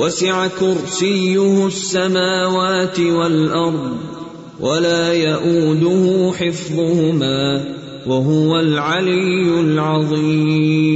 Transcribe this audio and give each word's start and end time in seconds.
وسع 0.00 0.46
كرسيه 0.46 1.66
السماوات 1.66 3.00
والارض 3.00 3.96
ولا 4.60 5.12
يئوده 5.12 6.32
حفظهما 6.36 7.64
وهو 8.06 8.60
العلي 8.60 9.60
العظيم. 9.60 10.94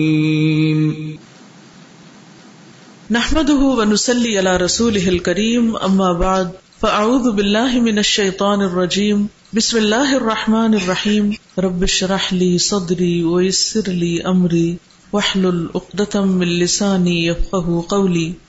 نحمده 3.10 3.60
ونسلي 3.78 4.38
على 4.38 4.56
رسوله 4.56 5.08
الكريم 5.08 5.76
اما 5.76 6.12
بعد 6.12 6.48
فاعوذ 6.80 7.32
بالله 7.32 7.80
من 7.80 7.98
الشيطان 7.98 8.62
الرجيم. 8.62 9.28
بسم 9.52 9.78
الله 9.78 10.16
الرحمن 10.16 10.74
الرحيم. 10.74 11.36
رب 11.58 11.82
اشرح 11.82 12.32
لي 12.32 12.58
صدري 12.58 13.24
ويسر 13.24 13.86
لي 13.88 14.22
امري 14.22 14.76
واحلل 15.12 15.68
عقدة 15.74 16.24
من 16.24 16.48
لساني 16.48 17.26
يفقهوا 17.26 17.82
قولي. 17.82 18.43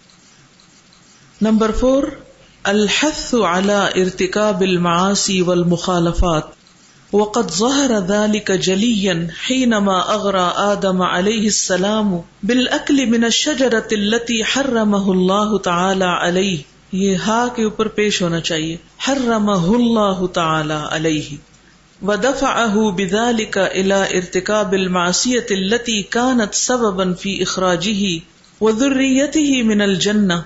نمبر 1.41 1.71
فور، 1.71 2.13
الحث 2.67 3.35
على 3.35 3.93
ارتكاب 3.97 4.63
المعاصي 4.63 5.41
والمخالفات. 5.41 6.43
وقد 7.13 7.51
ظهر 7.51 7.91
ذلك 7.99 8.51
جليا 8.51 9.27
حينما 9.45 10.13
أغرى 10.13 10.53
آدم 10.57 11.01
عليه 11.01 11.47
السلام 11.47 12.21
بالأكل 12.43 13.07
من 13.07 13.25
الشجرة 13.25 13.87
التي 13.91 14.43
حرمه 14.43 15.11
الله 15.13 15.57
تعالى 15.57 16.05
عليه. 16.05 16.57
یہ 16.91 17.15
ہا 17.15 17.47
کے 17.55 17.63
اوپر 17.63 17.87
پیش 17.87 18.21
ہونا 18.21 18.39
چاہیے. 18.39 18.77
حرمه 19.07 19.75
الله 19.75 20.25
تعالى 20.33 20.79
عليه. 20.91 21.35
ودفعه 22.01 22.91
بذلك 22.91 23.57
الى 23.57 24.17
ارتكاب 24.17 24.73
المعصية 24.73 25.45
التي 25.51 26.03
كانت 26.03 26.53
سببا 26.53 27.13
في 27.13 27.43
اخراجه 27.43 28.21
وذريته 28.61 29.63
من 29.63 29.81
الجنة. 29.81 30.41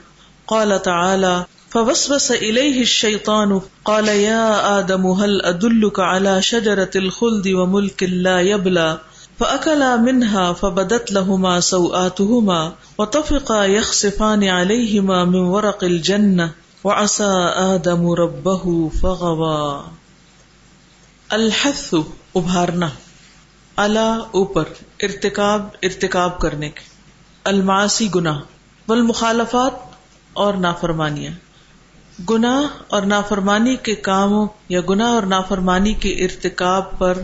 قال 0.50 0.82
تعالى 0.82 1.42
فوسوس 1.70 2.32
إليه 2.32 2.82
الشيطان 2.82 3.60
قال 3.84 4.08
يا 4.08 4.54
آدم، 4.80 5.06
هل 5.06 5.42
أدلك 5.46 6.00
على 6.00 6.42
شجرة 6.42 6.92
الخلد 6.96 7.48
وملك 7.48 8.04
لا 8.04 8.42
يبلى 8.42 8.96
فأكلا 9.40 9.96
منها 9.96 10.54
فبدت 10.60 11.12
لهما 11.12 11.60
سوآتهما 11.60 12.70
وطفقا 12.98 13.64
يخصفان 13.64 14.44
عليهما 14.44 15.24
من 15.24 15.40
ورق 15.40 15.84
الجنة 15.84 16.48
وعسى 16.84 17.32
آدم 17.56 18.12
ربه 18.12 18.88
فغوى 19.02 19.82
الحث 21.30 21.94
ابھارنا، 22.36 22.90
الا 23.78 24.18
اوپر، 24.32 24.64
ارتکاب 25.04 25.68
ارتکاب 25.84 26.40
کرنے 26.40 26.70
کے۔ 26.70 26.82
المعاصی 27.44 28.08
گناہ۔ 28.16 28.40
والمخالفات 28.88 29.89
اور 30.40 30.54
نافرمانیاں۔ 30.54 31.34
گناہ 32.30 32.62
اور 32.88 33.02
نافرمانی 33.02 33.76
کے 33.76 33.96
کاموں 33.96 34.48
یا 34.70 34.82
گناہ 34.90 35.08
اور 35.08 35.24
نافرمانی 35.24 35.94
کے 35.94 36.10
ارتکاب 36.24 36.98
پر 36.98 37.18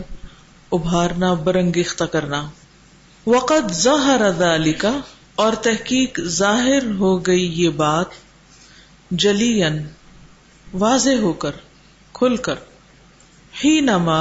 ابھارنا 0.72 1.34
برنگیختہ 1.34 2.04
کرنا۔ 2.04 2.42
وقت 3.26 3.72
ظاہر 3.72 4.30
ذالک، 4.30 4.86
اور 5.34 5.52
تحقیق 5.52 6.20
ظاہر 6.20 6.84
ہو 6.98 7.16
گئی 7.26 7.62
یہ 7.62 7.70
بات 7.70 8.06
جلین 9.10 9.76
واضح 10.74 11.18
ہو 11.22 11.32
کر، 11.32 11.50
کھل 12.12 12.36
کر۔ 12.36 12.54
ہی 13.64 13.80
نما 13.80 14.20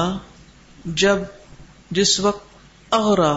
جب 0.85 1.17
جس 1.91 2.19
وقت 2.19 2.45
اغرا، 2.91 3.33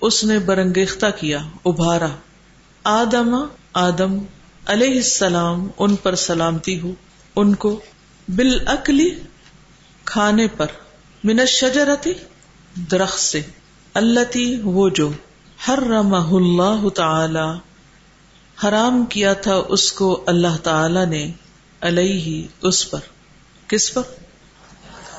اس 0.00 0.24
نے 0.24 0.38
برنگیختہ 0.38 1.06
کیا، 1.20 1.38
ابھارا۔ 1.64 2.10
آدم 2.84 3.34
آدم 3.72 4.18
علیہ 4.68 4.96
السلام 4.96 5.68
ان 5.78 5.96
پر 5.96 6.14
سلامتی 6.14 6.80
ہو، 6.80 6.92
ان 7.36 7.54
کو 7.54 7.80
بالعقلی 8.28 9.10
کھانے 10.04 10.46
پر، 10.48 10.66
من 11.24 11.46
شجرتی 11.46 12.12
درخت 12.90 13.20
سے 13.20 13.40
اللہ 13.94 14.36
وہ 14.64 14.88
جو 14.88 15.10
ہر 15.68 15.78
اللہ 15.90 16.88
تعالی، 16.88 17.46
حرام 18.64 19.04
کیا 19.06 19.32
تھا 19.32 19.54
اس 19.68 19.92
کو 19.92 20.24
اللہ 20.26 20.56
تعالی 20.62 21.04
نے 21.04 21.30
علیہ 21.82 22.46
اس 22.62 22.90
پر، 22.90 23.00
کس 23.66 23.94
پر؟ 23.94 24.02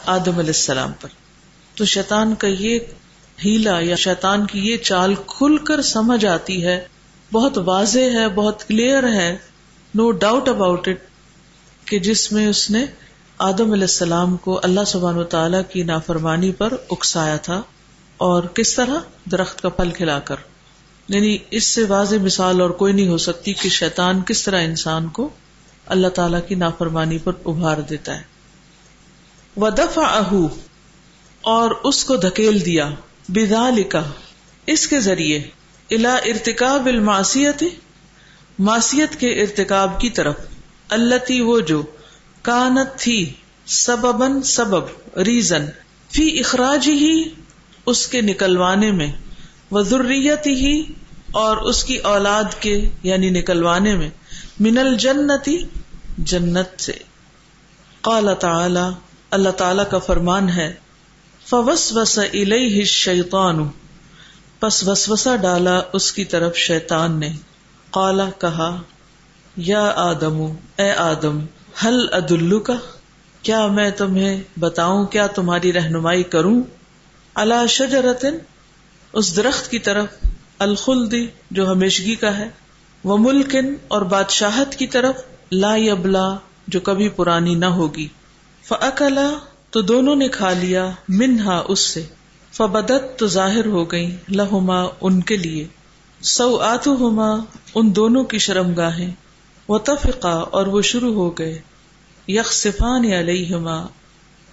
آدم 0.05 0.37
علیہ 0.37 0.57
السلام 0.57 0.91
پر۔ 0.99 1.09
تو 1.75 1.85
شیطان 1.85 2.35
کا 2.35 2.47
یہ 2.47 2.79
ہیلا 3.45 3.79
یا 3.79 3.95
شیطان 3.95 4.45
کی 4.45 4.59
یہ 4.59 4.77
چال 4.77 5.13
کھل 5.27 5.57
کر 5.57 5.81
سمجھ 5.81 6.25
آتی 6.25 6.65
ہے 6.65 6.87
بہت 7.33 7.57
واضح 7.57 7.99
ہے، 7.99 8.29
بہت 8.29 8.67
کلیئر 8.67 9.13
ہے 9.13 9.37
نو 9.95 10.11
ڈاؤٹ 10.11 10.49
اباؤٹ 10.49 10.87
اٹ 10.87 10.97
کہ 11.85 11.99
جس 11.99 12.31
میں 12.31 12.47
اس 12.47 12.69
نے 12.69 12.85
آدم 13.37 13.71
علیہ 13.71 13.83
السلام 13.83 14.37
کو 14.37 14.59
اللہ 14.63 14.79
سبحان 14.87 15.17
و 15.17 15.23
تعالی 15.23 15.57
کی 15.69 15.83
نافرمانی 15.83 16.51
پر 16.51 16.73
اکسایا 16.89 17.37
تھا 17.37 17.61
اور 18.17 18.43
کس 18.43 18.75
طرح؟ 18.75 18.93
درخت 19.31 19.61
کا 19.61 19.69
پھل 19.69 19.91
کھلا 19.91 20.19
کر۔ 20.19 20.35
یعنی 21.07 21.37
اس 21.51 21.63
سے 21.63 21.83
واضح 21.83 22.15
مثال 22.21 22.61
اور 22.61 22.69
کوئی 22.69 22.93
نہیں 22.93 23.07
ہو 23.07 23.17
سکتی 23.17 23.53
کہ 23.53 23.69
شیطان 23.69 24.21
کس 24.21 24.43
طرح 24.43 24.63
انسان 24.63 25.07
کو 25.07 25.29
اللہ 25.85 26.07
تعالی 26.07 26.37
کی 26.47 26.55
نافرمانی 26.55 27.17
پر 27.17 27.31
ابھار 27.45 27.77
دیتا 27.77 28.15
ہے۔ 28.15 28.21
ودفع 29.57 30.01
اہو 30.01 30.47
اور 31.41 31.71
اس 31.83 32.03
کو 32.03 32.15
دھکیل 32.15 32.65
دیا۔ 32.65 32.89
بدا 33.29 33.69
لکھا 33.69 34.11
اس 34.65 34.87
کے 34.87 34.99
ذریعے۔ 34.99 35.41
الا 35.91 36.15
ارتکاب 36.15 36.85
الماسیت 36.85 37.63
معصیت 38.59 39.19
کے 39.19 39.29
ارتکاب 39.41 39.99
کی 40.01 40.09
طرف 40.09 40.35
اللہ 40.89 41.31
وہ 41.41 41.59
جو 41.59 41.83
کانت 42.41 42.99
تھی 42.99 43.33
سببن 43.65 44.41
سبب، 44.43 45.17
ریزن، 45.17 45.65
فی 46.09 46.39
اخراج 46.39 46.89
ہی 46.89 47.21
اس 47.85 48.07
کے 48.07 48.21
نکلوانے 48.21 48.91
میں 48.91 49.11
وہ 49.71 49.81
ضروریت 49.81 50.47
ہی 50.47 50.83
اور 51.31 51.57
اس 51.57 51.83
کی 51.83 51.97
اولاد 51.97 52.43
کے 52.59 52.89
یعنی 53.03 53.29
نکلوانے 53.29 53.95
میں، 53.95 54.09
من 54.59 54.77
الجنتی 54.77 55.57
جنت 56.17 56.81
سے۔ 56.81 56.93
قال 58.01 58.29
تعالی، 58.39 58.87
اللہ 59.31 59.49
تعالی 59.49 59.83
کا 59.91 59.97
فرمان 59.97 60.49
ہے 60.49 60.73
فوس 61.49 61.91
وس 61.93 62.19
الیہ 62.19 62.79
الشیطان 62.79 63.67
پس 64.59 64.87
وسوسا 64.87 65.35
ڈالا 65.35 65.81
اس 65.93 66.11
کی 66.11 66.25
طرف 66.25 66.55
شیطان 66.55 67.19
نے۔ 67.19 67.29
قالا، 67.89 68.29
کہا، 68.37 68.81
یا 69.57 69.93
آدم، 69.95 70.41
اے 70.75 70.91
آدم 70.91 71.45
حل 71.85 72.07
ادلو 72.11 72.59
کا 72.59 72.73
کیا 73.41 73.67
میں 73.67 73.91
تمہیں 73.91 74.41
بتاؤں 74.59 75.05
کیا 75.05 75.27
تمہاری 75.27 75.73
رہنمائی 75.73 76.23
کروں؟ 76.23 76.63
اللہ 77.35 77.67
شجرتن، 77.69 78.37
اس 79.13 79.35
درخت 79.35 79.71
کی 79.71 79.79
طرف 79.79 80.05
الخلدی 80.59 81.27
جو 81.51 81.71
ہمیشگی 81.71 82.15
کا 82.15 82.37
ہے 82.37 82.49
وہ 83.03 83.17
ملکن، 83.17 83.75
اور 83.87 84.01
بادشاہت 84.01 84.75
کی 84.75 84.87
طرف، 84.87 85.15
لا 85.51 85.75
یبلا، 85.75 86.35
جو 86.67 86.79
کبھی 86.79 87.09
پرانی 87.09 87.55
نہ 87.55 87.65
ہوگی۔ 87.65 88.07
فلا 88.63 89.29
تو 89.69 89.81
دونوں 89.81 90.15
نے 90.15 90.27
کھا 90.27 90.53
لیا، 90.53 90.89
منہا 91.09 91.63
اس 91.67 91.79
سے۔ 91.79 92.05
فبدت 92.51 93.19
تو 93.19 93.27
ظاہر 93.27 93.65
ہو 93.65 93.91
گئی 93.91 94.15
لہما 94.29 94.85
ان 95.01 95.21
کے 95.21 95.37
لیے۔ 95.37 95.67
سو 96.21 96.57
آتو 96.57 96.95
ہوما 96.95 97.35
ان 97.75 97.95
دونوں 97.95 98.23
کی 98.23 98.37
شرم 98.37 98.73
گاہیں 98.73 99.11
و 99.69 99.77
تفقا 99.77 100.31
اور 100.31 100.67
وہ 100.67 100.81
شروع 100.81 101.13
ہو 101.13 101.29
گئے۔ 101.29 101.61
یک 102.27 102.53
صفان 102.53 103.13
علیہما 103.13 103.87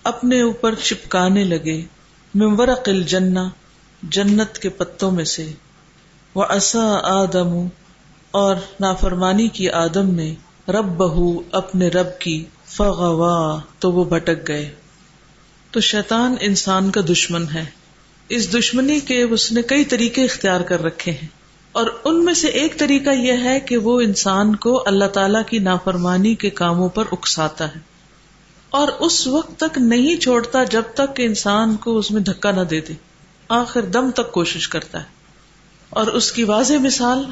اپنے 0.05 0.43
اوپر 0.43 0.75
چپکانے 0.75 1.45
لگے۔ 1.45 1.83
ممورق 2.35 2.89
الجنہ، 2.89 3.41
جنت 4.03 4.59
کے 4.59 4.69
پتوں 4.69 5.11
میں 5.11 5.25
سے۔ 5.25 5.53
وہ 6.35 6.45
اصا 6.49 7.01
آدم 7.03 7.67
اور 8.31 8.57
نافرمانی 8.81 9.49
کی 9.49 9.71
آدم 9.71 10.11
نے 10.11 10.35
رب 10.69 10.97
بہو 10.97 11.43
اپنے 11.53 11.89
رب 11.89 12.19
کی 12.19 12.45
فغوا 12.67 13.61
تو 13.79 13.93
وہ 13.93 14.05
بھٹک 14.05 14.49
گئے۔ 14.49 14.75
تو 15.71 15.81
شیطان 15.81 16.35
انسان 16.41 16.91
کا 16.91 17.01
دشمن 17.09 17.45
ہے۔ 17.55 17.86
اس 18.29 18.59
دشمنی 18.59 19.01
کے 19.01 19.23
اس 19.23 19.53
نے 19.53 19.63
کئی 19.63 19.85
طریقے 19.85 20.25
اختیار 20.25 20.61
کر 20.61 20.83
رکھے 20.83 21.13
ہیں۔ 21.13 21.29
اور 21.73 21.87
ان 22.05 22.25
میں 22.25 22.35
سے 22.35 22.47
ایک 22.47 22.79
طریقہ 22.79 23.11
یہ 23.11 23.33
ہے 23.33 23.61
کہ 23.61 23.77
وہ 23.77 24.01
انسان 24.01 24.57
کو 24.57 24.83
اللہ 24.87 25.05
تعالی 25.05 25.39
کی 25.47 25.59
نافرمانی 25.59 26.35
کے 26.35 26.51
کاموں 26.51 26.89
پر 26.89 27.05
اکساتا 27.13 27.75
ہے۔ 27.75 27.81
اور 28.71 28.89
اس 28.89 29.27
وقت 29.27 29.61
تک 29.61 29.79
نہیں 29.79 30.17
چھوڑتا 30.17 30.65
جب 30.65 30.83
تک 30.95 31.17
کہ 31.17 31.23
انسان 31.23 31.77
کو 31.77 31.99
اس 31.99 32.11
میں 32.11 32.21
دھکا 32.21 32.51
نہ 32.51 32.61
دے 32.61 32.81
دے۔ 32.81 32.93
آخر 33.49 33.83
دم 33.83 34.11
تک 34.11 34.33
کوشش 34.33 34.69
کرتا 34.69 35.01
ہے۔ 35.01 35.09
اور 35.91 36.07
اس 36.07 36.33
کی 36.33 36.45
واضح 36.45 36.75
مثال 36.81 37.25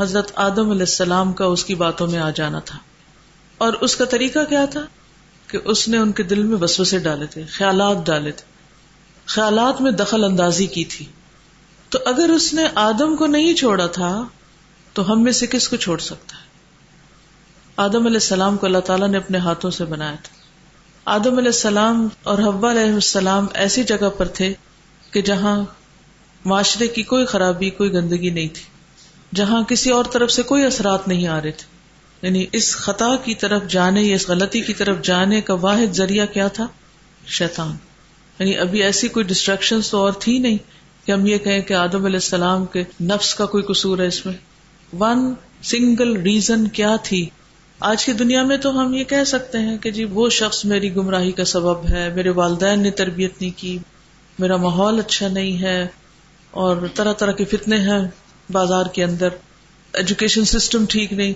حضرت 0.00 0.32
آدم 0.34 0.70
علیہ 0.70 0.80
السلام 0.80 1.32
کا 1.32 1.44
اس 1.44 1.64
کی 1.64 1.74
باتوں 1.74 2.06
میں 2.06 2.18
آ 2.18 2.30
جانا 2.30 2.58
تھا۔ 2.58 2.78
اور 3.58 3.72
اس 3.72 3.96
کا 3.96 4.04
طریقہ 4.04 4.38
کیا 4.48 4.64
تھا؟ 4.64 4.86
کہ 5.46 5.58
اس 5.64 5.88
نے 5.88 5.98
ان 5.98 6.12
کے 6.12 6.22
دل 6.22 6.42
میں 6.42 6.58
وسوسے 6.60 6.98
ڈالے 6.98 7.26
تھے، 7.26 7.42
خیالات 7.42 8.06
ڈالے 8.06 8.32
تھے۔ 8.32 8.51
خیالات 9.26 9.80
میں 9.80 9.92
دخل 9.92 10.24
اندازی 10.24 10.66
کی 10.66 10.84
تھی۔ 10.84 11.06
تو 11.88 11.98
اگر 12.06 12.28
اس 12.28 12.54
نے 12.54 12.64
آدم 12.74 13.16
کو 13.16 13.26
نہیں 13.26 13.54
چھوڑا 13.54 13.86
تھا، 13.86 14.24
تو 14.92 15.12
ہم 15.12 15.22
میں 15.22 15.32
سے 15.32 15.46
کس 15.46 15.68
کو 15.68 15.76
چھوڑ 15.76 15.98
سکتا 15.98 16.36
ہے؟ 16.36 16.42
آدم 17.76 18.06
علیہ 18.06 18.16
السلام 18.16 18.56
کو 18.56 18.66
اللہ 18.66 18.78
تعالیٰ 18.78 19.08
نے 19.08 19.18
اپنے 19.18 19.38
ہاتھوں 19.38 19.70
سے 19.70 19.84
بنایا 19.84 20.14
تھا۔ 20.22 20.42
آدم 21.04 21.36
علیہ 21.36 21.46
السلام 21.46 22.08
اور 22.22 22.38
حبا 22.38 22.70
علیہ 22.70 22.92
السلام 22.92 23.46
ایسی 23.54 23.82
جگہ 23.82 24.10
پر 24.16 24.28
تھے 24.28 24.54
کہ 25.10 25.22
جہاں 25.22 25.64
معاشرے 26.44 26.86
کی 26.86 27.02
کوئی 27.02 27.26
خرابی، 27.26 27.70
کوئی 27.70 27.92
گندگی 27.92 28.30
نہیں 28.30 28.48
تھی۔ 28.48 28.62
جہاں 29.34 29.62
کسی 29.62 29.90
اور 29.90 30.04
طرف 30.04 30.30
سے 30.30 30.42
کوئی 30.42 30.64
اثرات 30.64 31.08
نہیں 31.08 31.26
آ 31.26 31.42
رہے 31.42 31.50
تھے۔ 31.50 31.72
یعنی 32.26 32.46
اس 32.52 32.76
خطا 32.76 33.16
کی 33.24 33.34
طرف 33.34 33.62
جانے 33.68 34.02
یا 34.02 34.14
اس 34.14 34.28
غلطی 34.28 34.60
کی 34.60 34.74
طرف 34.74 35.02
جانے 35.02 35.40
کا 35.40 35.54
واحد 35.54 35.92
ذریعہ 35.92 36.26
کیا 36.26 36.48
تھا؟ 36.48 36.66
شیطان۔ 37.26 37.76
یعنی 38.42 38.58
ابھی 38.58 38.82
ایسی 38.82 39.08
کوئی 39.08 39.24
ڈسٹریکشن 39.24 39.80
تو 39.90 39.98
اور 39.98 40.12
تھی 40.12 40.38
نہیں 40.38 40.58
کہ 41.06 41.12
ہم 41.12 41.26
یہ 41.26 41.38
کہیں 41.38 41.60
کہ 41.60 41.74
آدم 41.74 42.04
علیہ 42.04 42.16
السلام 42.16 42.66
کے 42.66 42.84
نفس 43.00 43.34
کا 43.34 43.46
کوئی 43.46 43.64
قصور 43.64 43.98
ہے 43.98 44.06
اس 44.06 44.26
میں۔ 44.26 44.34
ون 44.98 45.34
سنگل 45.62 46.16
ریزن 46.16 46.68
کیا 46.68 46.96
تھی؟ 47.02 47.28
آج 47.80 48.04
کی 48.04 48.12
دنیا 48.12 48.42
میں 48.42 48.56
تو 48.56 48.80
ہم 48.80 48.94
یہ 48.94 49.04
کہہ 49.04 49.24
سکتے 49.24 49.58
ہیں 49.58 49.78
کہ 49.78 49.90
جی 49.90 50.04
وہ 50.04 50.28
شخص 50.28 50.64
میری 50.64 50.96
گمراہی 50.96 51.32
کا 51.32 51.44
سبب 51.44 51.88
ہے، 51.90 52.12
میرے 52.14 52.30
والدین 52.30 52.80
نے 52.80 52.90
تربیت 52.90 53.40
نہیں 53.40 53.50
کی، 53.56 53.78
میرا 54.38 54.56
ماحول 54.56 54.98
اچھا 54.98 55.28
نہیں 55.28 55.62
ہے، 55.62 55.86
اور 56.50 56.76
طرح 56.94 57.12
طرح 57.12 57.32
کے 57.32 57.44
فتنے 57.44 57.76
ہیں 57.76 58.08
بازار 58.52 58.86
کے 58.86 59.04
اندر۔ 59.04 59.28
ایجوکیشن 59.92 60.44
سسٹم 60.44 60.84
ٹھیک 60.88 61.12
نہیں۔ 61.12 61.32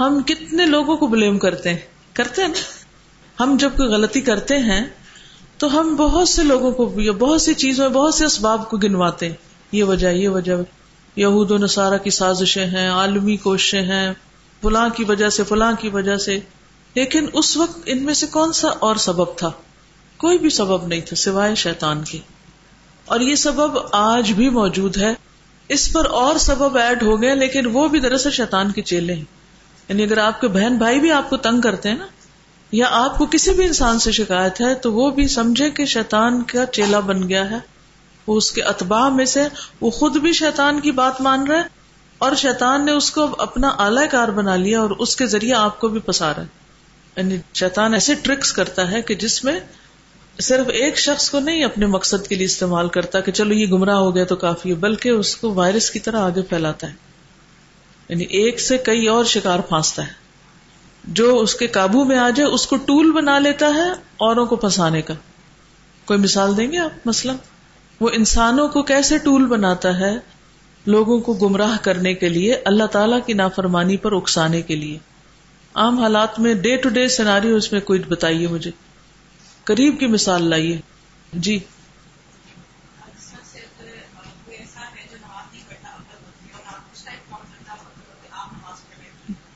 ہم 0.00 0.22
کتنے 0.26 0.66
لوگوں 0.66 0.96
کو 0.96 1.06
بلیم 1.06 1.38
کرتے 1.38 1.70
ہیں؟ 1.70 1.78
کرتے 2.12 2.42
ہیں 2.42 2.48
نا؟ 2.48 2.84
ہم 3.42 3.56
جب 3.60 3.70
کوئی 3.76 3.88
غلطی 3.88 4.20
کرتے 4.20 4.58
ہیں 4.58 4.86
تو 5.58 5.80
ہم 5.80 5.96
بہت 5.96 6.28
سے 6.28 6.44
لوگوں 6.44 6.72
کو 6.72 6.86
بہت 7.18 7.42
سی 7.42 7.54
چیزوں 7.54 7.88
بہت 7.88 8.14
سے 8.14 8.24
اسباب 8.24 8.70
کو 8.70 8.76
گنواتے 8.76 9.28
ہیں۔ 9.28 9.36
یہ 9.72 9.84
وجہ 9.84 10.08
یہ 10.08 10.28
وجہ 10.28 10.52
یہود 11.16 11.50
و 11.50 11.56
نصارہ 11.56 11.98
کی 11.98 12.10
سازشیں 12.10 12.66
ہیں، 12.66 12.90
عالمی 12.90 13.36
کوششیں 13.36 13.82
ہیں، 13.82 14.12
فلاں 14.62 14.88
کی 14.88 15.04
وجہ 15.04 15.28
سے، 15.28 15.44
فلاں 15.44 15.72
کی 15.80 15.88
وجہ 15.88 16.16
سے۔ 16.16 16.40
لیکن 16.94 17.26
اس 17.32 17.56
وقت 17.56 17.78
ان 17.86 18.02
میں 18.02 18.14
سے 18.14 18.26
کون 18.26 18.52
سا 18.52 18.68
اور 18.68 18.96
سبب 18.96 19.36
تھا؟ 19.36 19.50
کوئی 20.16 20.38
بھی 20.38 20.50
سبب 20.50 20.86
نہیں 20.86 21.00
تھا، 21.00 21.16
سوائے 21.16 21.54
شیطان 21.54 22.04
کی۔ 22.04 22.18
اور 23.04 23.20
یہ 23.20 23.34
سبب 23.34 23.78
آج 23.92 24.32
بھی 24.32 24.50
موجود 24.50 24.96
ہے۔ 24.96 25.14
اس 25.68 25.92
پر 25.92 26.06
اور 26.06 26.36
سبب 26.36 26.76
ایڈ 26.76 27.02
ہو 27.02 27.22
گئے، 27.22 27.34
لیکن 27.34 27.66
وہ 27.66 27.88
بھی 27.88 28.00
دراصل 28.00 28.30
شیطان 28.30 28.72
کے 28.72 28.82
چیلے 28.82 29.14
ہیں۔ 29.14 29.24
یعنی 29.88 30.02
اگر 30.02 30.18
آپ 30.18 30.40
کے 30.40 30.48
بہن 30.48 30.76
بھائی 30.76 31.00
بھی 31.00 31.10
آپ 31.10 31.30
کو 31.30 31.36
تنگ 31.36 31.60
کرتے 31.60 31.88
ہیں 31.88 31.96
نا 31.96 32.06
یا 32.72 32.86
آپ 32.90 33.18
کو 33.18 33.26
کسی 33.26 33.50
بھی 33.50 33.64
انسان 33.64 33.98
سے 33.98 34.12
شکایت 34.12 34.60
ہے 34.60 34.74
تو 34.74 34.92
وہ 34.92 35.10
بھی 35.10 35.28
سمجھے 35.28 35.70
کہ 35.70 35.84
شیطان 35.84 36.42
کا 36.42 36.66
چیلا 36.66 37.00
بن 37.00 37.28
گیا 37.28 37.50
ہے۔ 37.50 37.58
وہ 38.26 38.36
اس 38.36 38.52
کے 38.52 38.62
اتباع 38.62 39.08
میں 39.08 39.24
سے، 39.24 39.42
وہ 39.80 39.90
خود 39.90 40.16
بھی 40.16 40.32
شیطان 40.32 40.80
کی 40.80 40.90
بات 40.90 41.20
مان 41.20 41.46
رہا 41.46 41.56
ہے 41.56 41.62
اور 42.18 42.34
شیطان 42.34 42.86
نے 42.86 42.92
اس 42.92 43.10
کو 43.10 43.26
اپنا 43.38 43.68
اعلی 43.68 44.08
کار 44.08 44.28
بنا 44.28 44.56
لیا 44.56 44.80
اور 44.80 44.90
اس 44.90 45.16
کے 45.16 45.26
ذریعے 45.26 45.54
آپ 45.54 45.80
کو 45.80 45.88
بھی 45.88 46.00
پسا 46.00 46.34
رہا 46.34 46.42
ہے۔ 46.42 46.46
یعنی 47.16 47.36
شیطان 47.54 47.94
ایسے 47.94 48.14
ٹرکس 48.14 48.52
کرتا 48.52 48.90
ہے 48.90 49.02
کہ 49.02 49.14
جس 49.14 49.44
میں 49.44 49.60
صرف 50.40 50.68
ایک 50.68 50.98
شخص 50.98 51.30
کو 51.30 51.40
نہیں، 51.40 51.64
اپنے 51.64 51.86
مقصد 51.86 52.26
کے 52.26 52.34
لیے 52.34 52.44
استعمال 52.44 52.88
کرتا 52.88 53.20
کہ 53.20 53.32
چلو 53.32 53.54
یہ 53.54 53.66
گمراہ 53.66 53.96
ہو 53.96 54.14
گیا 54.14 54.24
تو 54.24 54.36
کافی 54.36 54.70
ہے، 54.70 54.74
بلکہ 54.74 55.08
اس 55.08 55.36
کو 55.36 55.54
وائرس 55.54 55.90
کی 55.90 55.98
طرح 55.98 56.20
آگے 56.20 56.42
پھیلاتا 56.42 56.86
ہے۔ 56.86 56.92
یعنی 58.08 58.24
ایک 58.24 58.60
سے 58.60 58.78
کئی 58.78 59.06
اور 59.06 59.24
شکار 59.24 59.58
پھانستا 59.58 60.06
ہے۔ 60.06 60.25
جو 61.06 61.38
اس 61.38 61.54
کے 61.54 61.66
قابو 61.66 62.04
میں 62.04 62.18
آ 62.18 62.30
جائے 62.30 62.50
اس 62.50 62.66
کو 62.66 62.76
ٹول 62.76 63.12
بنا 63.12 63.38
لیتا 63.38 63.66
ہے 63.66 63.90
اوروں 64.16 64.46
کو 64.46 64.56
پھنسانے 64.56 65.02
کا۔ 65.02 65.14
کوئی 66.04 66.18
مثال 66.18 66.56
دیں 66.56 66.72
گے 66.72 66.78
آپ؟ 66.78 67.06
مسئلہ۔ 67.06 67.32
وہ 68.00 68.10
انسانوں 68.12 68.68
کو 68.68 68.82
کیسے 68.82 69.18
ٹول 69.18 69.46
بناتا 69.46 69.98
ہے 69.98 70.18
لوگوں 70.86 71.20
کو 71.20 71.34
گمراہ 71.34 71.76
کرنے 71.82 72.14
کے 72.14 72.28
لیے، 72.28 72.54
اللہ 72.64 72.84
تعالی 72.84 73.16
کی 73.26 73.32
نافرمانی 73.32 73.96
پر 73.96 74.12
اکسانے 74.12 74.62
کے 74.62 74.76
لیے۔ 74.76 74.98
عام 75.74 75.98
حالات 75.98 76.40
میں 76.40 76.54
ڈے 76.54 76.76
ٹو 76.76 76.88
ڈے 76.88 77.08
سیناری 77.08 77.50
اس 77.50 77.72
میں 77.72 77.80
کوئی 77.80 78.02
بتائیے 78.08 78.48
مجھے۔ 78.48 78.70
قریب 79.64 80.00
کی 80.00 80.06
مثال 80.06 80.42
لائیے۔ 80.42 80.80
جی۔ 81.32 81.58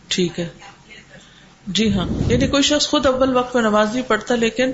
ٹھیک 0.08 0.40
ہے۔ 0.40 0.48
جی 1.74 1.92
ہاں 1.94 2.06
یعنی 2.28 2.46
کوئی 2.46 2.62
شخص 2.62 2.88
خود 2.88 3.06
اول 3.06 3.36
وقت 3.36 3.54
میں 3.54 3.62
نماز 3.62 3.92
نہیں 3.92 4.08
پڑھتا، 4.08 4.34
لیکن 4.34 4.70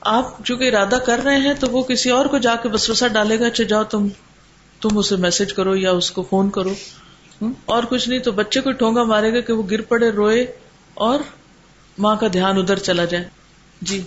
آپ 0.00 0.44
چونکہ 0.44 0.68
ارادہ 0.68 0.98
کر 1.06 1.18
رہے 1.24 1.36
ہیں 1.36 1.54
تو 1.54 1.66
وہ 1.70 1.82
کسی 1.82 2.10
اور 2.10 2.26
کو 2.26 2.38
جا 2.38 2.54
کے 2.56 2.68
وسوسہ 2.68 3.04
ڈالے 3.08 3.40
گا 3.40 3.46
اچھا 3.46 3.64
جاؤ 3.64 3.84
تم 3.84 4.08
تم 4.80 4.98
اسے 4.98 5.16
میسج 5.16 5.52
کرو 5.52 5.76
یا 5.76 5.90
اس 5.90 6.10
کو 6.10 6.22
فون 6.22 6.50
کرو۔ 6.50 6.74
اور 7.64 7.82
کچھ 7.82 8.08
نہیں 8.08 8.18
تو 8.18 8.32
بچے 8.32 8.60
کو 8.60 8.72
ٹھونگا 8.72 9.02
مارے 9.02 9.34
گا 9.34 9.40
کہ 9.40 9.52
وہ 9.52 9.62
گر 9.70 9.80
پڑے، 9.80 10.10
روئے 10.10 10.46
اور 10.94 11.20
ماں 11.98 12.16
کا 12.16 12.26
دھیان 12.32 12.58
ادھر 12.58 12.78
چلا 12.78 13.04
جائے۔ 13.04 13.24
جی۔ 13.82 14.02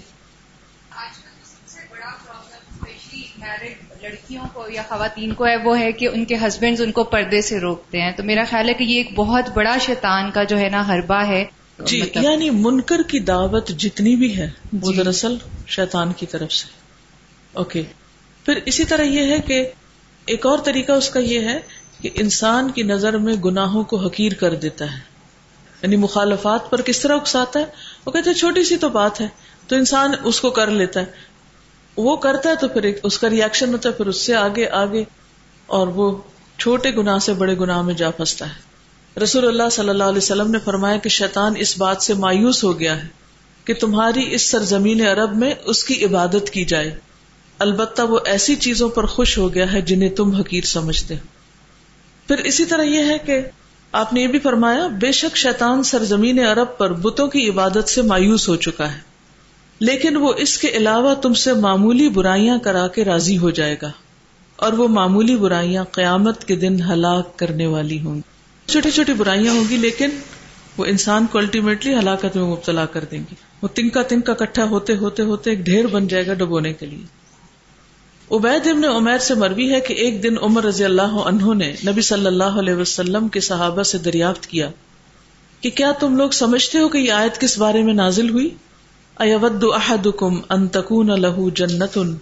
لڑکیوں 4.02 4.44
کو 4.54 4.66
یا 4.70 4.82
خواتین 4.90 5.34
کو 5.34 5.46
ہے، 5.46 5.56
وہ 5.58 5.80
ہے 5.80 5.92
کہ 5.92 6.08
ان 6.14 6.26
کے 6.26 6.36
ہسبینڈ 6.36 6.82
ان 6.82 6.92
کو 6.92 7.04
پردے 7.04 7.42
سے 7.42 7.60
روکتے 7.60 8.02
ہیں۔ 8.02 8.12
تو 8.12 8.24
میرا 8.24 8.44
خیال 8.50 8.70
ہے 8.70 8.74
کہ 8.74 8.84
یہ 8.84 8.98
ایک 8.98 9.14
بہت 9.16 9.50
بڑا 9.54 9.78
شیطان 9.82 10.32
کا 10.32 10.44
جو 10.44 10.58
ہے 10.58 10.70
نا 10.70 10.88
ہربا 10.88 11.28
ہے۔ 11.28 11.46
جی 11.86 12.02
مطلب 12.02 12.24
یعنی 12.24 12.50
منکر 12.50 13.02
کی 13.08 13.20
دعوت 13.20 13.68
جتنی 13.68 14.16
بھی 14.16 14.38
ہے 14.38 14.50
وہ 14.82 14.92
جی۔ 14.92 14.98
دراصل 14.98 15.36
شیطان 15.68 16.14
کی 16.14 16.26
طرف 16.26 16.52
سے۔ 16.52 16.68
اوکے۔ 17.54 17.84
پھر 18.46 18.60
اسی 18.66 18.86
طرح 18.86 19.02
یہ 19.02 19.32
ہے 19.32 19.40
کہ 19.40 19.70
ایک 20.26 20.46
اور 20.46 20.58
طریقہ 20.58 20.92
اس 20.92 21.10
کا 21.10 21.20
یہ 21.20 21.40
ہے 21.40 21.60
کہ 22.02 22.10
انسان 22.14 22.72
کی 22.72 22.84
نظر 22.84 23.18
میں 23.18 23.34
گناہوں 23.34 23.84
کو 23.84 23.98
حقیر 23.98 24.34
کر 24.34 24.56
دیتا 24.56 24.86
ہے۔ 24.94 25.00
یعنی 25.82 25.96
مخالفات 25.96 26.70
پر 26.70 26.82
کس 26.82 27.00
طرح 27.00 27.16
اکساتا 27.16 27.60
ہے؟ 27.60 27.66
وہ 28.06 28.12
کہتے 28.12 28.34
چھوٹی 28.34 28.64
سی 28.64 28.78
تو 28.78 28.90
بات 28.90 29.22
ہے 29.22 29.28
تو 29.68 29.76
انسان 29.76 30.12
اس 30.24 30.42
کو 30.42 30.50
کر 30.50 30.72
لیتا 30.72 31.00
ہے۔ 31.00 31.06
وہ 31.98 32.16
کرتا 32.16 32.50
ہے 32.50 32.56
تو 32.56 32.68
پھر 32.68 32.92
اس 33.04 33.20
کا 33.20 33.30
ریئیکشن 33.30 33.74
ہوتا 33.74 33.90
ہے 33.90 33.94
پھر 33.94 34.06
اس 34.06 34.18
سے 34.22 34.36
آگے 34.36 34.70
آگے 34.70 35.04
اور 35.66 35.88
وہ 35.88 36.18
چھوٹے 36.58 36.92
گنا 36.92 37.20
سے 37.20 37.34
بڑے 37.34 37.58
گناہ 37.58 37.82
میں 37.82 37.94
جا 37.94 38.12
پھنستا 38.12 38.46
ہے۔ 38.46 38.71
رسول 39.24 39.48
اللہ 39.48 39.70
صلی 39.72 39.90
اللہ 39.90 40.04
علیہ 40.04 40.18
وسلم 40.18 40.52
نے 40.52 40.60
فرمایا 40.60 40.98
کہ 40.98 41.10
شیطان 41.10 41.54
اس 41.58 41.78
بات 41.78 42.02
سے 42.02 42.14
مایوس 42.14 42.64
ہو 42.64 42.80
گیا 42.80 43.04
ہے 43.04 43.08
کہ 43.66 43.74
تمہاری 43.74 44.36
اس 44.36 44.42
سرزمین 44.42 45.08
عرب 45.08 45.36
میں 45.36 45.54
اس 45.66 45.84
کی 45.84 46.06
عبادت 46.06 46.50
کی 46.50 46.66
جائے۔ 46.66 47.00
البتہ 47.60 48.02
وہ 48.02 48.20
ایسی 48.26 48.56
چیزوں 48.56 48.90
پر 48.90 49.06
خوش 49.06 49.38
ہو 49.38 49.54
گیا 49.54 49.74
ہے 49.74 49.82
جنہیں 49.82 50.10
تم 50.10 50.32
حقیر 50.32 50.64
سمجھتے 50.64 51.14
ہو۔ 51.14 51.20
پھر 52.28 52.38
اسی 52.38 52.66
طرح 52.66 52.82
یہ 52.82 53.04
ہے 53.04 53.18
کہ 53.18 53.42
آپ 53.92 54.14
نے 54.14 54.22
یہ 54.22 54.28
بھی 54.28 54.40
فرمایا، 54.40 54.88
بے 54.88 55.12
شک 55.12 55.38
شیطان 55.38 55.84
سرزمین 55.84 56.40
عرب 56.40 56.78
پر 56.78 56.94
بتوں 56.94 57.28
کی 57.28 57.50
عبادت 57.50 57.90
سے 57.90 58.02
مایوس 58.02 58.50
ہو 58.50 58.56
چکا 58.56 58.94
ہے۔ 58.94 59.00
لیکن 59.80 60.18
وہ 60.18 60.34
اس 60.38 60.58
کے 60.58 60.68
علاوہ 60.68 61.14
تم 61.14 61.34
سے 61.34 61.54
معمولی 61.54 62.10
برائیاں 62.10 62.58
کرا 62.58 62.88
کے 62.88 63.06
راضی 63.06 63.38
ہو 63.38 63.50
جائے 63.50 63.76
گا 63.82 63.92
اور 64.56 64.74
وہ 64.74 64.88
معمولی 64.88 65.36
برائیاں 65.36 65.84
قیامت 65.84 66.46
کے 66.46 66.56
دن 66.56 66.82
ہلاک 66.82 67.40
کرنے 67.40 67.68
والی 67.68 68.02
ہوں 68.02 68.16
گی۔ 68.16 68.31
چھوٹی 68.68 68.92
چھوٹی 68.92 69.14
برائیاں 69.14 69.54
ہوں 69.54 69.64
گی 69.70 69.78
لیکن 69.78 70.10
وہ 70.78 70.86
انسان 70.86 71.26
کو 71.32 71.38
الٹیمیٹلی 71.38 71.96
ہلاکت 71.96 72.36
میں 72.36 72.44
مبتلا 72.44 72.86
کر 72.86 73.04
دیں 73.12 73.20
گی۔ 73.20 73.36
وہ 73.62 73.68
تنکا 73.68 74.02
تنکا 74.02 74.34
کٹھا 74.34 74.64
ہوتے 74.64 74.98
ہوتے 74.98 75.24
ہوتے 75.24 75.50
ایک 75.50 75.60
ڈھیر 75.60 75.88
بن 75.88 76.08
جائے 76.08 76.28
گا 76.28 76.34
ڈبونے 76.34 76.74
کے 76.74 76.86
لیے۔ 76.86 77.22
عبید 78.36 78.68
ابن 78.68 78.86
عمیر 78.86 79.18
سے 79.18 79.34
مروی 79.34 79.74
ہے 79.74 79.80
کہ 79.80 79.94
ایک 79.94 80.24
دن 80.24 80.36
عمر 80.42 80.64
رضی 80.64 80.84
اللہ 80.84 81.02
عنہ 81.02 81.54
نے 81.54 81.76
نبی 81.88 82.02
صلی 82.02 82.26
اللہ 82.26 82.44
علیہ 82.44 82.74
وسلم 82.74 83.28
کے 83.28 83.40
صحابہ 83.40 83.84
سے 83.84 83.98
دریافت 83.98 84.48
کیا 84.48 84.72
کہ 85.62 85.70
کیا 85.70 85.92
تم 85.92 86.16
لوگ 86.16 86.30
سمجھتے 86.30 86.80
ہو 86.80 86.90
کہ 86.90 86.98
یہ 86.98 87.12
آیت 87.12 87.42
کس 87.42 87.58
بارے 87.58 87.82
میں 87.84 87.94
نازل 87.94 88.30
ہوئی؟ 88.30 88.50
ایود 89.20 89.64
احدکم 89.64 90.42
ان 90.50 90.68
تکون 90.68 91.08
لہو 91.08 91.50
جنتن۔ 91.50 92.16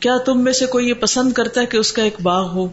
کیا 0.00 0.16
تم 0.26 0.44
میں 0.44 0.52
سے 0.52 0.66
کوئی 0.66 0.88
یہ 0.88 0.94
پسند 0.94 1.32
کرتا 1.32 1.60
ہے 1.60 1.66
کہ 1.66 1.76
اس 1.76 1.92
کا 1.92 2.02
ایک 2.02 2.14
باغ 2.22 2.48
ہو؟ 2.48 2.68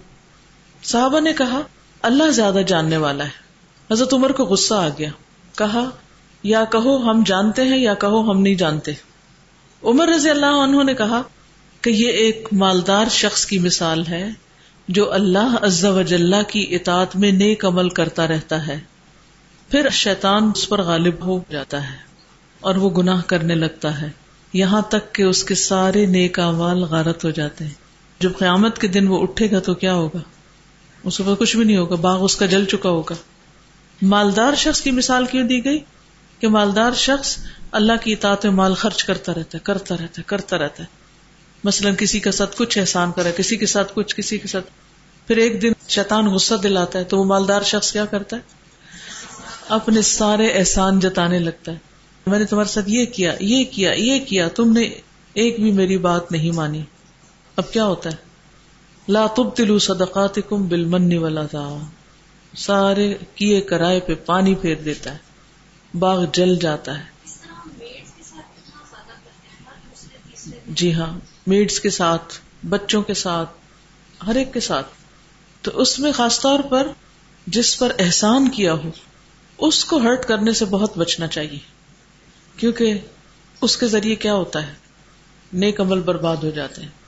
صحابہ 0.84 1.20
نے 1.20 1.34
کہا 1.34 1.62
اللہ 2.06 2.32
زیادہ 2.32 2.60
جاننے 2.68 2.98
والا 2.98 3.24
ہے۔ 3.24 3.30
حضرت 3.94 4.14
عمر 4.14 4.32
کو 4.32 4.46
غصہ 4.46 4.74
آ 4.74 4.90
گیا۔ 4.90 5.10
کہا، 5.58 5.90
یا 6.44 6.66
کہو 6.66 6.98
ہم 6.98 7.24
جانتے 7.26 7.64
ہیں 7.64 7.78
یا 7.78 7.94
کہو 7.94 8.32
ہم 8.32 8.42
نہیں 8.42 8.56
جانتے۔ 8.56 8.92
عمر 9.84 10.08
رضی 10.08 10.30
اللہ 10.30 10.46
عنہ 10.46 10.84
نے 10.84 10.94
کہا 10.94 11.22
کہ 11.82 11.90
یہ 11.90 12.08
ایک 12.08 12.48
مالدار 12.52 13.06
شخص 13.10 13.46
کی 13.46 13.60
مثال 13.60 14.04
ہے 14.10 14.30
جو 14.88 15.14
اللہ 15.14 15.56
عز 15.62 15.86
و 15.86 16.02
جلہ 16.02 16.36
کی 16.48 16.76
اطاعت 16.76 17.16
میں 17.16 17.32
نیک 17.32 17.66
عمل 17.66 17.90
کرتا 17.90 18.28
رہتا 18.28 18.68
ہے۔ 18.68 18.80
پھر 19.70 19.90
شیطان 19.90 20.52
اس 20.56 20.70
پر 20.70 20.82
غالب 20.82 21.26
ہو 21.26 21.40
جاتا 21.50 21.92
ہے 21.92 21.98
اور 22.60 22.76
وہ 22.76 22.90
گناہ 22.90 23.22
کرنے 23.22 23.56
لگتا 23.56 24.02
ہے۔ 24.02 24.10
یہاں 24.54 24.82
تک 24.82 25.14
کہ 25.14 25.24
اس 25.24 25.44
کے 25.44 25.56
سارے 25.56 26.06
نیک 26.06 26.40
امال 26.40 26.84
غارت 26.84 27.26
ہو 27.26 27.30
جاتے 27.30 27.66
ہیں۔ 27.66 27.74
جب 28.20 28.32
قیامت 28.38 28.80
کے 28.80 28.88
دن 28.88 29.08
وہ 29.08 29.22
اٹھے 29.22 29.52
گا 29.52 29.60
تو 29.60 29.74
کیا 29.74 29.94
ہوگا؟ 29.94 30.20
اس 31.06 31.18
پر 31.18 31.36
کچھ 31.40 31.56
بھی 31.56 31.66
نہیں 31.66 31.78
ہوگا، 31.78 31.96
باغ 31.96 32.24
اس 32.24 32.36
کا 32.36 32.46
جل 32.46 32.66
چکا 32.66 32.90
ہوگا۔ 32.90 33.16
مالدار 34.02 34.54
شخص 34.56 34.82
کی 34.82 34.92
مثال 34.92 35.26
کیوں 35.26 35.48
دی 35.48 35.66
گئی؟ 35.66 35.80
کہ 36.40 36.48
مالدار 36.48 36.92
شخص 36.94 37.38
اللہ 37.72 37.94
کی 38.02 38.14
اطاعت 38.14 38.46
میں 38.46 38.54
مال 38.54 38.74
خرچ 38.74 39.04
کرتا 39.04 39.34
رہتا 39.34 39.58
ہے، 39.58 39.64
کرتا 39.64 39.96
رہتا 39.96 40.18
ہے، 40.18 40.24
کرتا 40.26 40.58
رہتا 40.58 40.84
ہے۔ 40.84 40.88
مثلاً 41.64 41.96
کسی 41.96 42.20
کے 42.20 42.32
ساتھ 42.32 42.56
کچھ 42.58 42.78
احسان 42.78 43.12
کرا 43.12 43.32
کسی 43.32 43.58
کے 43.58 43.66
ساتھ 43.66 43.92
کچھ، 43.96 44.16
کسی 44.16 44.38
کے 44.38 44.48
ساتھ۔ 44.48 44.66
پھر 45.28 45.38
ایک 45.38 45.62
دن 45.62 45.72
شیطان 45.88 46.26
غصہ 46.26 46.56
دلاتا 46.56 47.00
ہے 47.00 47.04
تو 47.04 47.20
وہ 47.20 47.24
مالدار 47.24 47.62
شخص 47.62 47.92
کیا 47.92 48.06
کرتا 48.06 48.38
ہے؟ 48.38 48.42
اپنے 49.70 50.02
سارے 50.02 50.48
احسان 50.48 51.00
جتانے 51.00 51.40
لگتا 51.40 51.72
ہے۔ 51.72 51.78
میں 52.28 52.40
نے 52.40 52.46
تمہارے 52.46 52.70
ساتھ 52.70 52.90
یہ 52.90 53.06
کیا 53.06 53.36
یہ 53.40 53.64
کیا 53.72 53.94
یہ 53.94 54.20
کیا، 54.20 54.48
تم 54.48 54.72
نے 54.72 54.82
ایک 55.34 55.60
بھی 55.60 55.72
میری 55.72 55.98
بات 55.98 56.32
نہیں 56.32 56.52
مانی۔ 56.52 56.84
اب 57.56 57.74
کیا 57.74 57.86
ہوتا 57.86 58.10
ہے؟ 58.10 58.25
لا 59.08 59.28
تبتلوا 59.28 59.78
صدقاتکم 59.80 60.68
بالمن 60.68 61.18
والاذا 61.18 61.78
سارے 62.58 63.14
کیے 63.36 63.62
کرائے 63.62 64.00
پہ 64.00 64.16
پانی 64.16 64.56
پھیر 64.56 64.76
دیتا 64.76 65.14
ہے، 65.14 65.18
باغ 65.98 66.26
جل 66.34 66.56
جاتا 66.56 67.00
ہے۔ 67.00 67.04
جی 70.68 70.94
ہاں 70.94 71.20
میڈس 71.48 71.80
کے 71.80 71.90
ساتھ، 71.90 72.34
بچوں 72.70 73.02
کے 73.02 73.14
ساتھ، 73.14 73.50
ہر 74.28 74.36
ایک 74.36 74.54
کے 74.54 74.60
ساتھ۔ 74.60 74.88
تو 75.62 75.82
اس 75.82 76.00
میں 76.00 76.12
خاص 76.12 76.40
طور 76.40 76.60
پر 76.60 76.88
جس 77.48 77.80
پر 77.80 77.92
احسان 78.00 78.50
کیا 78.50 78.74
ہو، 78.74 78.90
اس 79.58 79.86
کو 79.86 79.98
ہرٹ 79.98 80.26
کرنے 80.26 80.54
سے 80.54 80.66
بہت 80.66 80.98
بچنا 80.98 81.28
چاہیے۔ 81.28 81.60
کیونکہ 82.58 82.98
اس 83.62 83.78
کے 83.78 83.88
ذریعے 83.88 84.16
کیا 84.16 84.34
ہوتا 84.34 84.68
ہے؟ 84.68 84.74
نیک 85.54 85.82
عمل 85.82 86.02
برباد 86.02 86.38
ہو 86.38 86.50
جاتے 86.50 86.82
ہیں۔ 86.82 87.05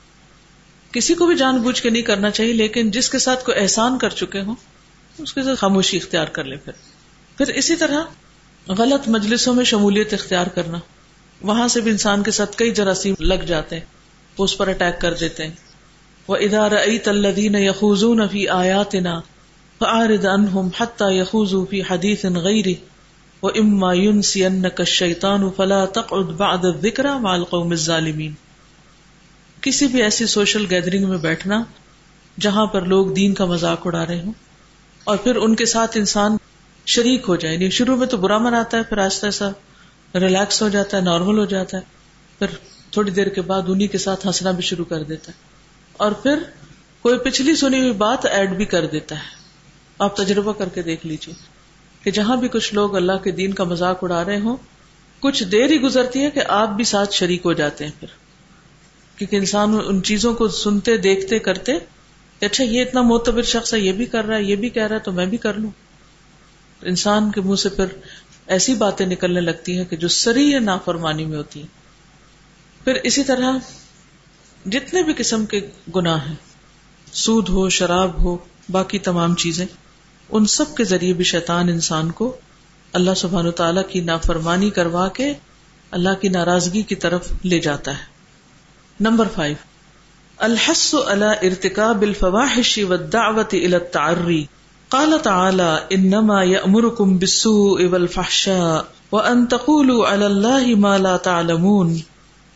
کسی 0.92 1.14
کو 1.14 1.26
بھی 1.26 1.36
جان 1.36 1.58
بوجھ 1.58 1.82
کے 1.82 1.90
نہیں 1.90 2.02
کرنا 2.02 2.30
چاہیے، 2.30 2.52
لیکن 2.52 2.90
جس 2.90 3.10
کے 3.10 3.18
ساتھ 3.18 3.44
کوئی 3.44 3.60
احسان 3.60 3.98
کر 3.98 4.08
چکے 4.08 4.40
ہوں، 4.40 4.54
اس 5.18 5.32
کے 5.32 5.42
ساتھ 5.42 5.58
خاموشی 5.58 5.96
اختیار 5.96 6.26
کر 6.26 6.44
لے 6.44 6.56
پھر۔ 6.56 6.72
پھر 7.36 7.46
اسی 7.46 7.76
طرح 7.76 8.02
غلط 8.68 9.08
مجلسوں 9.08 9.54
میں 9.54 9.64
شمولیت 9.64 10.14
اختیار 10.14 10.46
کرنا۔ 10.46 10.78
وہاں 11.40 11.68
سے 11.68 11.80
بھی 11.80 11.90
انسان 11.90 12.22
کے 12.22 12.30
ساتھ 12.30 12.56
کئی 12.56 12.70
جراثیم 12.70 13.14
لگ 13.20 13.44
جاتے 13.46 13.76
ہیں، 13.76 13.84
وہ 14.38 14.44
اس 14.44 14.58
پر 14.58 14.68
اٹیک 14.68 15.00
کر 15.00 15.14
دیتے 15.14 15.46
ہیں۔ 15.46 15.54
وہ 16.28 16.36
ادارہ 16.36 16.98
تلدین 17.04 17.54
یخوزون 17.54 18.28
فی 18.28 18.48
آیاتنا 18.48 19.20
فعارض 19.78 20.26
عنہم 20.26 20.68
حتی 20.80 21.04
یخوزو 21.08 21.64
فی 21.64 21.82
حدیث 21.82 22.24
غیری 22.24 22.74
و 23.42 23.46
اما 23.46 23.92
ینسینک 23.94 24.80
الشیطان 24.80 25.50
فلا 25.56 25.84
تقعد 25.86 26.24
بعد 26.24 26.64
الذکر 26.64 27.04
مع 27.04 27.32
القوم 27.32 27.70
الظالمین 27.70 28.32
کسی 29.62 29.86
بھی 29.86 30.02
ایسی 30.02 30.26
سوشل 30.26 30.66
گیدرنگ 30.70 31.08
میں 31.08 31.18
بیٹھنا 31.18 31.62
جہاں 32.40 32.66
پر 32.66 32.82
لوگ 32.82 33.06
دین 33.06 33.34
کا 33.34 33.44
مذاق 33.44 33.86
اڑا 33.86 34.06
رہے 34.06 34.20
ہوں 34.20 34.32
اور 35.04 35.16
پھر 35.16 35.36
ان 35.36 35.56
کے 35.56 35.66
ساتھ 35.66 35.96
انسان 35.96 36.36
شریک 36.86 37.24
ہو 37.28 37.36
جائے۔ 37.36 37.54
یعنی 37.54 37.70
شروع 37.70 37.96
میں 37.96 38.06
تو 38.06 38.16
برا 38.16 38.38
مناتا 38.38 38.76
ہے، 38.76 38.82
پھر 38.82 38.98
آہستہ 38.98 39.26
آہستہ 39.26 39.52
ریلیکس 40.16 40.62
ہو 40.62 40.68
جاتا 40.68 40.96
ہے 40.96 41.02
نارمل 41.02 41.38
ہو 41.38 41.44
جاتا 41.44 41.76
ہے، 41.76 41.82
پھر 42.38 42.46
تھوڑی 42.90 43.10
دیر 43.10 43.26
کے 43.26 43.40
بعد 43.40 43.62
انہیں 43.68 43.88
کے 43.88 43.98
ساتھ 43.98 44.26
ہنسنا 44.26 44.50
بھی 44.50 44.62
شروع 44.62 44.84
کر 44.84 45.02
دیتا 45.02 45.32
ہے۔ 45.32 45.36
اور 45.92 46.12
پھر 46.12 46.38
کوئی 47.02 47.18
پچھلی 47.18 47.54
سنی 47.54 47.80
ہوئی 47.80 47.92
بات 47.92 48.26
ایڈ 48.26 48.50
بھی 48.50 48.64
کر 48.64 48.86
دیتا 48.86 49.14
ہے۔ 49.14 49.36
آپ 49.98 50.16
تجربہ 50.16 50.52
کر 50.52 50.68
کے 50.68 50.82
دیکھ 50.82 51.06
لیجیے 51.06 51.34
کہ 52.02 52.10
جہاں 52.10 52.36
بھی 52.36 52.48
کچھ 52.48 52.74
لوگ 52.74 52.96
اللہ 52.96 53.16
کے 53.24 53.30
دین 53.30 53.52
کا 53.54 53.64
مذاق 53.64 54.04
اڑا 54.04 54.24
رہے 54.24 54.40
ہوں، 54.40 54.56
کچھ 55.20 55.44
دیر 55.44 55.70
ہی 55.70 55.80
گزرتی 55.80 56.24
ہے 56.24 56.30
کہ 56.30 56.40
آپ 56.48 56.68
بھی 56.68 56.84
ساتھ 56.84 57.14
شریک 57.14 57.40
ہو 57.44 57.52
جاتے 57.52 57.84
ہیں 57.84 57.92
پھر۔ 58.00 58.27
کیونکہ 59.18 59.36
انسان 59.36 59.78
ان 59.86 60.02
چیزوں 60.02 60.34
کو 60.34 60.48
سنتے، 60.48 60.96
دیکھتے، 60.96 61.38
کرتے 61.38 61.72
اچھا 62.40 62.64
یہ 62.64 62.82
اتنا 62.82 63.02
معتبر 63.02 63.42
شخص 63.42 63.74
ہے، 63.74 63.80
یہ 63.80 63.92
بھی 63.92 64.04
کر 64.04 64.24
رہا 64.24 64.36
ہے، 64.36 64.42
یہ 64.42 64.56
بھی 64.56 64.68
کہہ 64.68 64.86
رہا 64.86 64.94
ہے، 64.94 65.00
تو 65.00 65.12
میں 65.12 65.26
بھی 65.26 65.38
کر 65.38 65.54
لوں۔ 65.54 65.70
انسان 66.82 67.30
کے 67.30 67.40
منہ 67.40 67.54
سے 67.54 67.68
پھر 67.68 67.84
ایسی 68.46 68.74
باتیں 68.74 69.06
نکلنے 69.06 69.40
لگتی 69.40 69.78
ہیں 69.78 69.84
کہ 69.84 69.96
جو 69.96 70.08
سری 70.08 70.50
یا 70.50 70.60
نافرمانی 70.60 71.24
میں 71.24 71.38
ہوتی 71.38 71.60
ہیں۔ 71.60 71.66
پھر 72.84 72.94
اسی 72.94 73.24
طرح 73.24 73.56
جتنے 74.66 75.02
بھی 75.02 75.14
قسم 75.16 75.46
کے 75.46 75.60
گناہ 75.96 76.28
ہیں، 76.28 76.34
سود 77.12 77.48
ہو، 77.48 77.68
شراب 77.68 78.22
ہو، 78.22 78.36
باقی 78.70 78.98
تمام 78.98 79.34
چیزیں، 79.34 79.66
ان 80.30 80.46
سب 80.46 80.76
کے 80.76 80.84
ذریعے 80.84 81.12
بھی 81.12 81.24
شیطان 81.24 81.68
انسان 81.68 82.10
کو 82.10 82.36
اللہ 82.92 83.14
سبحان 83.16 83.46
و 83.46 83.50
تعالی 83.50 83.80
کی 83.88 84.00
نافرمانی 84.00 84.70
کروا 84.70 85.08
کے 85.08 85.32
اللہ 85.90 86.14
کی 86.20 86.28
ناراضگی 86.28 86.82
کی 86.82 86.94
طرف 86.94 87.32
لے 87.44 87.60
جاتا 87.60 87.90
ہے۔ 87.90 88.17
Number 89.00 89.24
five. 89.34 89.56
الحس 90.38 90.94
على 90.94 91.26
ارتكاب 91.42 92.02
الفواحش 92.02 92.78
والدعوة 92.78 93.48
الى 93.52 93.74
التعري 93.74 94.44
قال 94.88 95.12
تعالى 95.22 95.76
انما 95.90 96.42
يأمركم 96.42 97.18
بالسوء 97.18 97.88
والفحشاء 97.90 98.80
وان 99.12 99.46
تقولوا 99.46 100.06
على 100.06 100.26
الله 100.26 100.76
ما 100.76 100.96
لا 100.96 101.16
تعلمون۔ 101.16 101.96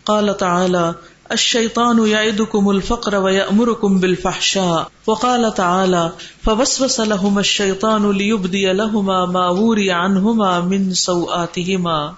قال 0.04 0.30
تعالى 0.38 0.92
الشيطان 1.30 2.06
يعدكم 2.06 2.68
الفقر 2.68 3.14
ويأمركم 3.14 3.98
بالفحشاء۔ 3.98 4.82
وقال 5.06 5.44
تعالى 5.56 6.08
فوسوس 6.44 7.00
لهما 7.00 7.38
الشيطان 7.38 8.16
ليبدي 8.16 8.72
لهما 8.72 9.24
ما 9.24 9.48
وري 9.48 9.90
عنهما 9.90 10.60
من 10.60 10.94
سوآتهما۔ 10.94 12.12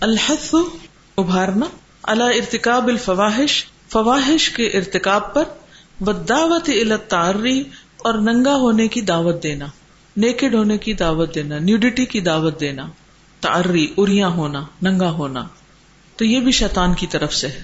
الحث، 0.00 0.54
ابھارنا۔ 1.16 1.66
اللہ 2.02 2.24
ارتکاب 2.24 2.88
الفواہش 2.88 3.64
فواہش 3.88 4.50
کے 4.50 4.66
ارتکاب 4.66 5.34
پر 5.34 5.44
بدعوت 6.00 6.68
التاری 6.68 7.62
اور 7.96 8.14
ننگا 8.14 8.54
ہونے 8.54 8.88
کی 8.88 9.00
دعوت 9.00 9.42
دینا، 9.42 9.66
نیکڈ 10.16 10.54
ہونے 10.54 10.78
کی 10.78 10.92
دعوت 10.92 11.34
دینا، 11.34 11.58
نیوڈیٹی 11.58 12.04
کی 12.04 12.20
دعوت 12.20 12.60
دینا 12.60 12.86
تاری 13.40 13.86
اریا 13.98 14.28
ہونا، 14.28 14.64
ننگا 14.82 15.10
ہونا، 15.10 15.48
تو 16.16 16.24
یہ 16.24 16.40
بھی 16.40 16.52
شیطان 16.52 16.94
کی 16.94 17.06
طرف 17.06 17.34
سے 17.34 17.48
ہے۔ 17.48 17.62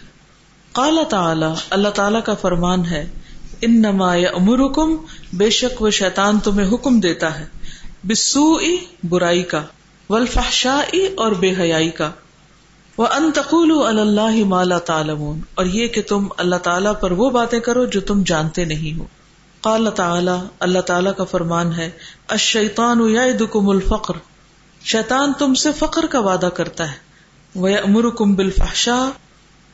قال 0.73 0.99
تعالی، 1.09 1.47
اللہ 1.71 1.88
تعالی 1.88 2.18
کا 2.25 2.35
فرمان 2.35 2.87
ہے 2.87 3.11
ان 3.61 3.83
نما 3.83 4.12
امرکم 4.12 4.97
بے 5.33 5.50
شک 5.50 5.83
وہ 5.83 5.90
شیطان 5.90 6.38
تمہیں 6.38 6.75
حکم 6.75 7.00
دیتا 7.00 7.40
ہے 7.40 7.47
بسو 8.04 8.59
برائی 9.09 9.42
کا 9.42 9.62
ولفشا 10.11 10.80
اور 11.16 11.33
بے 11.33 11.52
حیائی 11.61 11.90
کا۔ 11.90 12.11
وہ 12.99 13.07
انتقول 13.07 13.99
اللہ 13.99 14.45
مالا 14.45 14.78
تعالمون 14.78 15.40
اور 15.55 15.64
یہ 15.64 15.88
کہ 15.88 16.02
تم 16.02 16.28
اللہ 16.37 16.57
تعالیٰ 16.57 16.93
پر 17.00 17.11
وہ 17.11 17.31
باتیں 17.31 17.61
کرو 17.61 17.85
جو 17.85 18.00
تم 18.00 18.23
جانتے 18.23 18.64
نہیں 18.64 18.99
ہو۔ 18.99 19.07
قال 19.61 19.88
تعالی 19.97 20.47
اللہ 20.61 20.78
تعالیٰ 20.78 21.14
کا 21.17 21.25
فرمان 21.25 21.73
ہے 21.73 21.90
اشیطان 22.28 23.00
یعدکم 23.11 23.69
الفقر۔ 23.69 24.14
شیطان 24.85 25.33
تم 25.38 25.55
سے 25.55 25.69
فقر 25.78 26.07
کا 26.07 26.21
وعدہ 26.21 26.47
کرتا 26.47 26.90
ہے۔ 26.90 26.97
وہ 27.55 27.69
امرکم 27.69 28.35
بالفحشاء 28.35 29.09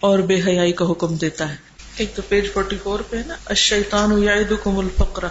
اور 0.00 0.18
بے 0.18 0.40
حیائی 0.46 0.72
کا 0.72 0.90
حکم 0.90 1.14
دیتا 1.16 1.48
ہے۔ 1.48 1.56
ایک 1.96 2.16
تو 2.16 2.22
پیج 2.28 2.52
فورٹی 2.52 2.76
فور 2.82 3.00
پہ 3.10 3.16
ہے 3.16 3.22
نا 3.26 3.34
اشیطان 3.46 4.22
یعدکم 4.22 4.78
الفقر۔ 4.78 5.24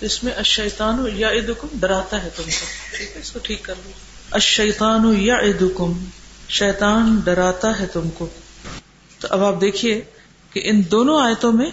اس 0.00 0.24
میں 0.24 0.32
اشیطان 0.32 1.06
یعدکم 1.14 1.68
ڈراتا 1.74 2.22
ہے 2.22 2.28
تم 2.36 2.42
کو۔ 2.42 2.96
ٹھیک 2.96 3.16
ہے، 3.16 3.20
اس 3.20 3.30
کو 3.30 3.38
ٹھیک 3.42 3.62
کر 3.62 3.74
لو۔ 3.84 3.90
اشیطان 4.30 5.14
یعدکم 5.18 5.92
شیطان 6.54 7.20
ڈراتا 7.24 7.80
ہے 7.80 7.86
تم 7.86 8.10
کو۔ 8.10 8.26
تو 9.20 9.28
اب 9.30 9.44
آپ 9.44 9.60
دیکھیے 9.60 10.04
کہ 10.52 10.60
ان 10.64 10.82
دونوں 10.90 11.20
آیتوں 11.20 11.52
میں 11.52 11.70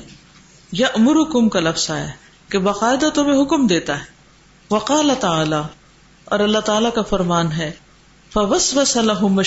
یا 0.71 0.87
امر 0.87 1.11
حکم 1.11 1.49
کا 1.49 1.59
لفظ 1.59 1.91
آیا 1.91 2.07
کہ 2.49 2.57
باقاعدہ 2.57 3.09
تمہیں 3.13 3.41
حکم 3.41 3.67
دیتا 3.67 3.99
ہے۔ 3.99 4.05
وقال 4.71 5.11
تعالی، 5.19 5.61
اور 6.25 6.39
اللہ 6.39 6.59
تعالی 6.59 6.89
کا 6.95 7.01
فرمان 7.01 7.51
ہے 7.51 7.71
فوس 8.33 8.77
وس 8.77 8.97
الحم 8.97 9.41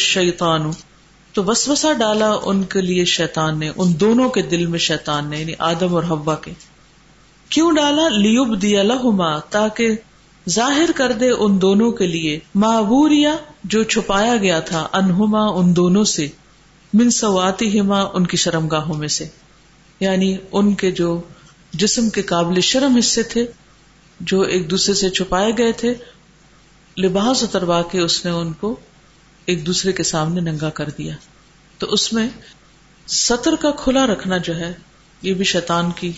تو 1.32 1.44
وسوسا 1.44 1.92
ڈالا 1.92 2.30
ان 2.42 2.62
کے 2.64 2.80
لیے 2.80 3.04
شیطان 3.04 3.58
نے، 3.58 3.70
ان 3.76 4.00
دونوں 4.00 4.28
کے 4.28 4.42
دل 4.42 4.66
میں 4.66 4.78
شیطان 4.78 5.30
نے 5.30 5.40
یعنی 5.40 5.52
آدم 5.58 5.94
اور 5.94 6.02
ہوا 6.02 6.34
کے۔ 6.34 6.52
کیوں 7.48 7.72
ڈالا؟ 7.72 8.08
لیوب 8.08 8.62
دیا 8.62 8.82
لہما 8.82 9.38
تاکہ 9.38 9.90
ظاہر 10.50 10.90
کر 10.96 11.12
دے 11.12 11.30
ان 11.30 11.62
دونوں 11.62 11.92
کے 11.92 12.06
لیے 12.06 12.40
معبوریا 12.54 13.36
جو 13.64 13.82
چھپایا 13.82 14.36
گیا 14.36 14.60
تھا، 14.60 14.88
انہما، 14.92 15.48
ان 15.48 15.76
دونوں 15.76 16.04
سے، 16.04 16.28
من 16.94 17.10
سواتی 17.10 17.80
ہما 17.80 18.00
ان 18.00 18.26
کی 18.26 18.36
شرم 18.36 18.68
گاہوں 18.68 18.94
میں 18.94 19.08
سے۔ 19.08 19.28
یعنی 20.00 20.36
ان 20.52 20.74
کے 20.74 20.90
جو 20.90 21.20
جسم 21.72 22.10
کے 22.10 22.22
قابل 22.22 22.60
شرم 22.60 22.96
حصے 22.96 23.22
تھے، 23.22 23.46
جو 24.20 24.40
ایک 24.40 24.70
دوسرے 24.70 24.94
سے 24.94 25.10
چھپائے 25.10 25.52
گئے 25.58 25.72
تھے، 25.72 25.94
لباس 26.98 27.42
اتروا 27.42 27.82
کے 27.82 28.00
اس 28.00 28.24
نے 28.24 28.30
ان 28.30 28.52
کو 28.52 28.76
ایک 29.46 29.66
دوسرے 29.66 29.92
کے 29.92 30.02
سامنے 30.02 30.40
ننگا 30.40 30.70
کر 30.70 30.88
دیا۔ 30.98 31.14
تو 31.78 31.86
اس 31.86 32.12
میں 32.12 32.28
سطر 33.06 33.54
کا 33.56 33.70
کھلا 33.70 34.06
رکھنا 34.06 34.36
جو 34.36 34.56
ہے، 34.56 34.72
یہ 35.22 35.34
بھی 35.34 35.44
شیطان 35.44 35.90
کی 35.96 36.12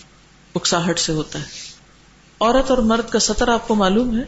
اکساہٹ 0.54 0.98
سے 0.98 1.12
ہوتا 1.12 1.38
ہے۔ 1.38 1.65
عورت 2.40 2.70
اور 2.70 2.78
مرد 2.78 3.10
کا 3.10 3.18
سطر 3.18 3.48
آپ 3.48 3.68
کو 3.68 3.74
معلوم 3.74 4.18
ہے؟ 4.18 4.22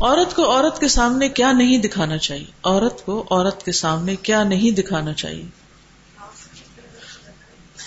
عورت 0.00 0.36
کو 0.36 0.50
عورت 0.50 0.80
کے 0.80 0.88
سامنے 0.88 1.28
کیا 1.28 1.52
نہیں 1.52 1.78
دکھانا 1.78 2.18
چاہیے۔ 2.18 2.44
عورت 2.64 3.06
کو 3.06 3.24
عورت 3.30 3.64
کے 3.64 3.72
سامنے 3.72 4.16
کیا 4.16 4.44
نہیں 4.44 4.70
دکھانا 4.70 5.12
چاہیے۔ 5.12 5.44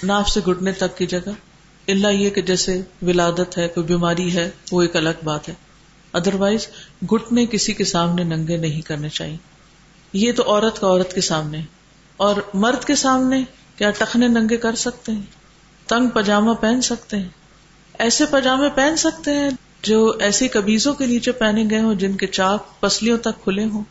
ناف 0.04 0.30
سے 0.30 0.40
گٹنے 0.40 0.72
تک 0.72 0.98
کی 0.98 1.06
جگہ۔ 1.06 1.30
اللہ 1.88 2.08
یہ 2.08 2.30
کہ 2.30 2.42
جیسے 2.42 2.82
ولادت 3.02 3.58
ہے، 3.58 3.68
کوئی 3.68 3.88
بیماری 3.88 4.36
ہے، 4.36 4.50
وہ 4.72 4.82
ایک 4.82 4.96
الگ 4.96 5.24
بات 5.24 5.50
ہے۔ 5.50 5.54
ادر 6.14 6.34
وائز 6.34 6.68
گٹنے 7.14 7.46
کسی 7.46 7.74
کے 7.74 7.86
سامنے 7.86 8.24
ننگے 8.24 8.58
نہیں 8.58 8.82
کرنے 8.82 9.10
چاہیے۔ 9.10 9.38
یہ 10.14 10.32
تو 10.32 10.44
عورت 10.48 10.80
کا 10.80 10.88
عورت 10.88 11.14
کے 11.14 11.22
سامنے 11.22 11.62
اور 12.18 12.36
مرد 12.54 12.86
کے 12.86 12.96
سامنے 12.96 13.44
کیا 13.76 13.92
ٹخنے 13.92 14.28
ننگے 14.28 14.58
کر 14.58 14.76
سکتے 14.76 15.12
ہیں؟ 15.12 15.24
تنگ 15.88 16.10
پاجامہ 16.10 16.54
پہن 16.54 16.82
سکتے 16.82 17.18
ہیں۔ 17.18 17.39
ایسے 18.00 18.26
پاجامے 18.26 18.70
پہن 18.76 18.96
سکتے 18.96 19.32
ہیں 19.32 19.50
جو 19.82 20.14
ایسی 20.20 20.48
کبیزوں 20.48 20.94
کے 20.94 21.06
نیچے 21.06 21.32
پہنے 21.32 21.64
گئے 21.70 21.80
ہوں 21.80 21.96
جن 21.96 22.18
کے 22.18 22.28
چاک 22.28 22.82
پسلیوں 22.82 23.18
تک 23.18 23.44
کھلے 23.44 23.66
ہوں۔ 23.66 23.84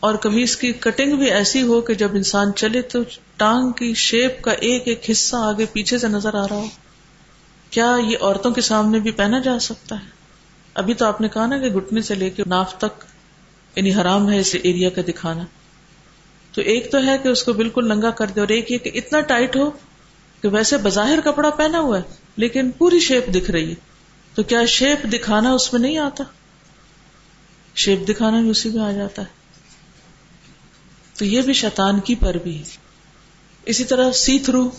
اور 0.00 0.14
کمیز 0.14 0.56
کی 0.56 0.72
کٹنگ 0.72 1.16
بھی 1.16 1.30
ایسی 1.30 1.62
ہو 1.62 1.80
کہ 1.80 1.94
جب 1.94 2.08
انسان 2.12 2.54
چلے 2.56 2.82
تو 2.82 2.98
ٹانگ 3.36 3.72
کی 3.72 3.94
شیپ 3.94 4.42
کا 4.42 4.50
ایک 4.50 4.82
ایک 4.84 5.10
حصہ 5.10 5.36
آگے 5.36 5.66
پیچھے 5.72 5.98
سے 5.98 6.08
نظر 6.08 6.34
آ 6.34 6.48
رہا 6.48 6.56
ہو۔ 6.56 6.66
کیا 7.70 7.96
یہ 8.08 8.16
عورتوں 8.20 8.50
کے 8.50 8.60
سامنے 8.60 8.98
بھی 8.98 9.10
پہنا 9.10 9.38
جا 9.38 9.58
سکتا 9.58 9.94
ہے؟ 9.94 10.08
ابھی 10.74 10.94
تو 10.94 11.06
آپ 11.06 11.20
نے 11.20 11.28
کہا 11.28 11.46
نا 11.46 11.58
کہ 11.58 11.66
گٹنے 11.66 12.02
سے 12.02 12.14
لے 12.14 12.30
کے 12.30 12.42
ناف 12.46 12.78
تک 12.78 13.04
یعنی 13.76 13.94
حرام 13.94 14.30
ہے 14.32 14.38
اس 14.38 14.56
ایریا 14.62 14.90
کا 14.90 15.02
دکھانا۔ 15.08 15.44
تو 16.52 16.60
ایک 16.60 16.92
تو 16.92 16.98
ہے 17.06 17.18
کہ 17.22 17.28
اس 17.28 17.42
کو 17.42 17.52
بالکل 17.52 17.88
ننگا 17.88 18.10
کر 18.10 18.26
دے 18.26 18.40
اور 18.40 18.48
ایک 18.48 18.72
یہ 18.72 18.78
کہ 18.78 18.90
اتنا 18.94 19.20
ٹائٹ 19.20 19.56
ہو 19.56 19.70
کہ 20.42 20.48
ویسے 20.48 20.76
بظاہر 20.76 21.18
کپڑا 21.24 21.50
پہنا 21.50 21.78
ہوا 21.78 21.98
ہے۔ 21.98 22.19
لیکن 22.40 22.70
پوری 22.70 23.00
شیپ 23.00 23.26
دکھ 23.34 23.50
رہی 23.50 23.70
ہے۔ 23.70 23.74
تو 24.34 24.42
کیا 24.42 24.64
شیپ 24.64 24.98
دکھانا 25.12 25.52
اس 25.52 25.72
میں 25.72 25.80
نہیں 25.80 25.98
آتا؟ 25.98 26.24
شیپ 27.74 28.08
دکھانا 28.08 28.40
بھی 28.40 28.50
اسی 28.50 28.70
میں 28.70 28.82
آ 28.82 28.92
جاتا 28.92 29.22
ہے۔ 29.22 29.26
تو 31.18 31.24
یہ 31.24 31.42
بھی 31.42 31.52
شیطان 31.52 32.00
کی 32.00 32.14
پر 32.14 32.34
بھی 32.34 32.62
اسی 33.66 33.84
طرح 33.84 34.12
سی 34.12 34.38
تھرو، 34.38 34.70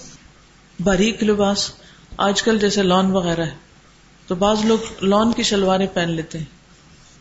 باریک 0.79 1.23
لباس۔ 1.23 1.71
آج 2.17 2.43
کل 2.43 2.59
جیسے 2.59 2.83
لان 2.83 3.11
وغیرہ 3.11 3.45
ہے۔ 3.45 3.55
تو 4.27 4.35
بعض 4.35 4.65
لوگ 4.65 5.03
لان 5.03 5.31
کی 5.31 5.43
شلواریں 5.43 5.87
پہن 5.93 6.09
لیتے 6.09 6.37
ہیں۔ 6.37 6.45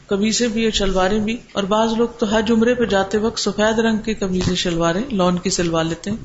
کمیزیں 0.09 0.49
بھی 0.49 0.64
اور 0.64 0.73
شلواریں 0.73 1.18
بھی۔ 1.18 1.37
اور 1.52 1.62
بعض 1.62 1.92
لوگ 1.92 2.09
تو 2.09 2.26
حج 2.26 2.50
عمرے 2.50 2.75
پہ 2.75 2.85
جاتے 2.85 3.18
وقت 3.18 3.38
سفید 3.38 3.78
رنگ 3.78 3.99
کی 3.99 4.14
کمیزیں 4.14 4.54
شلواریں 4.54 5.14
لان 5.14 5.38
کی 5.38 5.50
سلوا 5.50 5.82
لیتے 5.82 6.11
ہیں۔ 6.11 6.16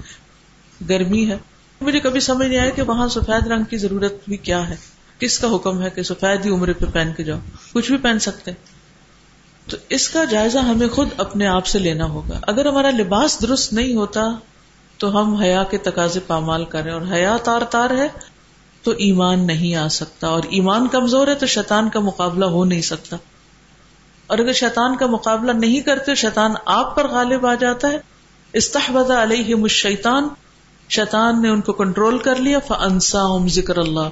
گرمی 0.89 1.29
ہے۔ 1.29 1.37
مجھے 1.81 1.99
کبھی 1.99 2.19
سمجھ 2.19 2.47
نہیں 2.47 2.59
آیا 2.59 2.69
کہ 2.69 2.81
وہاں 2.81 3.07
سفید 3.07 3.47
رنگ 3.47 3.63
کی 3.63 3.77
ضرورت 3.77 4.13
بھی 4.27 4.37
کیا 4.37 4.69
ہے۔ 4.69 4.75
کس 5.19 5.39
کا 5.39 5.55
حکم 5.55 5.81
ہے 5.81 5.89
کہ 5.89 6.03
سفید 6.03 6.45
ہی 6.45 6.51
عمرے 6.51 6.73
پہ 6.73 6.85
پہن 6.93 7.11
کے 7.17 7.23
جاؤ؟ 7.23 7.39
کچھ 7.73 7.91
بھی 7.91 7.97
پہن 7.97 8.19
سکتے۔ 8.19 8.51
تو 9.69 9.77
اس 9.89 10.09
کا 10.09 10.23
جائزہ 10.23 10.59
ہمیں 10.59 10.87
خود 10.87 11.07
اپنے 11.17 11.47
آپ 11.47 11.65
سے 11.65 11.79
لینا 11.79 12.05
ہوگا۔ 12.05 12.39
اگر 12.47 12.65
ہمارا 12.65 12.89
لباس 12.89 13.41
درست 13.41 13.73
نہیں 13.73 13.95
ہوتا، 13.95 14.21
تو 14.97 15.19
ہم 15.19 15.33
حیا 15.33 15.63
کے 15.63 15.77
تقاضے 15.77 16.19
پامال 16.27 16.65
کریں 16.65 16.91
اور 16.91 17.01
حیا 17.11 17.37
تار 17.43 17.61
تار 17.61 17.89
ہے، 17.89 18.07
تو 18.83 18.91
ایمان 18.91 19.47
نہیں 19.47 19.75
آ 19.75 19.87
سکتا۔ 19.87 20.27
اور 20.27 20.43
ایمان 20.49 20.87
کمزور 20.87 21.27
ہے، 21.27 21.35
تو 21.35 21.45
شیطان 21.45 21.89
کا 21.89 21.99
مقابلہ 21.99 22.45
ہو 22.45 22.65
نہیں 22.65 22.81
سکتا۔ 22.81 23.17
اور 24.27 24.37
اگر 24.37 24.53
شیطان 24.53 24.97
کا 24.97 25.05
مقابلہ 25.05 25.51
نہیں 25.51 25.81
کرتے، 25.81 26.15
شیطان 26.15 26.51
آپ 26.65 26.95
پر 26.95 27.07
غالب 27.07 27.45
آ 27.45 27.53
جاتا 27.53 27.87
ہے۔ 27.87 27.97
استحبد 28.53 29.11
علیہ 29.11 29.55
مشیطان 29.55 30.27
شیطان 30.89 31.41
نے 31.41 31.49
ان 31.49 31.61
کو 31.61 31.73
کنٹرول 31.73 32.17
کر 32.17 32.35
لیا 32.35 32.59
فنسا 32.59 33.47
ذکر 33.47 33.77
اللہ 33.77 34.09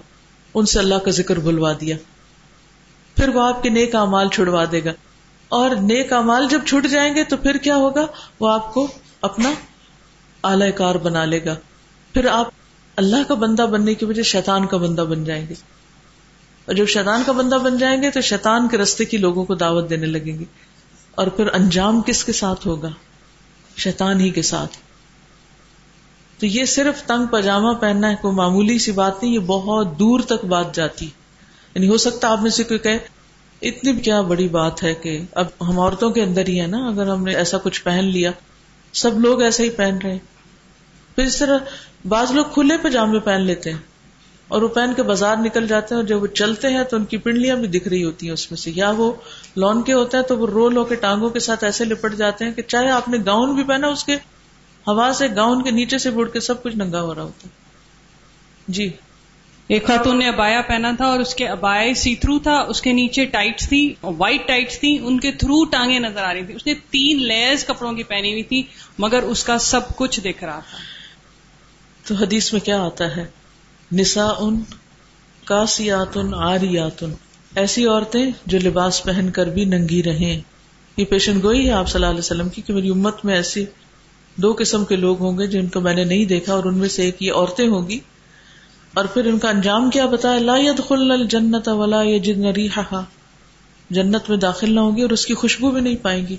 ان 0.53 0.65
سے 0.65 0.79
اللہ 0.79 0.95
کا 0.95 1.11
ذکر 1.11 1.39
بلوا 1.39 1.73
دیا۔ 1.81 1.97
پھر 3.15 3.29
وہ 3.29 3.41
آپ 3.41 3.63
کے 3.63 3.69
نیک 3.69 3.95
امال 3.95 4.29
چھڑوا 4.29 4.65
دے 4.71 4.83
گا۔ 4.83 4.91
اور 5.49 5.69
نیک 5.69 6.13
امال 6.13 6.47
جب 6.49 6.61
چھٹ 6.65 6.87
جائیں 6.91 7.15
گے 7.15 7.23
تو 7.23 7.37
پھر 7.37 7.57
کیا 7.57 7.75
ہوگا؟ 7.75 8.05
وہ 8.39 8.49
آپ 8.49 8.73
کو 8.73 8.87
اپنا 9.21 9.53
اعلی 10.43 10.71
کار 10.71 10.95
بنا 10.95 11.25
لے 11.25 11.45
گا۔ 11.45 11.55
پھر 12.13 12.27
آپ 12.27 12.47
اللہ 12.95 13.15
کا 13.27 13.33
بندہ 13.33 13.61
بننے 13.61 13.93
کی 13.93 14.05
وجہ 14.05 14.23
شیطان 14.23 14.67
کا 14.67 14.77
بندہ 14.77 15.01
بن 15.01 15.23
جائیں 15.23 15.47
گے۔ 15.49 15.53
اور 16.65 16.75
جب 16.75 16.87
شیطان 16.87 17.23
کا 17.25 17.31
بندہ 17.31 17.55
بن 17.55 17.77
جائیں 17.77 18.01
گے 18.01 18.11
تو 18.11 18.21
شیطان 18.21 18.67
کے 18.67 18.77
رستے 18.77 19.05
کی 19.05 19.17
لوگوں 19.17 19.45
کو 19.45 19.55
دعوت 19.55 19.89
دینے 19.89 20.05
لگیں 20.05 20.39
گے۔ 20.39 20.45
اور 21.15 21.27
پھر 21.27 21.53
انجام 21.53 22.01
کس 22.01 22.25
کے 22.25 22.31
ساتھ 22.31 22.67
ہوگا؟ 22.67 22.89
شیطان 23.77 24.19
ہی 24.19 24.29
کے 24.29 24.41
ساتھ۔ 24.41 24.77
تو 26.43 26.47
یہ 26.47 26.65
صرف 26.65 27.03
تنگ 27.03 27.27
پاجامہ 27.27 27.73
پہننا 27.73 28.09
ہے، 28.09 28.15
کوئی 28.21 28.35
معمولی 28.35 28.79
سی 28.79 28.91
بات 28.91 29.23
نہیں، 29.23 29.33
یہ 29.33 29.39
بہت 29.39 29.99
دور 29.99 30.19
تک 30.19 30.45
بات 30.45 30.75
جاتی۔ 30.75 31.05
یعنی 31.75 31.87
ہو 31.87 31.97
سکتا 31.97 32.29
آپ 32.29 32.41
میں 32.41 32.51
سے 32.51 32.63
کوئی 32.63 32.79
کہ 32.79 32.99
اتنی 33.61 33.93
کیا 33.93 34.21
بڑی 34.21 34.47
بات 34.47 34.83
ہے 34.83 34.93
کہ 34.93 35.19
اب 35.31 35.45
ہم 35.61 35.79
عورتوں 35.79 36.09
کے 36.09 36.23
اندر 36.23 36.47
ہی 36.47 36.61
ہے 36.61 36.67
نا، 36.67 36.87
اگر 36.87 37.07
ہم 37.07 37.23
نے 37.23 37.35
ایسا 37.35 37.57
کچھ 37.57 37.83
پہن 37.83 38.05
لیا، 38.05 38.31
سب 38.93 39.19
لوگ 39.19 39.41
ایسا 39.41 39.63
ہی 39.63 39.69
پہن 39.69 39.97
رہے 40.03 40.11
ہیں۔ 40.11 40.19
پھر 41.15 41.23
اس 41.23 41.37
طرح 41.37 41.57
بعض 42.07 42.31
لوگ 42.31 42.45
کھلے 42.53 42.77
پاجامے 42.77 43.19
پہن 43.19 43.41
لیتے 43.41 43.71
ہیں 43.71 43.79
اور 44.47 44.61
وہ 44.61 44.67
پہن 44.67 44.93
کے 44.95 45.03
بازار 45.03 45.35
نکل 45.37 45.67
جاتے 45.67 45.95
ہیں 45.95 46.01
اور 46.01 46.07
جب 46.07 46.21
وہ 46.21 46.27
چلتے 46.27 46.67
ہیں 46.67 46.83
تو 46.83 46.97
ان 46.97 47.05
کی 47.05 47.17
پنڈلیاں 47.17 47.55
بھی 47.55 47.67
دکھ 47.67 47.87
رہی 47.87 48.03
ہوتی 48.03 48.25
ہیں 48.25 48.33
اس 48.33 48.51
میں 48.51 48.57
سے۔ 48.57 48.71
یا 48.75 48.89
وہ 48.89 49.13
لون 49.55 49.83
کے 49.83 49.93
ہوتے 49.93 50.17
ہیں 50.17 50.23
تو 50.23 50.37
وہ 50.37 50.47
رول 50.47 50.77
ہو 50.77 50.83
کے 50.83 50.95
ٹانگوں 50.95 51.29
کے 51.29 51.39
ساتھ 51.39 51.63
ایسے 51.63 51.85
لپٹ 51.85 52.15
جاتے 52.15 52.45
ہیں 52.45 52.51
کہ 52.51 52.61
چاہے 52.61 52.89
آپ 52.89 53.09
نے 53.09 53.17
گاؤن 53.25 53.55
بھی 53.55 53.63
پہنا، 53.63 53.87
اس 53.87 54.03
کے 54.03 54.17
ہوا 54.87 55.11
سے 55.17 55.27
گاؤن 55.35 55.63
کے 55.63 55.71
نیچے 55.71 55.97
سے 55.97 56.11
بڑھ 56.11 56.31
کے 56.31 56.39
سب 56.39 56.63
کچھ 56.63 56.75
ننگا 56.75 57.01
ہو 57.01 57.15
رہا 57.15 57.23
ہوتا 57.23 57.47
ہے۔ 57.47 57.53
جی۔ 58.67 58.89
ایک 59.67 59.87
خاتون 59.87 60.19
نے 60.19 60.27
ابایا 60.27 60.61
پہنا 60.61 60.91
تھا 60.97 61.05
اور 61.05 61.19
اس 61.19 61.35
کے 61.35 61.47
ابایا 61.47 61.93
سی 61.93 62.15
تھرو 62.15 62.39
تھا 62.39 62.57
اس 62.57 62.81
کے 62.81 62.93
نیچے 62.93 63.25
ٹائٹس 63.25 63.69
تھی 63.69 63.93
وائٹ 64.03 64.47
ٹائٹس 64.47 64.79
تھی 64.79 64.99
ان 65.03 65.19
کے 65.19 65.31
تھرو 65.31 65.65
ٹانگیں 65.65 65.99
نظر 65.99 66.23
آ 66.23 66.33
رہی 66.33 66.45
تھی 66.45 66.53
اس 66.53 66.67
نے 66.67 66.73
تین 66.73 67.23
لیئرز 67.23 67.65
کپڑوں 67.65 67.93
کی 67.93 68.03
پہنی 68.03 68.31
ہوئی 68.31 68.43
تھی 68.43 68.63
مگر 68.97 69.23
اس 69.23 69.43
کا 69.43 69.57
سب 69.57 69.81
کچھ 69.95 70.19
دکھ 70.19 70.43
رہا 70.43 70.59
تھا۔ 70.59 70.77
تو 72.07 72.15
حدیث 72.15 72.53
میں 72.53 72.61
کیا 72.61 72.81
آتا 72.81 73.15
ہے؟ 73.15 73.25
نسا 73.91 74.27
ان 74.39 74.61
کاسیاتن 75.43 76.33
آریاتن 76.33 77.13
ایسی 77.55 77.85
عورتیں 77.85 78.25
جو 78.45 78.59
لباس 78.63 79.03
پہن 79.03 79.29
کر 79.29 79.45
بھی 79.45 79.65
ننگی 79.65 80.03
رہیں۔ 80.03 80.41
یہ 80.97 81.05
پیشن 81.05 81.41
گوئی 81.41 81.67
ہے 81.67 81.71
آپ 81.71 81.87
صلی 81.87 81.95
اللہ 81.95 82.09
علیہ 82.09 82.19
وسلم 82.19 82.49
کی 82.49 82.61
کہ 82.61 82.73
میری 82.73 82.89
امت 82.89 83.25
میں 83.25 83.35
ایسی 83.35 83.65
دو 84.35 84.55
قسم 84.59 84.85
کے 84.85 84.95
لوگ 84.95 85.19
ہوں 85.19 85.37
گے 85.37 85.47
جن 85.47 85.67
کو 85.67 85.81
میں 85.81 85.93
نے 85.93 86.03
نہیں 86.03 86.25
دیکھا 86.25 86.53
اور 86.53 86.63
ان 86.63 86.77
میں 86.77 86.89
سے 86.89 87.03
ایک 87.03 87.23
یہ 87.23 87.31
عورتیں 87.33 87.67
ہوں 87.67 87.87
گی 87.89 87.99
اور 88.93 89.05
پھر 89.05 89.25
ان 89.25 89.39
کا 89.39 89.49
انجام 89.49 89.89
کیا 89.89 90.05
بتایا 90.05 90.39
لا 90.39 90.57
يدخل 90.57 91.11
الجنت 91.11 91.67
ولا 91.67 92.01
يجدن 92.01 92.45
ريحها۔ 92.45 93.03
جنت 93.89 94.29
میں 94.29 94.37
داخل 94.37 94.75
نہ 94.75 94.79
ہوگی 94.79 95.01
اور 95.01 95.09
اس 95.09 95.25
کی 95.25 95.33
خوشبو 95.33 95.71
بھی 95.71 95.81
نہیں 95.81 95.95
پائیں 95.95 96.27
گی۔ 96.27 96.37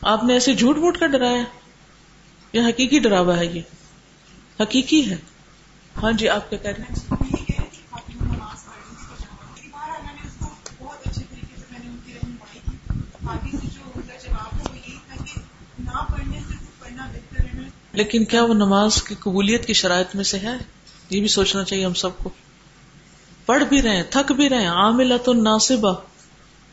آپ 0.00 0.24
نے 0.24 0.32
ایسے 0.32 0.54
جھوٹ 0.54 0.78
موٹ 0.78 0.98
کر 0.98 1.06
ڈرایا؟ 1.06 1.42
یہ 2.52 2.60
حقیقی 2.60 2.98
ڈراوا 2.98 3.36
ہے 3.38 3.46
یہ۔ 3.46 3.60
حقیقی 4.60 5.10
ہے۔ 5.10 5.16
ہاں 6.02 6.12
جی 6.12 6.28
آپ 6.28 6.50
کیا 6.50 6.58
کہہ 6.58 6.70
رہے 6.70 6.84
ہیں؟ 6.90 7.35
لیکن 17.96 18.24
کیا 18.24 18.44
وہ 18.44 18.54
نماز 18.54 19.02
کی 19.02 19.14
قبولیت 19.20 19.66
کی 19.66 19.72
شرائط 19.72 20.14
میں 20.14 20.24
سے 20.24 20.38
ہے؟ 20.38 20.56
یہ 21.10 21.20
بھی 21.20 21.28
سوچنا 21.28 21.64
چاہیے 21.64 21.84
ہم 21.84 21.94
سب 21.94 22.18
کو۔ 22.18 22.30
پڑھ 23.46 23.64
بھی 23.64 23.82
رہے 23.82 24.02
تھک 24.02 24.32
بھی 24.32 24.48
رہے 24.48 24.66
عاملہ 24.66 25.14
تو 25.24 25.32
ناصبہ۔ 25.32 25.94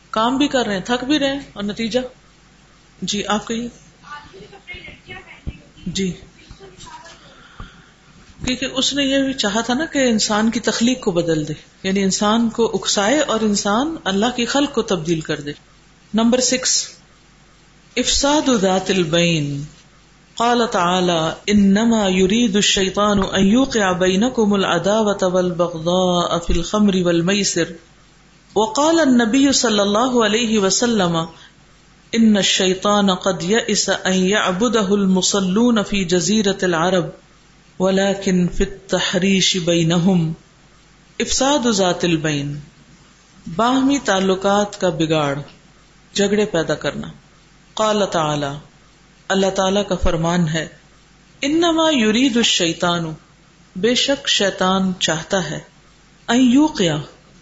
کام 0.10 0.38
بھی 0.38 0.48
کر 0.48 0.66
رہے 0.66 0.74
ہیں، 0.74 0.82
تھک 0.82 1.04
بھی 1.04 1.20
رہے 1.20 1.38
اور 1.54 1.64
نتیجہ؟ 1.64 2.00
جی 3.02 3.28
آپ 3.28 3.48
کہیے۔ 3.48 3.68
جی۔ 5.86 6.12
کیونکہ 8.46 8.66
اس 8.66 8.94
نے 8.94 9.04
یہ 9.04 9.20
بھی 9.20 9.34
چاہا 9.34 9.62
تھا 9.62 9.74
نا 9.74 9.86
کہ 9.86 10.00
انسان 10.10 10.52
کی 10.52 10.60
تخلیق 10.60 11.02
کو 11.02 11.12
بدل 11.12 11.48
دے۔ 11.48 11.54
یعنی 11.84 12.04
انسان 12.04 12.50
کو 12.50 12.72
اکسائے 12.74 13.20
اور 13.20 13.40
انسان 13.42 13.96
اللہ 14.04 14.26
کی 14.36 14.46
خلق 14.46 14.74
کو 14.74 14.82
تبدیل 14.82 15.22
کر 15.22 15.42
دے۔ 15.42 15.52
Number 16.14 16.40
six. 16.40 16.88
افساد 17.98 18.50
ذات 18.62 18.90
البین۔ 18.90 19.64
قال 20.38 20.72
تعالى 20.72 21.34
انما 21.48 22.08
يريد 22.08 22.56
الشيطان 22.56 23.20
ان 23.34 23.46
يوقع 23.46 23.92
بينكم 23.92 24.54
العداوه 24.54 25.34
والبغضاء 25.34 26.40
في 26.40 26.54
الخمر 26.54 26.96
والميسر. 26.96 27.64
وقال 28.56 29.00
النبی 29.00 29.52
صلی 29.52 29.80
اللہ 29.80 30.26
علیہ 30.26 30.60
وسلم 30.60 31.18
ان 32.12 32.38
الشیطان 32.38 33.14
قد 33.14 33.44
یئس 33.44 33.90
ان 33.90 34.14
یعبده 34.14 34.86
المصلون 34.90 35.84
فی 35.84 36.06
جزیرت 36.06 36.64
العرب، 36.64 37.06
ولكن 37.80 38.48
في 38.48 38.64
التحریش 38.64 39.58
بینہم 39.58 40.34
افساد 41.20 41.72
ذات 41.72 42.04
البین، 42.04 42.60
باہمی 43.56 43.98
تعلقات 44.06 44.82
کا 44.82 44.90
بگاڑ، 44.90 45.36
جھگڑے 46.14 46.46
پیدا 46.46 46.76
کرنا۔ 46.76 47.08
قال 47.74 48.04
تعالی 48.12 48.73
اللہ 49.28 49.50
تعالی 49.50 49.80
کا 49.88 49.96
فرمان 49.96 50.48
ہے، 50.48 50.68
انما 51.42 51.90
یرید 51.92 52.38
الشیطان، 52.38 53.14
بے 53.76 53.96
شک 53.96 54.30
شیطان 54.30 54.92
چاہتا 55.00 55.50
ہے، 55.50 55.60
ان 56.28 56.52
یوقیا، 56.52 56.98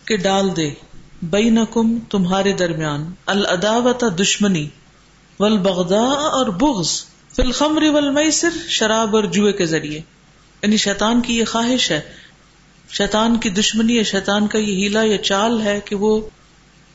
کہ 0.05 0.17
ڈال 0.17 0.55
دے، 0.55 0.71
بینکم 1.21 1.99
تمہارے 1.99 2.53
درمیان 2.53 3.13
العداوت 3.25 4.03
دشمنی، 4.19 4.67
والبغضاء 5.39 6.29
اور 6.29 6.47
بغض، 6.47 7.03
فی 7.35 7.41
الخمر 7.41 7.83
والمیسر، 7.89 8.49
شراب 8.67 9.15
اور 9.15 9.23
جوئے 9.23 9.53
کے 9.53 9.65
ذریعے۔ 9.65 9.99
یعنی 10.61 10.77
شیطان 10.77 11.21
کی 11.21 11.37
یہ 11.37 11.45
خواہش 11.45 11.91
ہے، 11.91 12.01
شیطان 12.89 13.37
کی 13.37 13.49
دشمنی 13.49 13.95
یا 13.95 14.03
شیطان 14.03 14.47
کا 14.47 14.57
یہ 14.57 14.75
ہیلا 14.75 15.03
یا 15.03 15.17
چال 15.17 15.61
ہے 15.61 15.79
کہ 15.85 15.95
وہ 15.95 16.21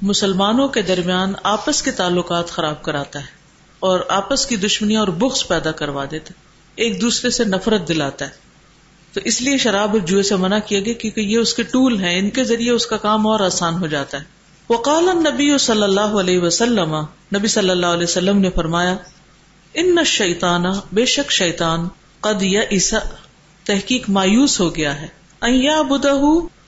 مسلمانوں 0.03 0.69
کے 0.69 0.83
درمیان 0.83 1.33
آپس 1.43 1.83
کے 1.83 1.91
تعلقات 1.91 2.49
خراب 2.49 2.83
کراتا 2.83 3.21
ہے۔ 3.21 3.36
اور 3.81 4.01
آپس 4.09 4.47
کی 4.47 4.57
دشمنی 4.57 4.97
اور 4.97 5.09
بغض 5.09 5.47
پیدا 5.47 5.71
کروا 5.71 6.05
دیتا 6.11 6.27
ہے 6.31 6.47
ایک 6.75 7.01
دوسرے 7.01 7.31
سے 7.31 7.45
نفرت 7.45 7.89
دلاتا 7.89 8.25
ہے۔ 8.25 8.47
تو 9.13 9.21
اس 9.25 9.43
لیے 9.43 9.57
شراب 9.59 9.93
اور 9.93 10.01
جوئے 10.01 10.23
سے 10.23 10.37
منع 10.37 10.59
کیا 10.67 10.81
گیا 10.81 10.95
کیونکہ 10.95 11.21
یہ 11.21 11.39
اس 11.39 11.55
کے 11.55 11.63
ٹول 11.63 12.01
ہیں، 12.01 12.19
ان 12.19 12.31
کے 12.31 12.45
ذریعے 12.45 12.71
اس 12.71 12.87
کا 12.87 12.97
کام 12.97 13.27
اور 13.27 13.41
آسان 13.41 13.75
ہو 13.75 13.87
جاتا 13.87 14.19
ہے۔ 14.19 14.25
وقال 14.71 15.05
نبی 15.05 15.59
صلی 15.59 15.83
اللہ 15.83 16.01
علیہ 16.01 16.39
وسلم، 16.39 16.95
نبی 17.35 17.49
صلی 17.49 17.71
اللہ 17.71 17.87
علیہ 17.87 18.05
وسلم 18.05 18.39
نے 18.39 18.51
فرمایا، 18.51 18.97
ان 19.75 20.05
شیطان 20.05 20.65
بے 20.93 21.07
شک 21.07 21.33
شیطان، 21.33 21.89
قد 22.21 22.43
یا 22.43 22.63
عیسا 22.73 22.99
تحقیق 23.65 24.11
مایوس 24.11 24.61
ہو 24.61 24.77
گیا 24.77 25.03
ہے۔ 25.03 25.07
ایا 25.41 25.83
بدہ 25.83 26.13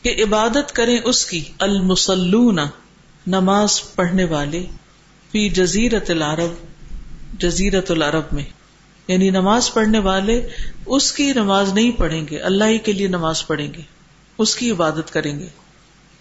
کہ 0.03 0.25
عبادت 0.25 0.73
کریں 0.73 0.99
اس 1.05 1.27
کی 1.27 1.45
المسلون 1.59 2.59
نماز 3.27 3.95
پڑھنے 3.95 4.25
والے، 4.25 4.67
فی 5.33 5.49
جزیرت 5.49 6.11
العرب۔ 6.11 6.78
جزیرت 7.39 7.91
العرب 7.91 8.25
میں۔ 8.33 8.45
یعنی 9.09 9.31
نماز 9.31 9.75
پڑھنے 9.75 9.99
والے 9.99 10.49
اس 10.87 11.13
کی 11.13 11.33
نماز 11.33 11.73
نہیں 11.73 11.91
پڑھیں 11.91 12.27
گے، 12.31 12.39
اللہ 12.39 12.65
ہی 12.65 12.79
کے 12.79 12.93
لیے 12.93 13.07
نماز 13.07 13.47
پڑھیں 13.47 13.75
گے، 13.75 13.83
اس 14.39 14.57
کی 14.57 14.71
عبادت 14.71 15.13
کریں 15.13 15.39
گے۔ 15.39 15.47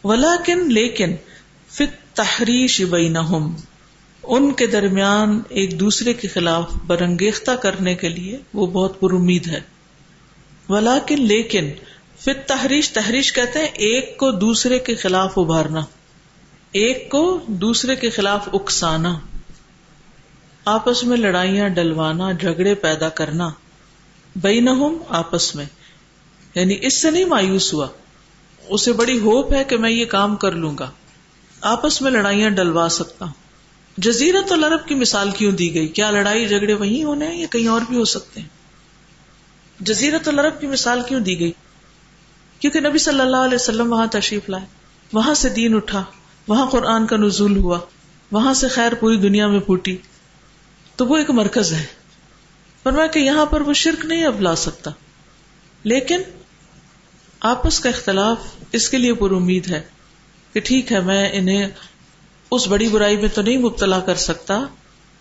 ولاکن 0.04 0.74
لیکن 0.74 1.16
فت 1.70 2.16
تحریش 2.16 2.82
بینہم، 2.82 3.56
ان 4.24 4.54
کے 4.54 4.68
درمیان 4.68 5.42
ایک 5.50 5.80
دوسرے 5.80 6.14
کے 6.14 6.28
خلاف 6.28 6.72
برنگیختہ 6.88 7.52
کرنے 7.52 7.96
کے 7.96 8.10
لیے 8.10 8.38
وہ 8.54 8.68
بہت 8.68 9.00
پر 9.00 9.14
امید 9.14 9.48
ہے۔ 9.48 9.60
ولاکن 10.70 11.22
لیکن 11.22 11.72
فت 12.20 12.48
تحریش 12.48 12.92
تحریش 12.92 13.34
کہتے 13.34 13.60
ہیں 13.60 13.66
ایک 13.66 14.18
کو 14.18 14.32
دوسرے 14.32 14.80
کے 14.80 14.96
خلاف 14.96 15.38
ابھارنا، 15.38 15.80
ایک 16.72 17.10
کو 17.10 17.40
دوسرے 17.48 17.96
کے 17.96 18.10
خلاف 18.10 18.50
اکسانا۔ 18.54 19.20
آپس 20.68 21.04
میں 21.04 21.18
لڑائیاں، 21.18 21.70
ڈلوانا، 21.70 22.32
جھگڑے 22.32 22.76
پیدا 22.76 23.10
کرنا۔ 23.10 23.50
بئی 24.42 24.60
نہ 24.60 24.70
آپس 25.10 25.56
میں۔ 25.56 25.66
یعنی 26.56 26.78
اس 26.82 27.02
سے 27.02 27.12
نہیں 27.12 27.26
مایوس 27.26 27.74
ہوا۔ 27.74 27.88
اسے 28.70 28.94
بڑی 28.94 29.20
ہوپ 29.20 29.54
ہے 29.54 29.64
کہ 29.64 29.78
میں 29.78 29.90
یہ 29.90 30.06
کام 30.06 30.36
کر 30.36 30.52
لوں 30.52 30.78
گا۔ 30.80 30.92
آپس 31.62 32.02
میں 32.02 32.12
لڑائیاں 32.12 32.50
ڈلوا 32.50 32.90
سکتا 32.90 33.26
ہوں۔ 33.26 33.34
جزیرت 33.98 34.52
العرب 34.52 34.88
کی 34.88 34.96
مثال 34.96 35.32
کیوں 35.32 35.52
دی 35.52 35.74
گئی؟ 35.74 35.88
کیا 35.88 36.12
لڑائی 36.12 36.48
جھگڑے 36.48 36.74
وہیں 36.74 37.04
ہونے 37.04 37.28
ہیں 37.28 37.38
یا 37.38 37.48
کہیں 37.48 37.68
اور 37.68 37.82
بھی 37.90 37.98
ہو 37.98 38.06
سکتے 38.06 38.42
ہیں؟ 38.42 38.48
جزیرت 39.80 40.28
العرب 40.28 40.62
کی 40.62 40.68
مثال 40.68 41.02
کیوں 41.08 41.20
دی 41.20 41.40
گئی؟ 41.40 41.52
کیونکہ 42.60 42.80
نبی 42.80 42.98
صلی 42.98 43.22
اللہ 43.22 43.38
علیہ 43.38 43.56
وسلم 43.56 43.92
وہاں 43.92 44.08
تشریف 44.08 44.50
لائے۔ 44.50 44.66
وہاں 45.14 45.34
سے 45.34 45.50
دین 45.50 45.76
اٹھا۔ 45.76 46.04
وہاں 46.48 46.66
قرآن 46.66 47.08
کا 47.08 47.18
نزول 47.18 47.58
ہوا۔ 47.58 47.80
وہاں 48.32 48.54
سے 48.54 48.68
خیر 48.68 48.94
پوری 48.94 49.18
دنیا 49.18 49.48
میں 49.48 49.60
پھوٹی۔ 49.60 49.98
تو 50.98 51.06
وہ 51.06 51.18
ایک 51.18 51.30
مرکز 51.30 51.74
ہے۔ 51.74 51.86
فرمایا 52.84 53.08
کہ 53.08 53.20
یہاں 53.20 53.46
پر 53.46 53.62
وہ 53.62 53.74
شرک 53.74 54.06
نہیں 54.06 54.26
اب 54.26 54.42
لا 54.42 54.56
سکتا۔ 54.56 54.92
لیکن 55.84 56.22
آپس 57.40 57.80
کا 57.80 57.90
اختلاف 57.90 58.38
اس 58.72 58.90
کے 58.90 58.98
لیے 58.98 59.14
پر 59.14 59.32
امید 59.32 59.72
ہے 59.72 59.82
کہ 60.54 60.60
ٹھیک 60.60 60.92
ہے، 60.92 61.00
میں 61.00 61.30
انہیں 61.34 61.68
اس 62.52 62.68
بڑی 62.68 62.88
برائی 62.88 63.18
میں 63.18 63.30
تو 63.34 63.42
نہیں 63.42 63.58
مبتلا 63.58 64.00
کر 64.00 64.16
سکتا 64.16 64.66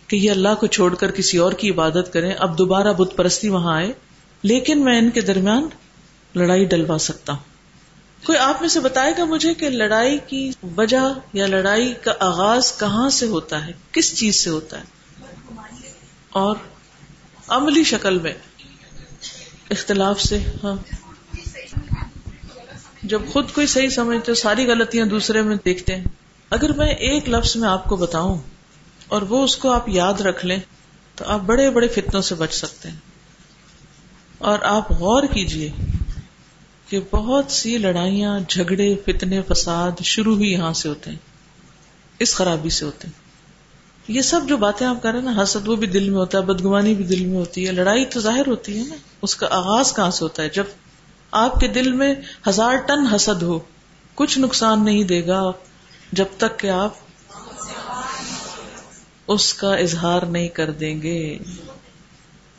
کہ 0.07 0.17
یہ 0.17 0.31
اللہ 0.31 0.49
کو 0.61 0.67
چھوڑ 0.67 0.95
کر 0.95 1.11
کسی 1.11 1.39
اور 1.39 1.53
کی 1.53 1.71
عبادت 1.71 2.13
کریں۔ 2.13 2.33
اب 2.39 2.59
دوبارہ 2.59 2.93
بت 2.93 3.17
پرستی 3.17 3.49
وہاں 3.49 3.77
آئے، 3.77 3.93
لیکن 4.43 4.85
میں 4.85 4.99
ان 4.99 5.11
کے 5.11 5.21
درمیان 5.21 5.69
لڑائی 6.35 6.65
ڈلوا 6.65 6.99
سکتا 6.99 7.33
ہوں۔ 7.33 7.43
کوئی 8.27 8.39
آپ 8.39 8.61
میں 8.61 8.69
سے 8.69 8.81
بتائے 8.81 9.13
گا 9.19 9.25
مجھے 9.25 9.55
کہ 9.55 9.69
لڑائی 9.69 10.19
کی 10.27 10.51
وجہ 10.77 11.13
یا 11.33 11.47
لڑائی 11.47 11.95
کا 12.03 12.13
آغاز 12.21 12.79
کہاں 12.79 13.11
سے 13.11 13.27
ہوتا 13.27 13.67
ہے؟ 13.67 13.73
کس 13.93 14.15
چیز 14.15 14.37
سے 14.37 14.51
ہوتا 14.51 14.79
ہے؟ 14.79 14.96
اور 16.37 16.57
عملی 17.49 17.85
شکل 17.85 18.19
میں 18.19 18.35
اختلاف 19.71 20.21
سے 20.21 20.39
ہاں۔ 20.65 20.75
جب 23.03 23.23
خود 23.33 23.53
کوئی 23.53 23.67
صحیح 23.67 23.89
سمجھتے 23.89 24.35
ساری 24.35 24.67
غلطیاں 24.67 25.07
دوسرے 25.07 25.43
میں 25.43 25.57
دیکھتے 25.65 25.97
ہیں۔ 25.97 26.05
اگر 26.51 26.73
میں 26.73 26.87
ایک 26.87 27.29
لفظ 27.29 27.57
میں 27.57 27.69
آپ 27.69 27.85
کو 27.85 27.97
بتاؤں 27.97 28.39
اور 29.09 29.23
وہ 29.23 29.45
اس 29.45 29.57
کو 29.57 29.71
آپ 29.71 29.89
یاد 29.89 30.15
رکھ 30.15 30.47
لیں، 30.47 30.59
تو 31.15 31.25
آپ 31.25 31.41
بڑے 31.41 31.71
بڑے 31.71 31.89
فتنوں 31.89 32.23
سے 32.23 32.35
بچ 32.35 32.55
سکتے 32.55 32.89
ہیں۔ 32.89 32.97
اور 34.39 34.59
آپ 34.63 34.93
غور 34.93 35.23
کیجیے 35.23 35.73
کہ 36.89 37.01
بہت 37.11 37.51
سی 37.51 37.79
لڑائیاں، 37.79 38.41
جھگڑے، 38.49 38.95
فتنے، 39.07 39.43
فساد 39.43 39.93
شروع 40.03 40.39
ہی 40.39 40.53
یہاں 40.53 40.73
سے 40.73 40.89
ہوتے 40.89 41.11
ہیں، 41.11 41.19
اس 42.19 42.35
خرابی 42.35 42.71
سے 42.71 42.85
ہوتے 42.85 43.09
ہیں۔ 43.09 43.26
یہ 44.09 44.21
سب 44.21 44.41
جو 44.49 44.57
باتیں 44.57 44.87
آپ 44.87 45.03
کر 45.03 45.13
رہے 45.13 45.19
ہیں 45.19 45.33
نا، 45.33 45.43
حسد 45.43 45.69
وہ 45.69 45.77
بھی 45.77 45.87
دل 45.87 46.11
میں 46.11 46.19
ہوتا 46.19 46.39
ہے، 46.39 46.43
بدگمانی 46.43 46.95
بھی 46.95 47.05
دل 47.05 47.27
میں 47.27 47.39
ہوتی 47.39 47.67
ہے، 47.67 47.73
لڑائی 47.73 48.05
تو 48.05 48.21
ظاہر 48.21 48.47
ہوتی 48.47 48.79
ہے 48.79 48.85
نا، 48.89 48.95
اس 49.23 49.37
کا 49.37 49.47
آغاز 49.51 49.95
کہاں 49.97 50.11
سے 50.11 50.25
ہوتا 50.25 50.43
ہے؟ 50.43 50.49
جب 50.49 50.65
آپ 51.31 51.61
کے 51.61 51.69
دل 51.69 51.93
میں 51.93 52.15
ہزار 52.49 52.77
ٹن 52.77 53.07
حسد 53.07 53.43
ہو، 53.43 53.59
کچھ 54.15 54.39
نقصان 54.39 54.85
نہیں 54.85 55.05
دے 55.05 55.27
گا 55.27 55.53
جب 56.13 56.25
تک 56.37 56.59
کہ 56.59 56.71
آپ 56.71 56.95
اس 59.29 59.55
کا 59.55 59.75
اظہار 59.75 60.23
نہیں 60.23 60.49
کر 60.49 60.71
دیں 60.71 61.03
گے۔ 61.03 61.39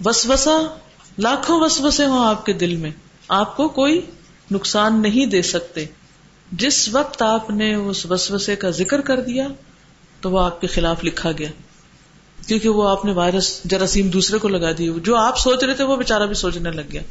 وسوسا 0.06 0.78
لاکھوں 1.18 1.60
وسوسے 1.60 2.06
ہوں 2.06 2.26
آپ 2.26 2.46
کے 2.46 2.54
دل 2.54 2.76
میں۔ 2.76 2.92
آپ 3.28 3.58
کو 3.58 3.70
کوئی 3.70 4.02
نقصان 4.52 5.02
نہیں 5.02 5.26
دے 5.26 5.42
سکتے۔ 5.42 5.86
جس 6.52 6.90
وقت 6.90 7.22
آپ 7.22 7.50
نے 7.50 7.74
اس 7.74 8.06
وسوسے 8.06 8.56
کا 8.56 8.70
ذکر 8.70 9.02
کر 9.02 9.22
دیا 9.22 9.48
تو 10.22 10.32
وہ 10.32 10.40
آپ 10.40 10.62
کے 10.62 10.68
خلاف 10.68 11.04
لکھا 11.04 11.32
گیا۔ 11.32 11.50
کیونکہ 12.48 12.70
وہ 12.70 12.90
آپ 12.90 13.06
نے 13.06 13.12
وائرس 13.12 13.62
جراثیم 13.66 14.10
دوسرے 14.10 14.40
کو 14.40 14.48
لگا 14.48 14.72
دی۔ 14.78 15.00
جو 15.04 15.16
آپ 15.16 15.40
سوچ 15.40 15.64
رہے 15.64 15.74
تھے 15.74 15.84
وہ 15.84 15.96
بےچارا 15.96 16.26
بھی 16.26 16.34
سوچنے 16.34 16.72
لگ 16.72 16.82
گیا۔ 16.92 17.02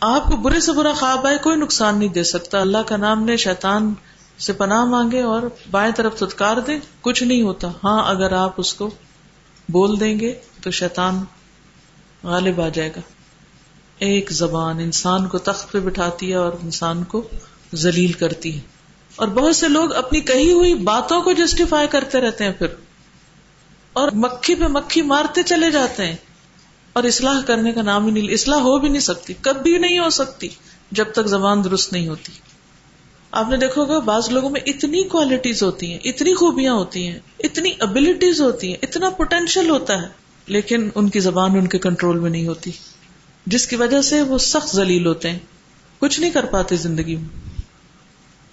آپ 0.00 0.24
کو 0.24 0.36
برے 0.36 0.60
سے 0.60 0.72
برا 0.72 0.92
خواب 0.92 1.26
آئے، 1.26 1.36
کوئی 1.38 1.56
نقصان 1.56 1.98
نہیں 1.98 2.08
دے 2.08 2.22
سکتا۔ 2.22 2.60
اللہ 2.60 2.78
کا 2.86 2.96
نام 2.96 3.22
نے 3.22 3.36
شیطان 3.36 3.94
سے 4.38 4.52
پناہ 4.52 4.84
مانگے 4.84 5.22
اور 5.22 5.42
بائیں 5.70 5.92
طرف 5.92 6.18
تتکار 6.18 6.56
دے، 6.56 6.78
کچھ 7.00 7.22
نہیں 7.22 7.42
ہوتا۔ 7.42 7.68
ہاں 7.84 8.10
اگر 8.10 8.32
آپ 8.32 8.54
اس 8.56 8.74
کو 8.74 8.90
بول 9.68 10.00
دیں 10.00 10.20
گے 10.20 10.34
تو 10.62 10.70
شیطان 10.70 11.24
غالب 12.24 12.60
آ 12.60 12.68
جائے 12.68 12.90
گا۔ 12.96 13.00
ایک 13.98 14.32
زبان 14.32 14.78
انسان 14.78 15.28
کو 15.28 15.38
تخت 15.38 15.72
پہ 15.72 15.80
بٹھاتی 15.80 16.30
ہے 16.30 16.34
اور 16.34 16.52
انسان 16.62 17.04
کو 17.04 17.28
ذلیل 17.74 18.12
کرتی 18.12 18.54
ہے۔ 18.54 18.75
اور 19.16 19.28
بہت 19.28 19.56
سے 19.56 19.68
لوگ 19.68 19.92
اپنی 19.92 20.20
کہی 20.20 20.52
ہوئی 20.52 20.74
باتوں 20.74 21.22
کو 21.22 21.32
جسٹیفائی 21.32 21.88
کرتے 21.88 22.20
رہتے 22.20 22.44
ہیں 22.44 22.52
پھر 22.52 22.66
اور 23.92 24.08
مکھی 24.14 24.54
پہ 24.54 24.66
مکھی 24.66 25.02
مارتے 25.02 25.42
چلے 25.42 25.70
جاتے 25.70 26.06
ہیں 26.06 26.16
اور 26.92 27.04
اصلاح 27.04 27.40
کرنے 27.42 27.72
کا 27.72 27.82
نام 27.82 28.06
ہی 28.06 28.10
نہیں، 28.10 28.32
اصلاح 28.32 28.58
ہو 28.58 28.78
بھی 28.78 28.88
نہیں 28.88 29.00
سکتی 29.00 29.34
کب 29.40 29.56
بھی 29.56 29.78
نہیں 29.78 29.98
ہو 29.98 30.10
سکتی 30.10 30.48
جب 30.90 31.12
تک 31.12 31.26
زبان 31.26 31.64
درست 31.64 31.92
نہیں 31.92 32.08
ہوتی۔ 32.08 32.32
آپ 33.30 33.48
نے 33.48 33.56
دیکھو 33.56 33.84
گا 33.84 33.98
بعض 33.98 34.28
لوگوں 34.30 34.50
میں 34.50 34.60
اتنی 34.66 35.02
کوالٹیز 35.08 35.62
ہوتی 35.62 35.92
ہیں، 35.92 35.98
اتنی 36.04 36.34
خوبیاں 36.34 36.74
ہوتی 36.74 37.06
ہیں، 37.08 37.18
اتنی 37.38 37.70
ابلیٹیز 37.80 38.40
ہوتی 38.40 38.68
ہیں، 38.68 38.76
اتنا 38.82 39.10
پوٹینشیل 39.10 39.70
ہوتا 39.70 40.02
ہے، 40.02 40.08
لیکن 40.46 40.88
ان 40.94 41.08
کی 41.08 41.20
زبان 41.20 41.56
ان 41.56 41.66
کے 41.66 41.78
کنٹرول 41.78 42.18
میں 42.18 42.30
نہیں 42.30 42.46
ہوتی، 42.46 42.70
جس 43.46 43.66
کی 43.66 43.76
وجہ 43.76 44.02
سے 44.02 44.22
وہ 44.22 44.38
سخت 44.38 44.76
ذلیل 44.76 45.06
ہوتے 45.06 45.30
ہیں، 45.30 45.38
کچھ 45.98 46.20
نہیں 46.20 46.30
کر 46.30 46.44
پاتے 46.44 46.76
زندگی 46.76 47.16
میں۔ 47.16 47.45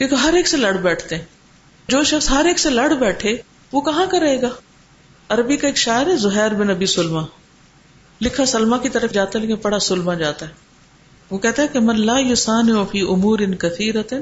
کیونکہ 0.07 0.27
ہر 0.27 0.33
ایک 0.33 0.47
سے 0.47 0.57
لڑ 0.57 0.77
بیٹھتے 0.77 1.15
ہیں۔ 1.15 1.23
جو 1.87 2.03
شخص 2.03 2.29
ہر 2.29 2.45
ایک 2.45 2.59
سے 2.59 2.69
لڑ 2.69 2.93
بیٹھے، 2.93 3.37
وہ 3.71 3.81
کہاں 3.81 4.05
کا 4.05 4.19
رہے 4.19 4.41
گا؟ 4.41 4.49
عربی 5.29 5.57
کا 5.57 5.67
ایک 5.67 5.77
شاعر 5.77 6.07
ہے، 6.07 6.17
زہیر 6.17 6.51
بن 6.51 6.67
نبی 6.67 6.85
سلما 6.85 7.21
لکھا 8.21 8.45
سلما 8.45 8.77
کی 8.77 8.89
طرف 8.89 9.11
جاتا 9.11 9.39
ہے، 9.39 9.45
لیکن 9.45 9.61
پڑا 9.61 9.79
سلما 9.79 10.13
جاتا 10.13 10.45
ہے۔ 10.45 10.53
وہ 11.29 11.37
کہتا 11.37 11.63
ہے 11.63 11.67
کہ 11.67 11.79
من 11.79 12.05
لا 12.05 12.15
یسان 12.19 12.85
فی 12.91 13.01
امور 13.01 13.39
ان 13.39 13.55
کثیرت 13.55 14.13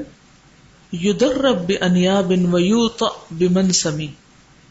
یدرب 0.92 1.72
انیا 1.80 2.20
بن 2.20 2.54
ویوت 2.54 3.02
بمن 3.30 3.72
سمی۔ 3.72 4.08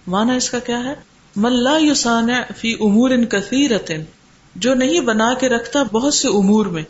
مانا 0.08 0.34
اس 0.34 0.50
کا 0.50 0.60
کیا 0.60 0.80
ہے؟ 0.80 0.93
ملا 1.36 1.78
یوسان 1.78 2.30
فی 2.58 2.74
امور 2.74 3.10
ان 3.10 3.26
کثیرت 3.26 3.91
جو 4.56 4.74
نہیں 4.74 5.00
بنا 5.00 5.34
کے 5.34 5.50
رکھتا، 5.50 5.84
بہت 5.84 6.13
سے 6.13 6.28
امور 6.28 6.65
میں۔ 6.65 6.84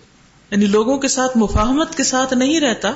یعنی 0.51 0.65
لوگوں 0.65 0.97
کے 0.97 1.07
ساتھ 1.07 1.38
مفاہمت 1.38 1.95
کے 1.95 2.03
ساتھ 2.03 2.34
نہیں 2.34 2.60
رہتا 2.60 2.91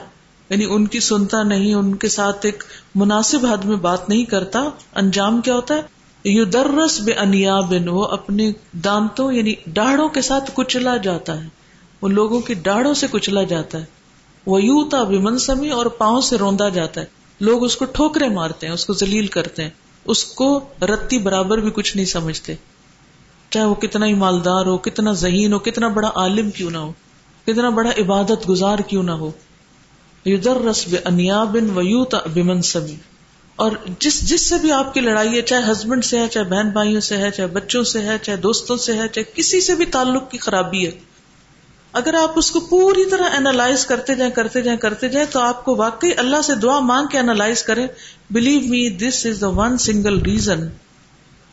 یعنی 0.50 0.66
ان 0.70 0.88
کی 0.88 1.00
سنتا 1.00 1.44
نہیں، 1.44 1.74
ان 1.74 1.96
کے 1.96 2.10
ساتھ 2.10 2.38
ایک 2.46 2.64
مناسب 2.96 3.46
حد 3.46 3.66
میں 3.66 3.78
بات 3.78 4.10
نہیں 4.10 4.24
کرتا۔ 4.24 4.70
انجام 4.96 5.42
کیا 5.42 5.56
ہوتا 5.56 5.76
ہے؟ 5.76 5.82
یو 6.30 6.46
درس 6.46 7.00
بے 7.00 7.14
انیا 7.14 7.60
بن 7.60 7.90
وہ 7.90 8.06
اپنے 8.06 8.52
دانتوں 8.72 9.34
یعنی 9.34 9.54
ڈاڑوں 9.68 10.10
کے 10.10 10.22
ساتھ 10.22 10.52
کچلا 10.54 10.98
جاتا 10.98 11.44
ہے۔ 11.44 11.50
وہ 12.02 12.08
لوگوں 12.08 12.42
کی 12.42 12.54
ڈاڑوں 12.54 12.94
سے 12.94 13.08
کچلا 13.12 13.44
جاتا 13.44 13.78
ہے۔ 13.80 13.86
وہ 14.46 14.62
یوتا 14.62 15.04
بھی 15.04 15.18
منسمی 15.18 15.70
اور 15.70 15.86
پاؤں 15.86 16.22
سے 16.22 16.38
روندا 16.38 16.70
جاتا 16.70 17.02
ہے۔ 17.02 17.06
لوگ 17.42 17.64
اس 17.64 17.76
کو 17.78 17.86
ٹھوکرے 17.86 18.30
مارتے 18.30 18.68
ہیں، 18.68 18.74
اس 18.74 18.86
کو 18.86 18.94
ذلیل 18.94 19.28
کرتے 19.28 19.64
ہیں۔ 19.64 19.70
اس 20.06 20.24
کو 20.24 20.60
رتی 20.82 21.18
برابر 21.18 21.58
بھی 21.58 21.72
کچھ 21.74 21.96
نہیں 21.96 22.06
سمجھتے۔ 22.06 22.56
چاہے 23.50 23.66
وہ 23.66 23.76
کتنا 23.76 24.06
ہی 24.06 24.14
مالدار 24.14 24.66
ہو، 24.66 24.78
کتنا 24.78 25.12
ذہین 25.12 25.54
ہو، 25.54 25.60
کتنا 25.60 25.88
بڑا 25.88 26.12
عالم 26.16 26.52
کیوں 26.52 26.72
نہ 26.72 26.78
ہو، 26.78 26.92
کتنا 27.46 27.70
بڑا 27.70 27.90
عبادت 27.98 28.50
گزار 28.50 28.78
کیوں 28.80 29.04
نہ 29.04 29.12
ہو۔ 29.12 29.32
یدر 30.26 30.62
رس 30.62 30.86
انیا 31.06 31.44
بن 31.44 31.70
ویوت 31.70 32.16
بمن 32.34 32.62
سمی 32.62 32.96
اور 33.56 33.72
جس 34.00 34.30
جس 34.30 34.42
سے 34.42 34.56
بھی 34.58 34.72
آپ 34.72 34.94
کی 34.94 35.00
لڑائی 35.00 35.36
ہے، 35.38 35.42
چاہے 35.42 35.72
ہسبینڈ 35.72 36.06
سے 36.06 36.20
ہے، 36.20 36.28
چاہے 36.28 36.46
بہن 36.46 36.70
بھائیوں 36.70 37.02
سے 37.02 37.18
ہے، 37.18 37.32
چاہے 37.32 37.48
بچوں 37.48 37.84
سے 37.84 38.02
ہے، 38.02 38.18
چاہے 38.22 38.38
دوستوں 38.38 38.78
سے 38.78 38.94
ہے، 38.94 39.08
چاہے 39.08 39.32
کسی 39.34 39.62
سے 39.62 39.76
بھی 39.76 39.86
تعلق 39.86 40.32
کی 40.32 40.38
خرابی 40.38 40.86
ہے، 40.86 40.92
اگر 41.94 42.14
آپ 42.14 42.32
اس 42.36 42.52
کو 42.52 42.60
پوری 42.60 43.10
طرح 43.10 43.24
اینالائز 43.24 43.86
کرتے 43.86 44.16
جائیں 44.16 44.32
کرتے 44.34 44.62
جائیں 44.62 44.80
کرتے 44.80 45.10
جائیں، 45.10 45.28
تو 45.32 45.40
آپ 45.40 45.66
کو 45.66 45.76
واقعی 45.76 46.10
اللہ 46.18 46.42
سے 46.42 46.56
دعا 46.56 46.80
مانگ 46.80 47.08
کے 47.08 47.18
اینالائز 47.18 47.64
کریں۔ 47.64 47.88
Believe 48.32 48.60
me 48.60 48.90
this 48.90 49.26
is 49.26 49.42
the 49.42 49.50
one 49.50 49.78
single 49.78 50.22
reason 50.22 50.68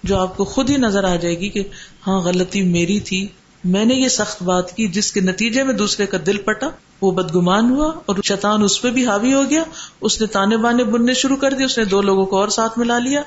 جو 0.02 0.18
آپ 0.20 0.36
کو 0.36 0.44
خود 0.44 0.70
ہی 0.70 0.76
نظر 0.76 1.04
آ 1.04 1.16
جائے 1.16 1.38
گی 1.38 1.48
کہ 1.48 1.62
ہاں 2.06 2.18
غلطی 2.20 2.62
میری 2.62 3.00
تھی۔ 3.00 3.26
میں 3.64 3.84
نے 3.84 3.94
یہ 3.94 4.08
سخت 4.08 4.42
بات 4.42 4.76
کی 4.76 4.88
جس 4.88 5.12
کے 5.12 5.20
نتیجے 5.20 5.62
میں 5.62 5.74
دوسرے 5.74 6.06
کا 6.06 6.18
دل 6.26 6.38
پٹا، 6.38 6.68
وہ 7.00 7.12
بدگمان 7.12 7.70
ہوا 7.70 7.92
اور 8.06 8.16
شیطان 8.24 8.62
اس 8.62 8.82
پہ 8.82 8.90
بھی 8.90 9.06
حاوی 9.06 9.34
ہو 9.34 9.50
گیا۔ 9.50 9.62
اس 10.00 10.20
نے 10.20 10.26
تانے 10.26 10.56
بانے 10.56 10.84
بننے 10.84 11.14
شروع 11.14 11.36
کر 11.36 11.52
دیے، 11.52 11.64
اس 11.64 11.78
نے 11.78 11.84
دو 11.84 12.02
لوگوں 12.02 12.26
کو 12.26 12.36
اور 12.36 12.48
ساتھ 12.48 12.78
ملا 12.78 12.98
لیا 12.98 13.22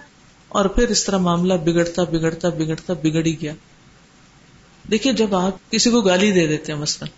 اور 0.47 0.65
پھر 0.65 0.87
اس 0.87 1.03
طرح 1.03 1.17
معاملہ 1.17 1.53
بگڑتا 1.53 2.03
بگڑتا 2.03 2.49
بگڑتا 2.49 2.93
بگڑ 2.93 3.25
ہی 3.25 3.41
گیا۔ 3.41 3.53
دیکھیے، 4.91 5.13
جب 5.13 5.35
آپ 5.35 5.71
کسی 5.71 5.91
کو 5.91 6.01
گالی 6.01 6.31
دے 6.31 6.47
دیتے 6.47 6.73
ہیں، 6.73 6.79
مثلاً 6.79 7.09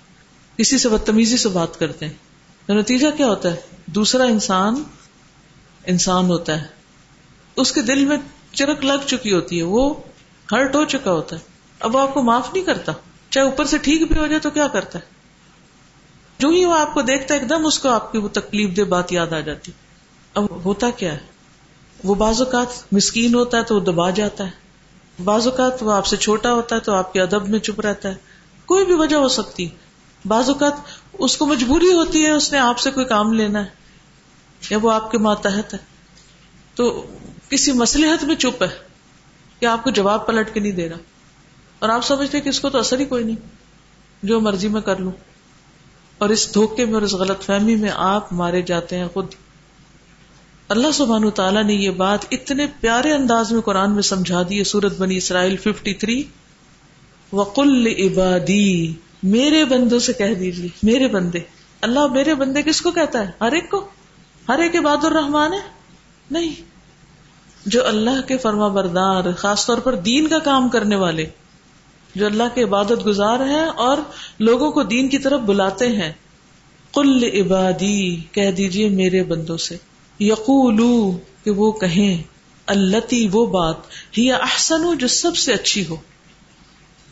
کسی 0.58 0.78
سے 0.78 0.90
بدتمیزی 0.90 1.38
سے 1.38 1.50
بات 1.50 1.80
کرتے 1.80 2.06
ہیں، 2.06 2.14
تو 2.66 2.74
نتیجہ 2.74 3.08
کیا 3.18 3.28
ہوتا 3.28 3.52
ہے؟ 3.52 3.56
دوسرا 3.86 4.24
انسان 4.24 4.84
انسان 5.86 6.26
ہوتا 6.26 6.62
ہے۔ 6.62 6.68
اس 7.56 7.72
کے 7.72 7.82
دل 7.82 8.06
میں 8.06 8.18
چرک 8.52 8.86
لگ 8.86 9.08
چکی 9.08 9.34
ہوتی 9.34 9.58
ہے، 9.58 9.64
وہ 9.64 9.94
ہرٹ 10.52 10.76
ہو 10.76 10.86
چکا 10.86 11.12
ہوتا 11.12 11.36
ہے۔ 11.36 11.42
اب 11.80 11.96
وہ 11.96 12.00
آپ 12.00 12.14
کو 12.14 12.24
معاف 12.24 12.54
نہیں 12.54 12.64
کرتا۔ 12.64 12.92
چاہے 13.30 13.46
اوپر 13.46 13.66
سے 13.66 13.78
ٹھیک 13.78 14.12
بھی 14.12 14.20
ہو 14.20 14.28
جائے 14.28 14.40
تو 14.40 14.50
کیا 14.50 14.68
کرتا 14.68 15.00
ہے؟ 15.00 15.04
جو 16.40 16.50
ہی 16.50 16.66
وہ 16.66 16.76
آپ 16.76 16.94
کو 16.94 17.02
دیکھتا 17.02 17.34
ہے، 17.34 17.40
ایک 17.40 17.50
دم 17.50 17.66
اس 17.66 17.80
کو 17.80 17.90
آپ 17.90 18.12
کی 18.12 18.18
وہ 18.18 18.28
تکلیف 18.28 18.78
دہ 18.78 18.82
بات 18.82 19.12
یاد 19.12 19.34
آ 19.34 19.40
جاتی۔ 19.40 19.72
اب 20.34 20.66
ہوتا 20.66 20.90
کیا 20.90 21.14
ہے؟ 21.14 21.18
وہ 22.04 22.16
بعض 22.16 22.42
اوقات 22.42 22.94
مسکین 22.94 23.36
ہوتا 23.36 23.58
ہے 23.58 23.64
تو 23.64 23.76
وہ 23.76 23.80
دبا 23.80 24.10
جاتا 24.10 24.46
ہے۔ 24.46 24.50
بعض 25.24 25.48
اوقات 25.48 25.84
وہ 25.84 25.94
آپ 25.94 26.06
سے 26.06 26.18
چھوٹا 26.18 26.54
ہوتا 26.54 26.76
ہے 26.76 26.82
تو 26.82 26.94
آپ 26.94 27.14
کے 27.14 27.22
ادب 27.22 27.50
میں 27.50 27.60
چپ 27.60 27.82
رہتا 27.82 28.10
ہے۔ 28.10 28.16
کوئی 28.66 28.86
بھی 28.86 28.94
وجہ 28.94 29.16
ہو 29.16 29.28
سکتی۔ 29.28 29.70
بعض 30.26 30.50
اوقات 30.50 30.74
اس 31.14 31.38
کو 31.38 31.46
مجبوری 31.46 31.94
ہوتی 31.94 32.26
ہے، 32.26 32.32
اس 32.32 32.52
نے 32.52 32.60
آپ 32.60 32.80
سے 32.80 32.92
کوئی 32.92 33.06
کام 33.06 33.34
لینا 33.34 33.60
ہے 33.60 33.70
یا 34.70 34.78
وہ 34.82 34.92
آپ 34.92 35.12
کے 35.12 35.18
ماتحت 35.18 35.74
ہے۔ 35.74 35.80
تو 36.76 37.06
کسی 37.50 37.72
مسلحت 37.72 38.24
میں 38.24 38.36
چپ 38.36 38.64
ہے 38.64 38.78
کہ 39.60 39.66
آپ 39.66 39.84
کو 39.84 39.90
جواب 39.90 40.28
پلٹ 40.28 40.54
کے 40.54 40.60
نہیں 40.60 40.72
دے 40.72 40.90
رہا۔ 40.90 40.98
اور 41.80 41.90
آپ 41.90 42.06
سمجھتے 42.06 42.40
کہ 42.40 42.50
اس 42.50 42.60
کو 42.60 42.70
تو 42.70 42.78
اثر 42.78 43.00
ہی 43.00 43.06
کوئی 43.06 43.24
نہیں، 43.24 43.36
جو 44.24 44.40
مرضی 44.40 44.68
میں 44.68 44.82
کر 44.82 44.98
لوں۔ 44.98 45.12
اور 46.18 46.30
اس 46.30 46.54
دھوکے 46.54 46.86
میں 46.86 46.94
اور 46.94 47.02
اس 47.02 47.14
غلط 47.14 47.42
فہمی 47.42 47.76
میں 47.76 47.90
آپ 47.96 48.34
مارے 48.34 48.62
جاتے 48.62 48.98
ہیں 48.98 49.08
خود۔ 49.14 49.26
اللہ 50.70 50.92
سبحان 50.94 51.30
تعالیٰ 51.30 51.64
نے 51.64 51.74
یہ 51.74 51.90
بات 51.90 52.20
اتنے 52.32 52.68
پیارے 52.80 53.14
انداز 53.14 53.52
میں 53.52 53.62
قرآن 53.62 53.94
میں 53.94 54.02
سمجھا 54.02 54.42
دی 54.42 54.64
سورت 54.64 54.98
بنی 54.98 55.18
اسرائیل 55.18 55.58
ففٹی 55.58 55.94
تھری۔ 55.94 56.24
وقل 57.34 57.88
عبادی 57.88 58.94
میرے 59.24 59.66
بندوں 59.66 60.00
سے 60.00 60.14
کہہ 60.14 60.34
دیجیے 60.34 60.70
میرے 60.84 61.08
بندے۔ 61.08 61.40
اللہ 61.82 62.08
میرے 62.08 62.36
بندے 62.36 62.62
کس 62.62 62.82
کو 62.82 62.92
کہتا 62.92 63.20
ہے؟ 63.20 63.32
ہر 63.42 63.52
ایک 63.52 63.72
کو۔ 63.72 63.90
ہر 64.50 64.60
ایک 64.60 64.76
عباد 64.76 65.04
الرحمان 65.04 65.54
ہے؟ 65.54 65.60
نہیں۔ 66.32 66.56
جو 67.66 67.88
اللہ 67.88 68.28
کے 68.28 68.38
فرما 68.38 68.68
بردار، 68.68 69.34
خاص 69.38 69.66
طور 69.66 69.78
پر 69.78 69.96
دین 69.96 70.28
کا 70.28 70.40
کام 70.40 70.70
کرنے 70.70 70.96
والے 70.96 71.26
جو 72.18 72.26
اللہ 72.26 72.44
کے 72.56 72.64
عبادت 72.64 73.06
گزار 73.06 73.40
ہیں 73.40 73.66
اور 73.66 73.98
لوگوں 74.40 74.72
کو 74.72 74.84
دین 74.84 75.08
کی 75.08 75.18
طرف 75.18 75.42
بلاتے 75.42 75.88
ہیں۔ 75.88 76.12
کل 76.94 77.24
عبادی 77.24 78.16
کہہ 78.32 78.52
دیجیے 78.52 78.90
میرے 78.90 79.24
بندوں 79.24 79.58
سے۔ 79.58 79.78
یقولو، 80.20 81.18
کہ 81.44 81.52
وہ 81.52 81.72
کہیں 81.72 82.24
اللہ 82.66 82.98
وہ 83.32 83.46
بات، 83.46 83.76
ہی 84.18 84.32
احسن 84.32 84.84
ہو 84.84 84.94
جو 84.94 85.08
سب 85.08 85.38
سے 85.38 85.54
اچھی 85.54 85.86
ہو۔ 85.90 85.96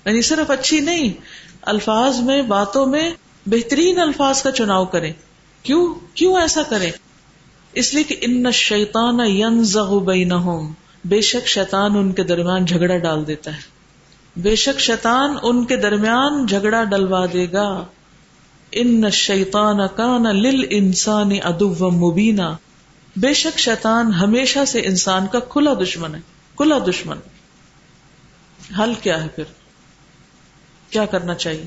یعنی 0.06 0.22
صرف 0.22 0.52
اچھی 0.52 0.80
نہیں، 0.80 1.14
الفاظ 1.62 2.20
میں، 2.20 2.42
باتوں 2.42 2.86
میں 2.86 3.12
بہترین 3.46 4.00
الفاظ 4.00 4.42
کا 4.42 4.52
چناؤ 4.52 4.86
کریں۔ 4.86 5.14
کیوں؟ 5.64 5.96
کیوں 6.14 6.42
ایسا 6.42 6.64
کریں؟ 6.64 6.92
اس 7.74 7.94
لیے 7.94 8.04
کہ 8.04 8.16
ان 8.22 8.52
شیتان 8.52 9.18
بینہم۔ 10.06 10.74
بے 11.06 11.22
شک 11.22 11.48
شیطان 11.48 11.98
ان 11.98 12.12
کے 12.12 12.24
درمیان 12.24 12.66
جھگڑا 12.66 12.98
ڈال 12.98 13.28
دیتا 13.28 13.56
ہے۔ 13.56 13.75
بے 14.38 14.56
شک 14.56 14.80
شیطان 14.80 15.36
ان 15.44 15.66
کے 15.66 15.76
درمیان 15.76 16.46
جھگڑا 16.46 16.84
ڈلوا 16.84 17.26
دے 17.34 17.52
گا۔ 17.52 17.86
ان 18.72 19.10
شیتان 19.10 19.78
کان 19.96 20.24
لل 20.24 20.66
انسان 20.70 21.30
ادو 21.44 21.92
مبینہ 21.92 22.56
بے 23.16 23.34
شک 23.34 23.60
شیطان 23.60 24.14
ہمیشہ 24.14 24.66
سے 24.68 24.82
انسان 24.86 25.28
کا 25.28 25.40
کھلا 25.40 25.74
دشمن 25.74 26.16
ہے، 26.16 26.20
کھلا 26.56 26.78
دشمن۔ 26.90 27.18
حل 28.80 28.94
کیا 28.94 29.24
ہے 29.24 29.28
پھر؟ 29.28 29.44
کیا 30.90 31.06
کرنا 31.06 31.34
چاہیے؟ 31.34 31.66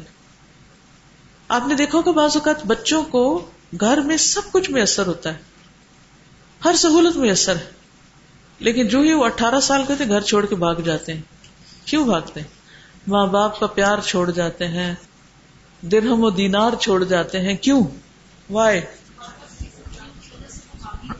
آپ 1.48 1.62
نے 1.66 1.74
دیکھو 1.74 2.02
کہ 2.02 2.12
بعض 2.12 2.30
اوقات 2.34 2.66
بچوں 2.66 3.02
کو 3.02 3.46
گھر 3.80 3.98
میں 3.98 4.16
سب 4.16 4.40
کچھ 4.52 4.70
میسر 4.70 5.06
ہوتا 5.06 5.34
ہے۔ 5.34 5.38
ہر 6.64 6.74
سہولت 6.76 7.16
میسر 7.16 7.56
ہے۔ 7.56 7.70
لیکن 8.58 8.88
جو 8.88 9.00
ہی 9.00 9.12
وہ 9.12 9.24
اٹھارہ 9.24 9.60
سال 9.60 9.82
کے 9.88 9.94
تھے، 9.94 10.08
گھر 10.08 10.20
چھوڑ 10.20 10.46
کے 10.46 10.54
بھاگ 10.54 10.74
جاتے 10.74 11.14
ہیں۔ 11.14 11.22
کیوں 11.84 12.04
بھاگتے 12.04 12.40
ہیں؟ 12.40 12.57
ماں 13.08 13.26
باپ 13.26 13.60
کا 13.60 13.66
پیار 13.66 13.98
چھوڑ 13.98 14.30
جاتے 14.30 14.68
ہیں، 14.68 14.94
درہم 15.82 16.24
و 16.24 16.30
دینار 16.30 16.70
چھوڑ 16.80 17.04
جاتے 17.04 17.40
ہیں، 17.40 17.56
کیوں؟ 17.56 17.84
وائے 18.50 18.80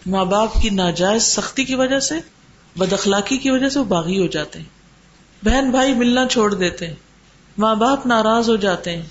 ماں 0.06 0.24
باپ 0.24 0.62
کی 0.62 0.70
ناجائز 0.70 1.22
سختی 1.22 1.64
کی 1.64 1.74
وجہ 1.74 2.00
سے، 2.00 2.14
بد 2.76 2.92
اخلاقی 2.92 3.38
کی 3.38 3.50
وجہ 3.50 3.68
سے 3.68 3.78
وہ 3.78 3.84
باغی 3.84 4.22
ہو 4.22 4.26
جاتے 4.26 4.58
ہیں۔ 4.58 4.66
بہن 5.44 5.70
بھائی 5.70 5.94
ملنا 5.94 6.26
چھوڑ 6.30 6.54
دیتے 6.54 6.86
ہیں، 6.86 6.94
ماں 7.58 7.74
باپ 7.74 8.06
ناراض 8.06 8.50
ہو 8.50 8.56
جاتے 8.56 8.96
ہیں۔ 8.96 9.06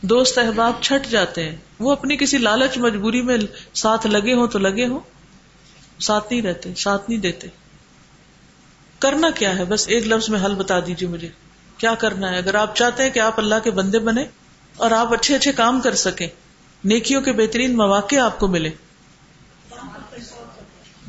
دوست 0.00 0.38
احباب 0.38 0.72
چھٹ 0.80 1.10
جاتے 1.10 1.48
ہیں، 1.48 1.56
وہ 1.78 1.92
اپنی 1.92 2.16
کسی 2.16 2.38
لالچ 2.38 2.78
مجبوری 2.78 3.22
میں 3.22 3.36
ساتھ 3.74 4.06
لگے 4.06 4.34
ہوں 4.34 4.46
تو 4.46 4.58
لگے 4.58 4.86
ہوں۔ 4.86 5.00
ساتھ 6.00 6.24
نہیں 6.30 6.42
رہتے، 6.42 6.74
ساتھ 6.74 7.10
نہیں 7.10 7.20
دیتے۔ 7.20 7.48
کرنا 8.98 9.30
کیا 9.30 9.58
ہے؟ 9.58 9.64
بس 9.64 9.88
ایک 9.88 10.06
لفظ 10.06 10.28
میں 10.28 10.44
حل 10.44 10.54
بتا 10.54 10.80
دیجیے 10.80 11.08
مجھے۔ 11.08 11.45
کیا 11.78 11.94
کرنا 11.94 12.32
ہے؟ 12.32 12.36
اگر 12.36 12.54
آپ 12.54 12.76
چاہتے 12.76 13.02
ہیں 13.02 13.10
کہ 13.10 13.18
آپ 13.18 13.40
اللہ 13.40 13.54
کے 13.64 13.70
بندے 13.70 13.98
بنے 13.98 14.24
اور 14.76 14.90
آپ 14.90 15.14
اچھے 15.14 15.34
اچھے 15.34 15.52
کام 15.52 15.80
کر 15.80 15.94
سکیں، 15.94 16.28
نیکیوں 16.84 17.22
کے 17.22 17.32
بہترین 17.32 17.76
مواقع 17.76 18.16
آپ 18.16 18.38
کو 18.38 18.48
ملے۔ 18.48 18.70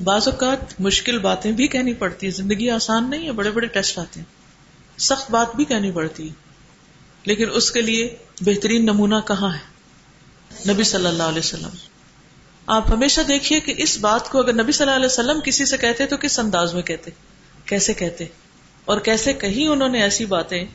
بعض 0.04 0.28
اوقات 0.28 0.82
مشکل 0.82 1.20
باتیں 1.20 1.52
بھی 1.52 1.68
کہنی 1.68 1.94
پڑتی 1.94 2.30
زندگی 2.30 2.70
آسان 2.70 3.10
نہیں 3.10 3.26
ہے، 3.26 3.32
بڑے 3.32 3.52
بڑے 3.52 3.68
ٹیسٹ 3.68 4.00
آتے 4.00 4.20
ہیں۔ 4.20 4.38
سخت 5.00 5.32
بات 5.32 5.56
بھی 5.56 5.66
کہنی 5.66 5.92
پڑتی 5.92 6.30
ہے۔ 6.30 6.34
لیکن 7.26 7.46
اس 7.54 7.72
کے 7.72 7.82
لیے 7.82 8.16
بہترین 8.42 8.84
نمونہ 8.84 9.16
کہاں 9.28 9.54
ہے؟ 9.54 9.78
نبی 10.74 10.84
صلی 10.84 11.06
اللہ 11.06 11.24
علیہ 11.24 11.40
وسلم۔ 11.40 11.70
آپ 12.68 12.92
ہمیشہ 12.92 13.22
دیکھیے 13.22 13.60
کہ 13.60 13.74
اس 13.78 13.98
بات 13.98 14.30
کو 14.30 14.40
اگر 14.40 14.54
نبی 14.54 14.72
صلی 14.72 14.84
اللہ 14.84 14.96
علیہ 14.96 15.06
وسلم 15.06 15.40
کسی 15.44 15.66
سے 15.66 15.78
کہتے 15.78 16.06
تو 16.06 16.18
کس 16.18 16.40
انداز 16.40 16.74
میں 16.74 16.82
کہتے؟ 16.82 17.12
کیسے 17.66 17.94
کہتے؟ 17.94 18.26
اور 18.88 18.98
کیسے 18.98 19.34
کہیں 19.34 19.68
انہوں 19.68 19.90
نے 19.90 20.02
ایسی 20.02 20.26
باتیں؟ 20.26 20.66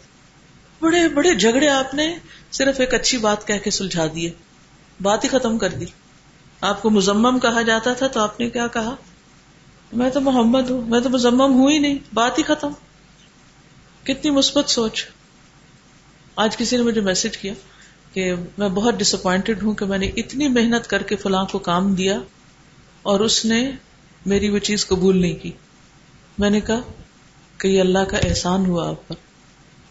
بڑے 0.80 1.08
بڑے 1.08 1.34
جھگڑے 1.34 1.68
آپ 1.68 1.94
نے 1.94 2.16
صرف 2.52 2.80
ایک 2.80 2.94
اچھی 2.94 3.18
بات 3.18 3.46
کہہ 3.46 3.58
کے 3.64 3.70
سلجھا 3.70 4.06
دیے۔ 4.14 4.30
بات 5.02 5.24
ہی 5.24 5.28
ختم 5.28 5.58
کر 5.58 5.68
دی۔ 5.68 5.84
آپ 6.60 6.82
کو 6.82 6.90
مزمم 6.90 7.38
کہا 7.38 7.62
جاتا 7.62 7.92
تھا 7.92 8.06
تو 8.06 8.20
آپ 8.20 8.40
نے 8.40 8.50
کیا 8.50 8.66
کہا؟ 8.66 8.94
میں 9.92 10.10
تو 10.10 10.20
محمد 10.20 10.70
ہوں، 10.70 10.82
میں 10.82 11.00
تو 11.00 11.08
مزمم 11.08 11.52
ہوں 11.52 11.70
ہی 11.70 11.78
نہیں۔ 11.78 11.98
بات 12.14 12.38
ہی 12.38 12.42
ختم۔ 12.42 12.72
کتنی 14.04 14.30
مثبت 14.30 14.70
سوچ۔ 14.70 15.06
آج 16.36 16.56
کسی 16.56 16.76
نے 16.76 16.82
مجھے 16.82 17.00
میسج 17.00 17.38
کیا 17.38 17.52
کہ 18.12 18.34
میں 18.58 18.68
بہت 18.68 18.94
ڈس 18.94 19.14
اپوائنٹڈ 19.14 19.62
ہوں 19.62 19.74
کہ 19.74 19.84
میں 19.84 19.98
نے 19.98 20.06
اتنی 20.06 20.48
محنت 20.48 20.86
کر 20.86 21.02
کے 21.02 21.16
فلاں 21.16 21.44
کو 21.44 21.58
کام 21.58 21.94
دیا 21.94 22.20
اور 23.02 23.20
اس 23.20 23.44
نے 23.44 23.70
میری 24.26 24.48
وہ 24.48 24.58
چیز 24.58 24.86
قبول 24.86 25.20
نہیں 25.20 25.36
کی۔ 25.36 25.52
میں 26.38 26.50
نے 26.50 26.60
کہا 26.60 26.80
کہ 27.62 27.68
یہ 27.68 27.80
اللہ 27.80 27.98
کا 27.98 28.16
احسان 28.16 28.66
ہوا 28.66 28.88
آپ 28.88 29.08
پر۔ 29.08 29.14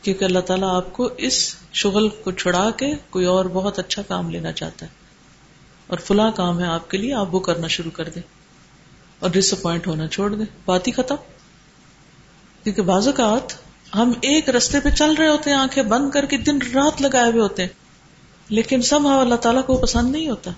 کیونکہ 0.01 0.25
اللہ 0.25 0.39
تعالیٰ 0.39 0.75
آپ 0.75 0.93
کو 0.93 1.09
اس 1.17 1.55
شغل 1.73 2.09
کو 2.09 2.31
چھڑا 2.31 2.71
کے 2.71 2.93
کوئی 3.09 3.25
اور 3.25 3.45
بہت 3.45 3.79
اچھا 3.79 4.01
کام 4.01 4.29
لینا 4.29 4.51
چاہتا 4.51 4.85
ہے۔ 4.85 4.91
اور 5.87 5.97
فلاں 5.97 6.31
کام 6.31 6.59
ہے 6.59 6.67
آپ 6.67 6.89
کے 6.89 6.97
لیے، 6.97 7.13
آپ 7.13 7.35
وہ 7.35 7.39
کرنا 7.39 7.67
شروع 7.67 7.91
کر 7.91 8.09
دیں۔ 8.09 8.21
اور 9.19 9.29
ڈس 9.29 9.53
اپوائنٹ 9.53 9.87
ہونا 9.87 10.07
چھوڑ 10.07 10.35
دیں۔ 10.35 10.45
بات 10.65 10.87
ہی 10.87 10.91
ختم۔ 10.91 11.15
کیونکہ 12.63 12.81
بعض 12.81 13.07
اوقات 13.07 13.53
ہم 13.95 14.11
ایک 14.21 14.49
رستے 14.49 14.79
پہ 14.79 14.89
چل 14.89 15.13
رہے 15.13 15.27
ہوتے 15.27 15.49
ہیں، 15.49 15.57
آنکھیں 15.57 15.83
بند 15.83 16.11
کر 16.11 16.25
کے 16.25 16.37
دن 16.37 16.57
رات 16.73 17.01
لگائے 17.01 17.31
ہوئے 17.31 17.41
ہوتے 17.41 17.61
ہیں۔ 17.61 17.69
لیکن 18.49 18.81
سب 18.81 18.99
اللہ 19.07 19.35
تعالیٰ 19.35 19.65
کو 19.65 19.77
پسند 19.77 20.11
نہیں 20.11 20.29
ہوتا۔ 20.29 20.51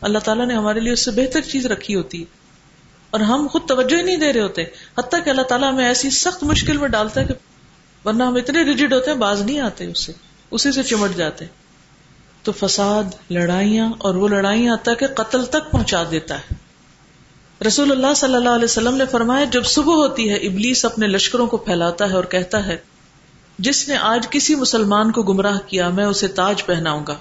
اللہ 0.00 0.18
تعالیٰ 0.18 0.46
نے 0.46 0.54
ہمارے 0.54 0.80
لیے 0.80 0.92
اس 0.92 1.04
سے 1.04 1.10
بہتر 1.10 1.40
چیز 1.40 1.66
رکھی 1.66 1.94
ہوتی 1.94 2.20
ہے۔ 2.20 2.35
اور 3.10 3.20
ہم 3.20 3.46
خود 3.52 3.62
توجہ 3.68 3.96
ہی 3.96 4.02
نہیں 4.02 4.16
دے 4.16 4.32
رہے 4.32 4.40
ہوتے۔ 4.40 4.64
حتیٰ 4.98 5.24
کہ 5.24 5.30
اللہ 5.30 5.42
تعالیٰ 5.42 5.72
ہمیں 5.72 5.86
ایسی 5.86 6.10
سخت 6.10 6.44
مشکل 6.44 6.76
میں 6.76 6.88
ڈالتا 6.88 7.20
ہے 7.20 7.26
کہ 7.26 7.34
ورنہ 8.04 8.22
ہم 8.22 8.34
اتنے 8.34 8.62
ریجڈ 8.62 8.92
ہوتے 8.92 9.10
ہیں، 9.10 9.18
باز 9.18 9.42
نہیں 9.42 9.60
آتے 9.60 9.86
اس 9.86 10.04
سے۔ 10.06 10.12
اسی 10.50 10.72
سے 10.72 10.82
چمٹ 10.82 11.16
جاتے 11.16 11.44
تو 12.42 12.52
فساد، 12.52 13.04
لڑائیاں 13.30 13.92
اور 13.98 14.14
وہ 14.14 14.28
لڑائیاں 14.28 14.74
حتیٰ 14.74 14.94
کہ 14.98 15.06
قتل 15.06 15.46
تک 15.46 15.70
پہنچا 15.70 16.02
دیتا 16.10 16.38
ہے۔ 16.38 16.54
رسول 17.66 17.92
اللہ 17.92 18.14
صلی 18.16 18.34
اللہ 18.34 18.48
علیہ 18.48 18.64
وسلم 18.64 18.96
نے 18.96 19.06
فرمایا، 19.06 19.44
جب 19.44 19.64
صبح 19.64 19.94
ہوتی 19.94 20.30
ہے، 20.30 20.36
ابلیس 20.36 20.84
اپنے 20.84 21.06
لشکروں 21.06 21.46
کو 21.46 21.56
پھیلاتا 21.56 22.08
ہے 22.08 22.14
اور 22.14 22.24
کہتا 22.24 22.66
ہے، 22.66 22.76
جس 23.58 23.88
نے 23.88 23.96
آج 23.96 24.26
کسی 24.30 24.54
مسلمان 24.54 25.12
کو 25.12 25.22
گمراہ 25.22 25.58
کیا، 25.66 25.88
میں 25.88 26.04
اسے 26.04 26.28
تاج 26.28 26.66
پہناؤں 26.66 27.06
گا۔ 27.08 27.14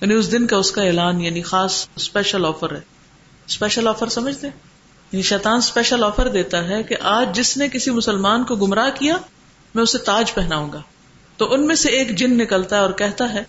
یعنی 0.00 0.14
اس 0.14 0.32
دن 0.32 0.46
کا 0.46 0.56
اس 0.56 0.70
کا 0.70 0.82
اعلان 0.82 1.20
یعنی 1.20 1.42
خاص 1.42 1.88
اسپیشل 1.96 2.44
آفر 2.44 2.72
ہے۔ 2.72 2.80
اسپیشل 3.48 3.88
آفر 3.88 4.08
سمجھتے 4.08 4.48
یعنی 5.12 5.22
شیطان 5.22 5.56
اسپیشل 5.56 6.04
آفر 6.04 6.28
دیتا 6.28 6.68
ہے 6.68 6.82
کہ 6.82 6.96
آج 7.00 7.36
جس 7.36 7.56
نے 7.56 7.68
کسی 7.68 7.90
مسلمان 7.90 8.44
کو 8.44 8.56
گمراہ 8.56 8.90
کیا، 8.94 9.16
میں 9.74 9.82
اسے 9.82 9.98
تاج 9.98 10.34
پہناؤں 10.34 10.72
گا۔ 10.72 10.82
تو 11.36 11.52
ان 11.52 11.66
میں 11.66 11.74
سے 11.74 11.88
ایک 11.88 12.16
جن 12.18 12.38
نکلتا 12.38 12.76
ہے 12.76 12.80
اور 12.80 12.90
کہتا 12.90 13.32
ہے 13.32 13.42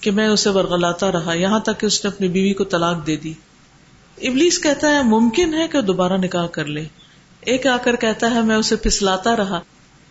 کہ 0.00 0.10
میں 0.10 0.28
اسے 0.28 0.50
ورگلاتا 0.50 1.12
رہا، 1.12 1.32
یہاں 1.32 1.60
تک 1.60 1.80
کہ 1.80 1.86
اس 1.86 2.04
نے 2.04 2.10
اپنی 2.10 2.28
بیوی 2.28 2.54
کو 2.54 2.64
طلاق 2.64 3.06
دے 3.06 3.16
دی۔ 3.16 3.32
ابلیس 4.22 4.62
کہتا 4.62 4.90
ہے، 4.90 5.02
ممکن 5.02 5.54
ہے 5.54 5.68
کہ 5.68 5.80
دوبارہ 5.80 6.12
نکاح 6.12 6.46
کر 6.46 6.64
لے۔ 6.64 6.84
ایک 7.40 7.66
آ 7.66 7.76
کر 7.76 7.96
کہتا 7.96 8.30
ہے، 8.30 8.42
میں 8.42 8.56
اسے 8.56 8.76
پھسلاتا 8.76 9.36
رہا۔ 9.36 9.60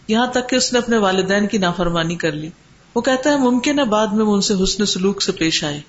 یہاں 0.08 0.28
تک 0.28 0.50
کہ 0.50 0.56
اس 0.56 0.74
نے 0.74 0.80
اپنے 0.80 0.98
والدین 0.98 1.48
کی 1.48 1.58
نافرمانی 1.58 2.16
کر 2.16 2.32
لی۔ 2.32 2.50
وہ 2.96 3.02
کہتا 3.02 3.30
ہے، 3.30 3.38
ممکن 3.38 3.80
ہے 3.80 3.86
بعد 3.86 4.08
میں 4.08 4.26
وہ 4.26 4.36
ان 4.36 4.42
سے 4.42 4.54
حسن 4.64 4.86
سلوک 4.86 5.22
سے 5.22 5.32
پیش 5.32 5.64
آئے۔ 5.64 5.82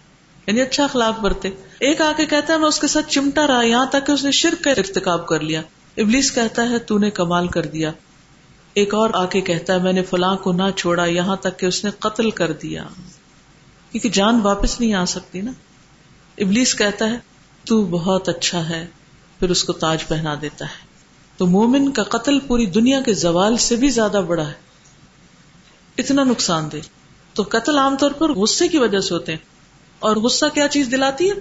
یعنی 0.46 0.60
اچھا 0.60 0.84
اخلاق 0.84 1.20
برتے۔ 1.20 1.48
ایک 1.80 2.00
آ 2.00 2.12
کے 2.16 2.26
کہتا 2.26 2.52
ہے، 2.52 2.58
میں 2.58 2.68
اس 2.68 2.80
کے 2.80 2.86
ساتھ 2.86 3.10
چمٹا 3.10 3.46
رہا، 3.46 3.62
یہاں 3.62 3.86
تک 3.86 4.06
کہ 4.06 4.12
اس 4.12 4.24
نے 4.24 4.30
شرک 4.30 4.64
کا 4.64 4.70
ارتکاب 4.70 5.26
کر 5.26 5.40
لیا۔ 5.40 5.62
ابلیس 5.96 6.32
کہتا 6.32 6.70
ہے، 6.70 6.78
تو 6.78 6.98
نے 6.98 7.10
کمال 7.10 7.48
کر 7.48 7.66
دیا۔ 7.66 7.92
ایک 8.74 8.94
اور 8.94 9.10
آ 9.14 9.24
کے 9.24 9.40
کہتا 9.40 9.74
ہے، 9.74 9.78
میں 9.78 9.92
نے 9.92 10.02
فلاں 10.02 10.36
کو 10.36 10.52
نہ 10.52 10.62
چھوڑا، 10.76 11.04
یہاں 11.04 11.36
تک 11.36 11.58
کہ 11.58 11.66
اس 11.66 11.84
نے 11.84 11.90
قتل 11.98 12.30
کر 12.30 12.52
دیا۔ 12.52 12.84
کیونکہ 13.90 14.08
جان 14.08 14.40
واپس 14.40 14.80
نہیں 14.80 14.94
آ 14.94 15.04
سکتی 15.04 15.40
نا۔ 15.40 15.52
ابلیس 16.38 16.74
کہتا 16.74 17.10
ہے، 17.10 17.18
تو 17.64 17.84
بہت 17.84 18.28
اچھا 18.28 18.68
ہے، 18.68 18.86
پھر 19.38 19.50
اس 19.50 19.64
کو 19.64 19.72
تاج 19.72 20.08
پہنا 20.08 20.34
دیتا 20.42 20.64
ہے۔ 20.64 20.94
تو 21.36 21.46
مومن 21.46 21.92
کا 21.92 22.02
قتل 22.02 22.40
پوری 22.40 22.66
دنیا 22.66 23.00
کے 23.00 23.14
زوال 23.14 23.56
سے 23.56 23.76
بھی 23.76 23.88
زیادہ 23.88 24.20
بڑا 24.26 24.48
ہے۔ 24.48 24.52
اتنا 25.98 26.24
نقصان 26.24 26.68
دہ۔ 26.72 26.76
تو 27.34 27.42
قتل 27.48 27.78
عام 27.78 27.96
طور 27.96 28.10
پر 28.10 28.32
غصے 28.32 28.68
کی 28.68 28.78
وجہ 28.78 29.00
سے 29.00 29.14
ہوتے 29.14 29.32
ہیں۔ 29.32 29.53
اور 29.98 30.16
غصہ 30.16 30.44
کیا 30.54 30.68
چیز 30.68 30.88
دلاتی 30.90 31.30
ہے؟ 31.30 31.34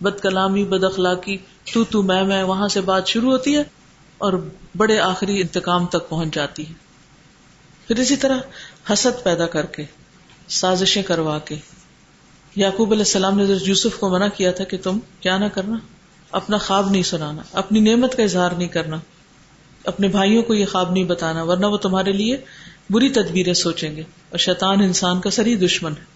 بد 0.00 0.20
کلامی، 0.20 0.64
بد 0.64 0.84
اخلاقی، 0.84 1.36
تو 1.74 1.84
تو 1.84 2.02
میں 2.02 2.22
میں، 2.22 2.42
وہاں 2.42 2.68
سے 2.68 2.80
بات 2.80 3.06
شروع 3.06 3.32
ہوتی 3.32 3.56
ہے 3.56 3.62
اور 4.18 4.32
بڑے 4.76 4.98
آخری 4.98 5.40
انتقام 5.40 5.86
تک 5.86 6.08
پہنچ 6.08 6.34
جاتی 6.34 6.68
ہے۔ 6.68 6.72
پھر 7.88 7.98
اسی 7.98 8.16
طرح 8.16 8.38
حسد 8.92 9.24
پیدا 9.24 9.46
کر 9.46 9.66
کے، 9.66 9.84
سازشیں 10.48 11.02
کروا 11.02 11.38
کے۔ 11.38 11.54
یعقوب 12.56 12.90
علیہ 12.90 13.02
السلام 13.02 13.38
نے 13.38 13.44
یوسف 13.66 13.98
کو 13.98 14.08
منع 14.08 14.28
کیا 14.28 14.52
تھا 14.52 14.64
کہ 14.64 14.78
تم 14.82 14.98
کیا 15.20 15.38
نہ 15.38 15.44
کرنا، 15.44 15.76
اپنا 16.30 16.58
خواب 16.58 16.90
نہیں 16.90 17.02
سنانا، 17.02 17.42
اپنی 17.52 17.80
نعمت 17.80 18.16
کا 18.16 18.22
اظہار 18.22 18.50
نہیں 18.50 18.68
کرنا، 18.68 18.96
اپنے 19.84 20.08
بھائیوں 20.08 20.42
کو 20.42 20.54
یہ 20.54 20.66
خواب 20.66 20.92
نہیں 20.92 21.04
بتانا، 21.04 21.42
ورنہ 21.42 21.66
وہ 21.66 21.76
تمہارے 21.76 22.12
لیے 22.12 22.36
بری 22.90 23.08
تدبیریں 23.08 23.54
سوچیں 23.54 23.96
گے۔ 23.96 24.00
اور 24.00 24.38
شیطان 24.38 24.80
انسان 24.80 25.20
کا 25.20 25.30
سری 25.30 25.56
دشمن 25.56 25.92
ہے۔ 25.92 26.11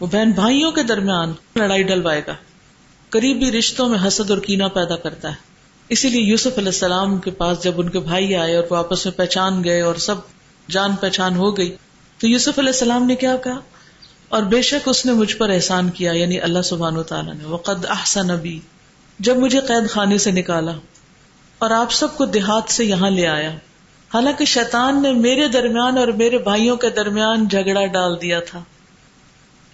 وہ 0.00 0.06
بہن 0.06 0.30
بھائیوں 0.30 0.72
کے 0.72 0.82
درمیان 0.82 1.32
لڑائی 1.56 1.82
ڈلوائے 1.82 2.22
گا۔ 2.26 2.34
قریبی 3.10 3.58
رشتوں 3.58 3.88
میں 3.88 3.98
حسد 4.06 4.30
اور 4.30 4.38
کینا 4.38 4.68
پیدا 4.68 4.96
کرتا 4.96 5.28
ہے۔ 5.28 5.34
اسی 5.88 6.08
لیے 6.08 6.20
یوسف 6.20 6.58
علیہ 6.58 6.68
السلام 6.68 7.18
کے 7.18 7.30
پاس 7.30 7.62
جب 7.62 7.72
ان 7.76 7.88
کے 7.88 7.98
بھائی 8.00 8.34
آئے 8.34 8.56
اور 8.56 8.64
وہ 8.70 8.76
آپس 8.76 9.06
میں 9.06 9.18
پہچان 9.18 9.64
گئے 9.64 9.80
اور 9.80 9.94
سب 9.94 10.14
جان 10.70 10.96
پہچان 10.96 11.36
ہو 11.36 11.56
گئی، 11.56 11.76
تو 12.18 12.28
یوسف 12.28 12.58
علیہ 12.58 12.68
السلام 12.68 13.06
نے 13.06 13.14
کیا 13.14 13.36
کہا؟ 13.36 13.60
اور 14.28 14.42
بے 14.42 14.62
شک 14.62 14.88
اس 14.88 15.06
نے 15.06 15.12
مجھ 15.12 15.36
پر 15.36 15.50
احسان 15.50 15.90
کیا 15.90 16.12
یعنی 16.12 16.40
اللہ 16.40 16.62
سبحان 16.62 16.96
و 16.96 17.02
تعالیٰ 17.02 17.34
نے۔ 17.34 17.44
وقد 17.44 17.84
احسن 17.84 18.30
ابھی 18.30 18.60
جب 19.18 19.36
مجھے 19.36 19.60
قید 19.60 19.90
خانے 19.90 20.18
سے 20.18 20.30
نکالا 20.30 20.72
اور 21.58 21.70
آپ 21.70 21.92
سب 21.92 22.16
کو 22.16 22.24
دیہات 22.24 22.72
سے 22.72 22.84
یہاں 22.84 23.10
لے 23.10 23.26
آیا۔ 23.26 23.50
حالانکہ 24.14 24.44
شیطان 24.44 25.02
نے 25.02 25.12
میرے 25.12 25.48
درمیان 25.48 25.98
اور 25.98 26.08
میرے 26.08 26.38
بھائیوں 26.38 26.76
کے 26.76 26.90
درمیان 26.90 27.48
جھگڑا 27.48 27.86
ڈال 27.86 28.22
دیا 28.22 28.40
تھا۔ 28.40 28.62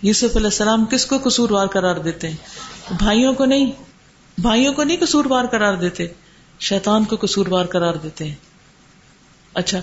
یوسف 0.07 0.37
علیہ 0.37 0.47
السلام 0.47 0.85
کس 0.85 1.07
کو 1.07 1.16
قصوروار 1.25 1.66
قرار 1.66 1.97
دیتے 1.97 2.29
ہیں؟ 2.29 2.37
بھائیوں 2.99 3.35
کو 3.35 3.45
نہیں۔ 3.45 3.73
بھائیوں 4.38 4.73
کو 4.73 4.85
نہیں 4.85 4.97
قصوروار 5.01 5.45
قرار 5.45 5.75
دیتے۔ 5.75 6.07
شیطان 6.61 7.05
کو 7.05 7.16
قصوروار 7.21 7.64
قرار 7.64 7.95
دیتے 7.95 8.25
ہیں۔ 8.25 8.35
اچھا 9.55 9.81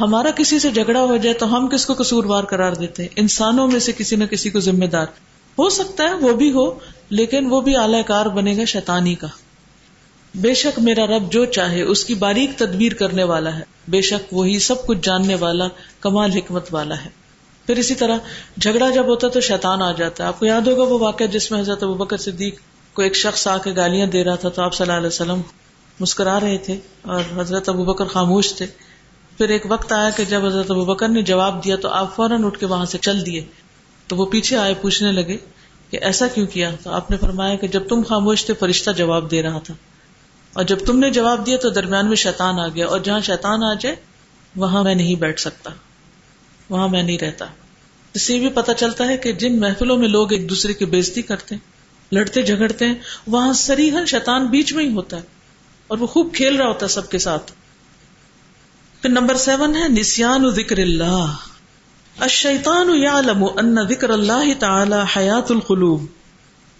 ہمارا 0.00 0.30
کسی 0.30 0.58
سے 0.58 0.70
جھگڑا 0.70 1.00
ہو 1.00 1.16
جائے 1.16 1.34
تو 1.34 1.56
ہم 1.56 1.68
کس 1.68 1.86
کو 1.86 1.94
قصوروار 1.98 2.44
قرار 2.44 2.72
دیتے 2.72 3.02
ہیں؟ 3.02 3.08
انسانوں 3.16 3.68
میں 3.68 3.80
سے 3.80 3.92
کسی 3.92 4.16
نہ 4.16 4.24
کسی 4.24 4.50
کو 4.50 4.60
ذمہ 4.60 4.84
دار۔ 4.84 5.06
ہو 5.58 5.68
سکتا 5.68 6.04
ہے 6.04 6.14
وہ 6.14 6.32
بھی 6.32 6.52
ہو، 6.52 6.78
لیکن 7.10 7.46
وہ 7.46 7.60
بھی 7.60 7.76
اعلی 7.76 8.02
کار 8.02 8.26
بنے 8.26 8.56
گا 8.56 8.64
شیطانی 8.64 9.14
کا۔ 9.14 9.26
بے 10.34 10.54
شک 10.54 10.78
میرا 10.78 11.06
رب 11.06 11.32
جو 11.32 11.44
چاہے، 11.44 11.82
اس 11.82 12.04
کی 12.04 12.14
باریک 12.14 12.50
تدبیر 12.58 12.94
کرنے 12.94 13.24
والا 13.24 13.58
ہے۔ 13.58 13.64
بے 13.88 14.00
شک 14.00 14.32
وہی 14.32 14.58
سب 14.58 14.86
کچھ 14.86 14.98
جاننے 15.02 15.34
والا، 15.34 15.64
کمال 16.00 16.32
حکمت 16.32 16.74
والا 16.74 17.04
ہے۔ 17.04 17.25
پھر 17.66 17.76
اسی 17.76 17.94
طرح 17.94 18.18
جھگڑا 18.60 18.90
جب 18.90 19.06
ہوتا 19.06 19.26
ہے 19.26 19.32
تو 19.32 19.40
شیطان 19.40 19.82
آ 19.82 19.92
جاتا 19.92 20.24
ہے۔ 20.24 20.28
آپ 20.28 20.38
کو 20.38 20.46
یاد 20.46 20.60
ہوگا 20.60 20.82
وہ 20.82 20.98
واقعہ 20.98 21.26
جس 21.26 21.50
میں 21.50 21.60
حضرت 21.60 21.84
بکر 21.84 22.16
صدیق 22.16 22.60
کو 22.92 23.02
ایک 23.02 23.16
شخص 23.16 23.46
آ 23.46 23.58
کے 23.58 23.70
گالیاں 23.76 24.06
دے 24.06 24.24
رہا 24.24 24.34
تھا 24.34 24.48
تو 24.48 24.62
آپ 24.62 24.74
صلی 24.74 24.84
اللہ 24.84 24.98
علیہ 24.98 25.06
وسلم 25.06 25.40
مسکرا 26.00 26.40
رہے 26.40 26.58
تھے 26.58 26.78
اور 27.02 27.22
حضرت 27.36 27.68
ابو 27.68 27.84
بکر 27.84 28.04
خاموش 28.04 28.54
تھے۔ 28.54 28.66
پھر 29.38 29.48
ایک 29.48 29.66
وقت 29.68 29.92
آیا 29.92 30.10
کہ 30.10 30.24
جب 30.24 30.44
حضرت 30.44 30.70
ابو 30.70 30.84
بکر 30.84 31.08
نے 31.08 31.22
جواب 31.22 31.64
دیا 31.64 31.76
تو 31.76 31.88
آپ 31.88 32.16
فوراً 32.16 32.44
اٹھ 32.44 32.58
کے 32.58 32.66
وہاں 32.66 32.84
سے 32.84 32.98
چل 32.98 33.26
دیے۔ 33.26 33.44
تو 34.06 34.16
وہ 34.16 34.26
پیچھے 34.26 34.56
آئے 34.56 34.74
پوچھنے 34.74 35.12
لگے 35.12 35.36
کہ 35.90 35.98
ایسا 36.02 36.26
کیوں 36.26 36.46
کیا؟ 36.46 36.70
تو 36.82 36.90
آپ 36.90 37.10
نے 37.10 37.16
فرمایا 37.16 37.54
کہ 37.54 37.68
جب 37.68 37.88
تم 37.88 38.02
خاموش 38.08 38.44
تھے 38.44 38.54
فرشتہ 38.54 38.90
جواب 38.90 39.30
دے 39.30 39.42
رہا 39.42 39.58
تھا۔ 39.58 39.74
اور 40.52 40.64
جب 40.64 40.78
تم 40.86 40.98
نے 40.98 41.10
جواب 41.10 41.46
دیا 41.46 41.56
تو 41.56 41.70
درمیان 41.70 42.06
میں 42.08 42.16
شیطان 42.16 42.58
آ 42.58 42.68
گیا 42.68 42.86
اور 42.86 43.00
جہاں 43.00 43.20
شیطان 43.20 43.62
آ 43.62 43.74
جائے 43.74 43.96
وہاں 44.56 44.82
میں 44.82 44.94
نہیں 44.94 45.14
بیٹھ 45.14 45.40
سکتا۔ 45.40 45.70
وہاں 46.70 46.88
میں 46.88 47.02
نہیں 47.02 47.18
رہتا۔ 47.18 47.46
اس 48.14 48.22
سے 48.22 48.38
بھی 48.38 48.48
پتا 48.48 48.74
چلتا 48.74 49.06
ہے 49.06 49.16
کہ 49.16 49.32
جن 49.32 49.60
محفلوں 49.60 49.96
میں 49.96 50.08
لوگ 50.08 50.32
ایک 50.32 50.50
دوسرے 50.50 50.74
کی 50.74 50.84
بےزتی 50.84 51.22
کرتے 51.22 51.54
ہیں، 51.54 51.62
لڑتے 52.12 52.42
جھگڑتے 52.42 52.86
ہیں، 52.86 52.94
وہاں 53.26 53.52
سریحن 53.52 54.06
شیطان 54.06 54.46
بیچ 54.46 54.72
میں 54.72 54.84
ہی 54.84 54.92
ہوتا 54.92 55.16
ہے۔ 55.16 55.22
اور 55.86 55.98
وہ 55.98 56.06
خوب 56.06 56.34
کھیل 56.34 56.56
رہا 56.56 56.68
ہوتا 56.68 56.86
ہے 56.86 56.90
سب 56.90 57.10
کے 57.10 57.18
ساتھ۔ 57.18 57.52
پھر 59.02 59.10
نمبر 59.10 59.36
سیون 59.36 59.76
ہے 59.76 59.88
نسان 59.88 60.50
ذکر 60.50 60.78
اللہ۔ 60.78 61.36
الشیطان 62.18 62.90
یعلم 62.94 63.44
ان 63.44 63.76
ذکر 63.88 64.10
اللہ 64.10 64.54
تعالی 64.58 64.96
حیات 65.16 65.50
القلوب 65.50 66.06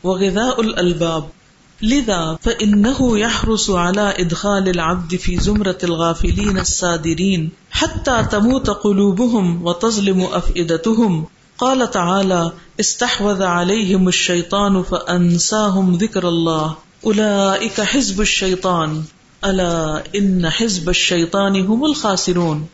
وغذاء 0.05 0.59
الالباب۔ 0.59 1.36
لذا 1.83 2.39
فإنه 2.43 3.19
يحرص 3.19 3.71
على 3.71 4.15
إدخال 4.19 4.69
العبد 4.69 5.17
في 5.17 5.37
زمرة 5.37 5.79
الغافلين 5.85 6.59
السادرين 6.59 7.51
حتى 7.71 8.25
تموت 8.31 8.71
قلوبهم 8.71 9.67
وتظلم 9.67 10.23
أفئدتهم. 10.23 11.27
قال 11.59 11.91
تعالى 11.91 12.53
استحوذ 12.81 13.43
عليهم 13.43 14.09
الشيطان 14.09 14.83
فأنساهم 14.83 15.95
ذكر 15.95 16.29
الله. 16.29 16.77
أولئك 17.05 17.81
حزب 17.81 18.21
الشيطان. 18.21 19.03
الا 19.45 20.05
ان 20.17 20.51
حزب 20.51 20.89
الشیطان 20.89 21.67
هم 21.67 21.85
الخاسرون. 21.85 22.67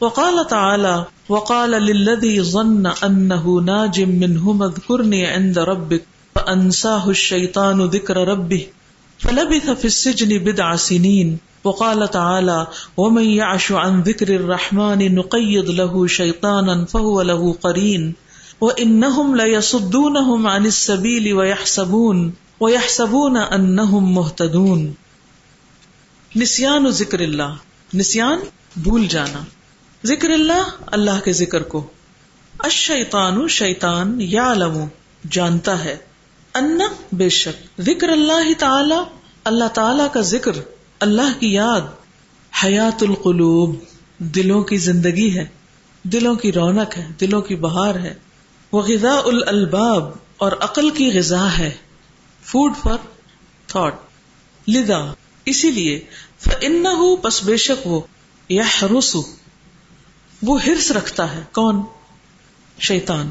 وقال 0.00 0.46
تعالى 0.46 1.04
وقال 1.28 1.70
للذي 1.70 2.42
ظن 2.42 2.86
انه 2.86 3.60
ناج 3.60 4.00
منهما 4.00 4.66
اذكرني 4.66 5.26
عند 5.26 5.58
ربك 5.58 6.02
فانساه 6.36 7.10
الشيطان 7.10 7.82
ذكر 7.86 8.28
ربه 8.28 8.66
فلبث 9.20 9.70
في 9.70 9.84
السجن 9.84 10.38
بضع 10.38 10.76
سنين 10.76 11.38
وقال 11.64 12.10
تعالى 12.10 12.66
ومن 12.96 13.22
يعش 13.22 13.72
عن 13.72 14.02
ذكر 14.02 14.34
الرحمن 14.36 15.14
نقيض 15.14 15.70
له 15.70 16.06
شيطانا 16.06 16.84
فهو 16.84 17.22
له 17.22 17.52
قرين 17.52 18.14
وانهم 18.60 19.36
ليصدونهم 19.36 20.46
عن 20.46 20.66
السبيل 20.66 21.32
ويحسبون 21.32 22.30
وہ 22.60 22.70
یہ 22.70 22.88
سبون 22.88 23.36
ان 23.36 23.76
محتدون 24.02 24.92
نسان 26.36 26.90
ذکر 26.90 27.20
اللہ 27.20 27.96
نسان 27.96 28.38
بھول 28.76 29.06
جانا 29.06 29.42
ذکر 30.04 30.30
اللہ 30.30 30.70
اللہ 30.86 31.20
کے 31.24 31.32
ذکر 31.32 31.62
کو 31.62 31.86
اشیطان 32.58 33.48
شیطان 33.48 34.16
یا 34.20 34.52
لمو 34.54 34.86
جانتا 35.30 35.84
ہے 35.84 35.96
ان 36.56 36.80
بے 37.12 37.28
شک 37.28 37.80
ذکر 37.80 38.08
اللہ 38.08 38.52
تعالی 38.58 38.94
اللہ 39.44 39.68
تعالی 39.68 40.02
کا 40.12 40.20
ذکر، 40.20 40.52
اللہ 41.00 41.40
کی 41.40 41.52
یاد 41.52 41.80
حیات 42.64 43.02
القلوب، 43.02 43.76
دلوں 44.18 44.62
کی 44.62 44.76
زندگی 44.76 45.38
ہے، 45.38 45.46
دلوں 46.02 46.34
کی 46.34 46.52
رونق 46.52 46.96
ہے، 46.96 47.08
دلوں 47.20 47.40
کی 47.40 47.56
بہار 47.56 47.94
ہے۔ 47.94 48.14
وہ 48.72 48.82
غذا 48.82 49.20
الباب 49.24 50.10
اور 50.36 50.52
عقل 50.60 50.90
کی 50.90 51.18
غذا 51.18 51.58
ہے۔ 51.58 51.70
فوڈ 52.42 52.72
فار 52.82 52.98
تھاٹ 53.66 53.94
لدا 54.68 55.12
اسی 55.44 55.70
لیے 55.70 56.04
ان 56.60 56.84
پس 57.22 57.44
بے 57.44 57.56
شک 57.56 57.86
وہ 57.86 58.00
یا 58.48 58.86
رسو 58.98 59.22
وہ 60.42 60.62
ہرس 60.62 60.90
رکھتا 60.90 61.34
ہے۔ 61.34 61.42
کون؟ 61.52 61.82
شیطان۔ 62.80 63.30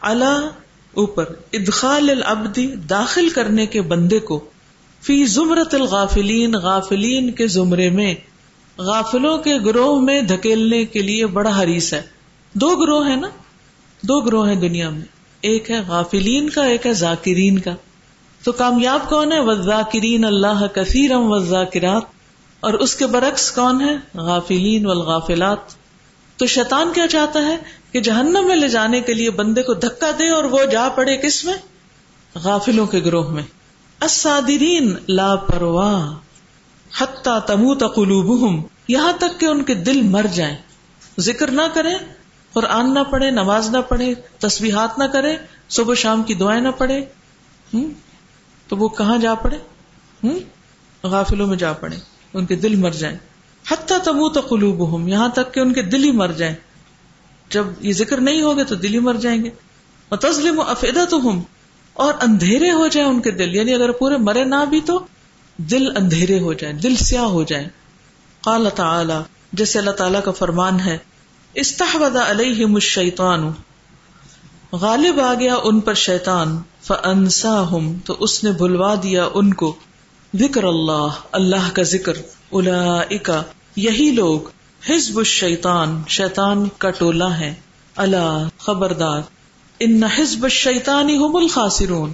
اللہ 0.00 0.48
اوپر، 0.94 1.24
ادخال 1.52 2.10
العبدی 2.10 2.66
داخل 2.66 3.28
کرنے 3.28 3.66
کے 3.66 3.82
بندے 3.82 4.18
کو، 4.18 4.44
فی 5.02 5.24
زمرت 5.24 5.74
الغافلین، 5.74 6.54
غافلین 6.54 7.32
کے 7.32 7.46
زمرے 7.46 7.90
میں، 7.90 8.14
غافلوں 8.78 9.38
کے 9.38 9.54
گروہ 9.64 10.00
میں 10.00 10.22
دھکیلنے 10.22 10.84
کے 10.84 11.02
لیے 11.02 11.26
بڑا 11.26 11.62
حریص 11.62 11.94
ہے۔ 11.94 12.02
دو 12.52 12.68
گروہ 12.68 13.08
ہے 13.08 13.16
نا؟ 13.16 13.28
دو 14.02 14.20
گروہ 14.20 14.48
ہیں 14.48 14.56
دنیا 14.56 14.90
میں۔ 14.90 15.02
ایک 15.40 15.70
ہے 15.70 15.80
غافلین 15.88 16.50
کا، 16.50 16.64
ایک 16.64 16.86
ہے 16.86 16.92
ذاکرین 16.92 17.58
کا۔ 17.58 17.74
تو 18.44 18.52
کامیاب 18.52 19.08
کون 19.08 19.32
ہے؟ 19.32 19.40
وزاکرین 19.40 20.24
اللہ 20.24 20.66
کثیرم 20.74 21.32
وزاکرات 21.32 22.02
اور 22.60 22.72
اس 22.72 22.96
کے 22.96 23.06
برعکس 23.06 23.52
کون 23.52 23.80
ہے؟ 23.80 23.96
غافلین 24.14 24.86
والغافلات۔ 24.86 25.58
تو 26.36 26.46
شیطان 26.46 26.92
کیا 26.94 27.06
چاہتا 27.06 27.46
ہے؟ 27.46 27.56
کہ 27.92 28.00
جہنم 28.00 28.44
میں 28.46 28.56
لے 28.56 28.68
جانے 28.68 29.00
کے 29.00 29.14
لیے 29.14 29.30
بندے 29.30 29.62
کو 29.62 29.74
دھکا 29.74 30.10
دے 30.10 30.30
اور 30.30 30.44
وہ 30.44 30.64
جا 30.64 30.88
پڑے 30.88 31.16
کس 31.16 31.44
میں؟ 31.44 31.54
غافلوں 32.34 32.86
کے 32.86 33.00
گروہ 33.04 33.30
میں۔ 33.30 33.42
اسادرین 34.02 34.94
لا 35.08 35.36
پرواہ 35.36 36.14
حتہ 37.00 37.40
تمو 37.46 37.74
تقلوب 37.74 38.66
یہاں 38.88 39.12
تک 39.18 39.40
کہ 39.40 39.46
ان 39.46 39.62
کے 39.62 39.74
دل 39.74 40.02
مر 40.02 40.26
جائیں۔ 40.34 40.56
ذکر 41.18 41.50
نہ 41.50 41.62
کریں، 41.74 41.94
قرآن 42.52 42.94
نہ 42.94 42.98
پڑھے 43.10 43.30
نماز 43.30 43.70
نہ 43.70 43.78
پڑھے 43.88 44.14
تصویحات 44.38 44.98
نہ 44.98 45.04
کرے 45.04 45.36
صبح 45.68 45.94
شام 45.94 46.22
کی 46.22 46.34
دعائیں 46.34 46.62
نہ 46.62 46.68
پڑھے 46.68 47.04
تو 48.68 48.76
وہ 48.76 48.88
کہاں 48.88 49.18
جا 49.18 49.34
پڑے؟ 49.34 49.58
غافلوں 51.02 51.46
میں 51.46 51.56
جا 51.56 51.72
پڑے۔ 51.72 51.96
ان 52.34 52.46
کے 52.46 52.56
دل 52.56 52.76
مر 52.76 52.90
جائیں۔ 52.90 53.16
حتیٰ 53.70 53.98
تمو 53.98 54.28
تقلوب 54.28 55.08
یہاں 55.08 55.28
تک 55.28 55.54
کہ 55.54 55.60
ان 55.60 55.72
کے 55.72 55.82
دل 55.82 56.04
ہی 56.04 56.10
مر 56.10 56.28
جائیں۔ 56.28 56.54
جب 57.50 57.66
یہ 57.80 57.92
ذکر 57.92 58.20
نہیں 58.20 58.42
ہوگے 58.42 58.64
تو 58.64 58.74
دل 58.74 58.94
ہی 58.94 58.98
مر 58.98 59.14
جائیں 59.14 59.44
گے۔ 59.44 59.50
اور 60.08 60.18
تسلیم 60.18 60.58
و 60.58 60.62
افیدا 60.62 61.04
تو 61.04 61.16
ہوں 61.16 61.42
اور 61.92 62.14
اندھیرے 62.20 62.70
ہو 62.70 62.86
جائیں 62.86 63.08
ان 63.08 63.20
کے 63.20 63.30
دل۔ 63.30 63.54
یعنی 63.54 63.74
اگر 63.74 63.90
پورے 63.90 64.16
مرے 64.16 64.44
نہ 64.44 64.64
بھی 64.70 64.80
تو 64.80 65.06
دل 65.56 65.96
اندھیرے 65.96 66.40
ہو 66.40 66.52
جائیں، 66.52 66.76
دل 66.76 66.96
سیاہ 66.96 67.24
ہو 67.24 67.42
جائیں۔ 67.42 67.68
قال 68.40 68.68
تعالی، 68.74 69.14
جیسے 69.52 69.78
اللہ 69.78 69.90
تعالیٰ 69.90 70.22
کا 70.22 70.30
فرمان 70.30 70.80
ہے، 70.80 70.98
استحوذ 71.54 72.16
علیہم 72.16 72.74
الشیطان۔ 72.74 73.50
غالب 74.72 75.20
آ 75.20 75.34
گیا 75.34 75.54
ان 75.64 75.80
پر 75.80 75.94
شیطان 75.94 76.58
فانساہم 76.82 77.98
تو 78.04 78.16
اس 78.20 78.44
نے 78.44 78.52
بھلوا 78.52 78.94
دیا 79.02 79.28
ان 79.34 79.54
کو۔ 79.54 79.74
ذکر 80.36 80.64
اللہ 80.64 81.08
اللہ 81.32 81.70
کا 81.72 81.82
ذکر۔ 81.82 82.12
اولئک 82.50 83.30
یہی 83.76 84.12
لوگ۔ 84.14 84.59
حزب 84.88 85.18
الشیطان، 85.18 86.02
شیطان 86.08 86.68
کا 86.78 86.90
ٹولہ 86.90 87.24
ہے۔ 87.24 87.54
اللہ 87.96 88.48
خبردار۔ 88.58 89.20
ان 89.80 90.04
حزب 90.04 90.44
الشیطان 90.44 91.06
هم 91.06 91.36
الخاسرون۔ 91.36 92.12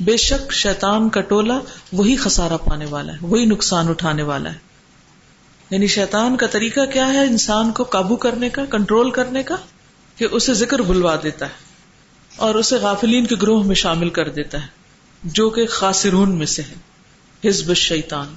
بے 0.00 0.16
شک 0.16 0.52
شیطان 0.52 1.08
کا 1.08 1.20
ٹولہ 1.20 1.52
وہی 1.92 2.16
خسارا 2.16 2.56
پانے 2.56 2.84
والا 2.84 3.12
ہے، 3.12 3.18
وہی 3.20 3.44
نقصان 3.44 3.88
اٹھانے 3.88 4.22
والا 4.22 4.52
ہے۔ 4.52 4.58
یعنی 5.70 5.86
شیطان 5.86 6.36
کا 6.36 6.46
طریقہ 6.46 6.80
کیا 6.92 7.06
ہے 7.06 7.20
انسان 7.20 7.72
کو 7.72 7.84
قابو 7.84 8.16
کرنے 8.16 8.48
کا، 8.48 8.64
کنٹرول 8.64 9.10
کرنے 9.10 9.42
کا؟ 9.42 9.56
کہ 10.16 10.26
اسے 10.30 10.54
ذکر 10.54 10.82
بلوا 10.82 11.16
دیتا 11.22 11.46
ہے۔ 11.46 11.52
اور 12.36 12.54
اسے 12.54 12.76
غافلین 12.76 13.26
کے 13.26 13.34
گروہ 13.42 13.64
میں 13.64 13.74
شامل 13.74 14.08
کر 14.08 14.28
دیتا 14.28 14.62
ہے۔ 14.62 14.66
جو 15.24 15.50
کہ 15.50 15.66
خاصرون 15.66 16.38
میں 16.38 16.46
سے 16.46 16.62
ہے۔ 16.62 16.74
حزب 17.48 17.68
الشیطان۔ 17.68 18.34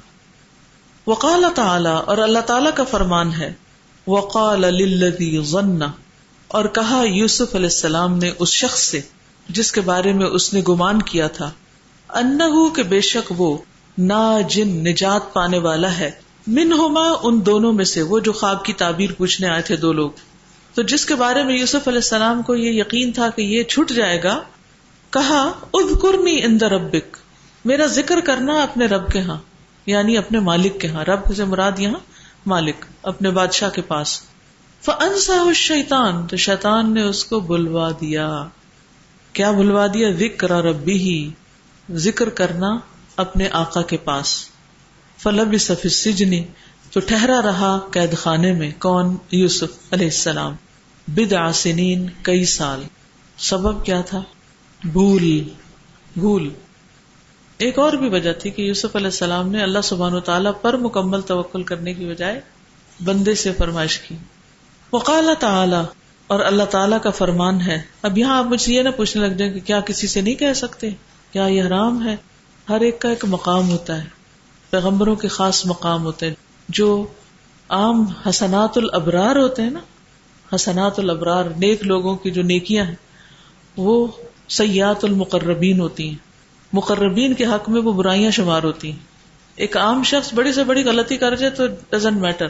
وقال 1.07 1.45
تعالی، 1.55 1.99
اور 2.05 2.17
اللہ 2.17 2.39
تعالی 2.39 2.69
کا 2.75 2.83
فرمان 2.83 3.33
ہے 3.33 3.53
وقال 4.07 4.61
للذی 4.61 5.41
ظن 5.43 5.79
اور 6.47 6.65
کہا 6.65 7.03
یوسف 7.05 7.55
علیہ 7.55 7.65
السلام 7.65 8.17
نے 8.17 8.31
اس 8.39 8.49
شخص 8.49 8.79
سے، 8.79 9.01
جس 9.49 9.71
کے 9.71 9.81
بارے 9.81 10.13
میں 10.13 10.27
اس 10.27 10.53
نے 10.53 10.61
گمان 10.69 11.01
کیا 11.01 11.27
تھا، 11.27 11.51
انہو 12.09 12.69
کہ 12.69 12.83
بے 12.83 13.01
شک 13.01 13.33
وہ 13.37 13.57
نا 13.97 14.39
جن 14.49 14.67
نجات 14.67 15.33
پانے 15.33 15.57
والا 15.57 15.97
ہے۔ 15.97 16.11
من 16.47 16.71
ہوما 16.71 17.13
ان 17.23 17.45
دونوں 17.45 17.73
میں 17.73 17.85
سے، 17.85 18.01
وہ 18.01 18.19
جو 18.19 18.31
خواب 18.31 18.65
کی 18.65 18.73
تعبیر 18.73 19.09
پوچھنے 19.17 19.47
آئے 19.47 19.61
تھے 19.61 19.75
دو 19.75 19.93
لوگ۔ 19.93 20.11
تو 20.73 20.81
جس 20.81 21.05
کے 21.05 21.15
بارے 21.15 21.43
میں 21.43 21.57
یوسف 21.57 21.87
علیہ 21.87 21.99
السلام 21.99 22.41
کو 22.41 22.55
یہ 22.55 22.71
یقین 22.71 23.11
تھا 23.11 23.29
کہ 23.29 23.41
یہ 23.41 23.63
چھٹ 23.63 23.91
جائے 23.91 24.23
گا، 24.23 24.39
کہا، 25.09 25.51
اذکرنی 25.73 26.41
عند 26.43 26.61
ربک، 26.61 27.17
میرا 27.65 27.85
ذکر 27.85 28.19
کرنا 28.19 28.63
اپنے 28.63 28.85
رب 28.85 29.11
کے 29.11 29.19
ہاں 29.19 29.37
یعنی 29.85 30.17
اپنے 30.17 30.39
مالک 30.39 30.81
کے 30.81 30.87
ہاں 30.87 31.05
رب 31.05 31.35
سے 31.35 31.45
مراد 31.45 31.79
یہاں 31.79 31.99
مالک، 32.45 32.85
اپنے 33.03 33.31
بادشاہ 33.31 33.69
کے 33.69 33.81
پاس۔ 33.81 34.21
فانسا 34.81 35.53
شیطان 35.55 36.27
تو 36.27 36.37
شیطان 36.37 36.93
نے 36.93 37.01
اس 37.01 37.25
کو 37.25 37.39
بلوا 37.39 37.91
دیا۔ 38.01 38.47
کیا 39.33 39.51
بلوا 39.51 39.87
دیا؟ 39.87 40.11
ذکر 40.11 40.51
ربی 40.51 40.93
ہی 40.93 41.29
ذکر 41.91 42.29
کرنا 42.29 42.79
اپنے 43.17 43.47
آقا 43.51 43.81
کے 43.81 43.97
پاس۔ 43.97 44.49
فلب 45.17 45.55
صفی 45.59 45.89
سجنی 45.89 46.43
تو 46.91 46.99
ٹھہرا 46.99 47.41
رہا 47.41 47.79
قید 47.91 48.17
خانے 48.17 48.53
میں، 48.53 48.71
کون؟ 48.79 49.17
یوسف 49.31 49.93
علیہ 49.93 50.07
السلام۔ 50.07 50.55
بد 51.07 51.33
آسنین 51.33 52.09
کئی 52.21 52.45
سال۔ 52.45 52.83
سبب 53.37 53.85
کیا 53.85 54.01
تھا؟ 54.01 54.23
بھول۔ 54.83 55.43
بھول۔ 56.15 56.49
ایک 57.65 57.79
اور 57.79 57.93
بھی 57.93 58.09
وجہ 58.09 58.33
تھی 58.33 58.49
کہ 58.49 58.61
یوسف 58.61 58.95
علیہ 58.95 59.07
السلام 59.07 59.49
نے 59.49 59.63
اللہ 59.63 59.79
سبحان 59.83 60.13
و 60.13 60.19
تعالیٰ 60.19 60.51
پر 60.61 60.77
مکمل 60.77 61.21
توکل 61.21 61.63
کرنے 61.63 61.93
کی 61.93 62.05
بجائے 62.05 62.41
بندے 63.03 63.35
سے 63.35 63.51
فرمائش 63.53 63.99
کی۔ 63.99 64.15
وقال 64.93 65.29
تعالی، 65.39 65.77
اور 66.27 66.39
اللہ 66.39 66.63
تعالیٰ 66.63 67.01
کا 67.01 67.09
فرمان 67.09 67.61
ہے۔ 67.61 67.81
اب 68.01 68.17
یہاں 68.17 68.37
آپ 68.37 68.45
مجھے 68.45 68.73
یہ 68.73 68.81
نہ 68.81 68.89
پوچھنے 68.89 69.27
لگ 69.27 69.33
جائیں 69.33 69.53
کہ 69.53 69.59
کیا 69.59 69.79
کسی 69.79 70.07
سے 70.07 70.21
نہیں 70.21 70.35
کہہ 70.35 70.53
سکتے؟ 70.53 70.89
کیا 71.31 71.43
یہ 71.43 71.63
حرام 71.63 72.07
ہے؟ 72.07 72.15
ہر 72.69 72.81
ایک 72.81 72.99
کا 72.99 73.09
ایک 73.09 73.25
مقام 73.27 73.69
ہوتا 73.69 74.03
ہے۔ 74.03 74.09
پیغمبروں 74.69 75.15
کے 75.15 75.27
خاص 75.27 75.65
مقام 75.65 76.03
ہوتے 76.03 76.27
ہیں۔ 76.27 76.33
جو 76.69 77.05
عام 77.69 78.05
حسنات 78.29 78.77
الابرار 78.77 79.35
ہوتے 79.35 79.61
ہیں 79.61 79.69
نا، 79.69 79.79
حسنات 80.55 80.99
الابرار، 80.99 81.43
نیک 81.45 81.83
لوگوں 81.83 82.15
کی 82.15 82.31
جو 82.31 82.43
نیکیاں 82.43 82.85
ہیں، 82.85 82.95
وہ 83.77 84.07
سیاحت 84.49 85.05
المقربین 85.05 85.79
ہوتی 85.79 86.09
ہیں۔ 86.09 86.30
مقربین 86.73 87.33
کے 87.33 87.45
حق 87.45 87.69
میں 87.69 87.81
وہ 87.81 87.93
برائیاں 87.93 88.31
شمار 88.31 88.63
ہوتی 88.63 88.91
ہیں۔ 88.91 88.99
ایک 89.55 89.77
عام 89.77 90.03
شخص 90.03 90.33
بڑی 90.33 90.53
سے 90.53 90.63
بڑی 90.63 90.83
غلطی 90.83 91.17
کر 91.17 91.35
جائے 91.35 91.51
تو 91.51 91.63
ڈزنٹ 91.89 92.17
میٹر 92.17 92.47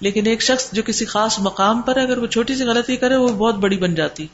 لیکن 0.00 0.26
ایک 0.26 0.42
شخص 0.42 0.72
جو 0.72 0.82
کسی 0.86 1.04
خاص 1.04 1.38
مقام 1.38 1.82
پر 1.82 1.96
ہے، 1.96 2.02
اگر 2.02 2.18
وہ 2.18 2.26
چھوٹی 2.26 2.54
سی 2.54 2.64
غلطی 2.64 2.96
کرے، 2.96 3.16
وہ 3.16 3.28
بہت 3.28 3.54
بڑی 3.54 3.76
بن 3.76 3.94
جاتی۔ 3.94 4.26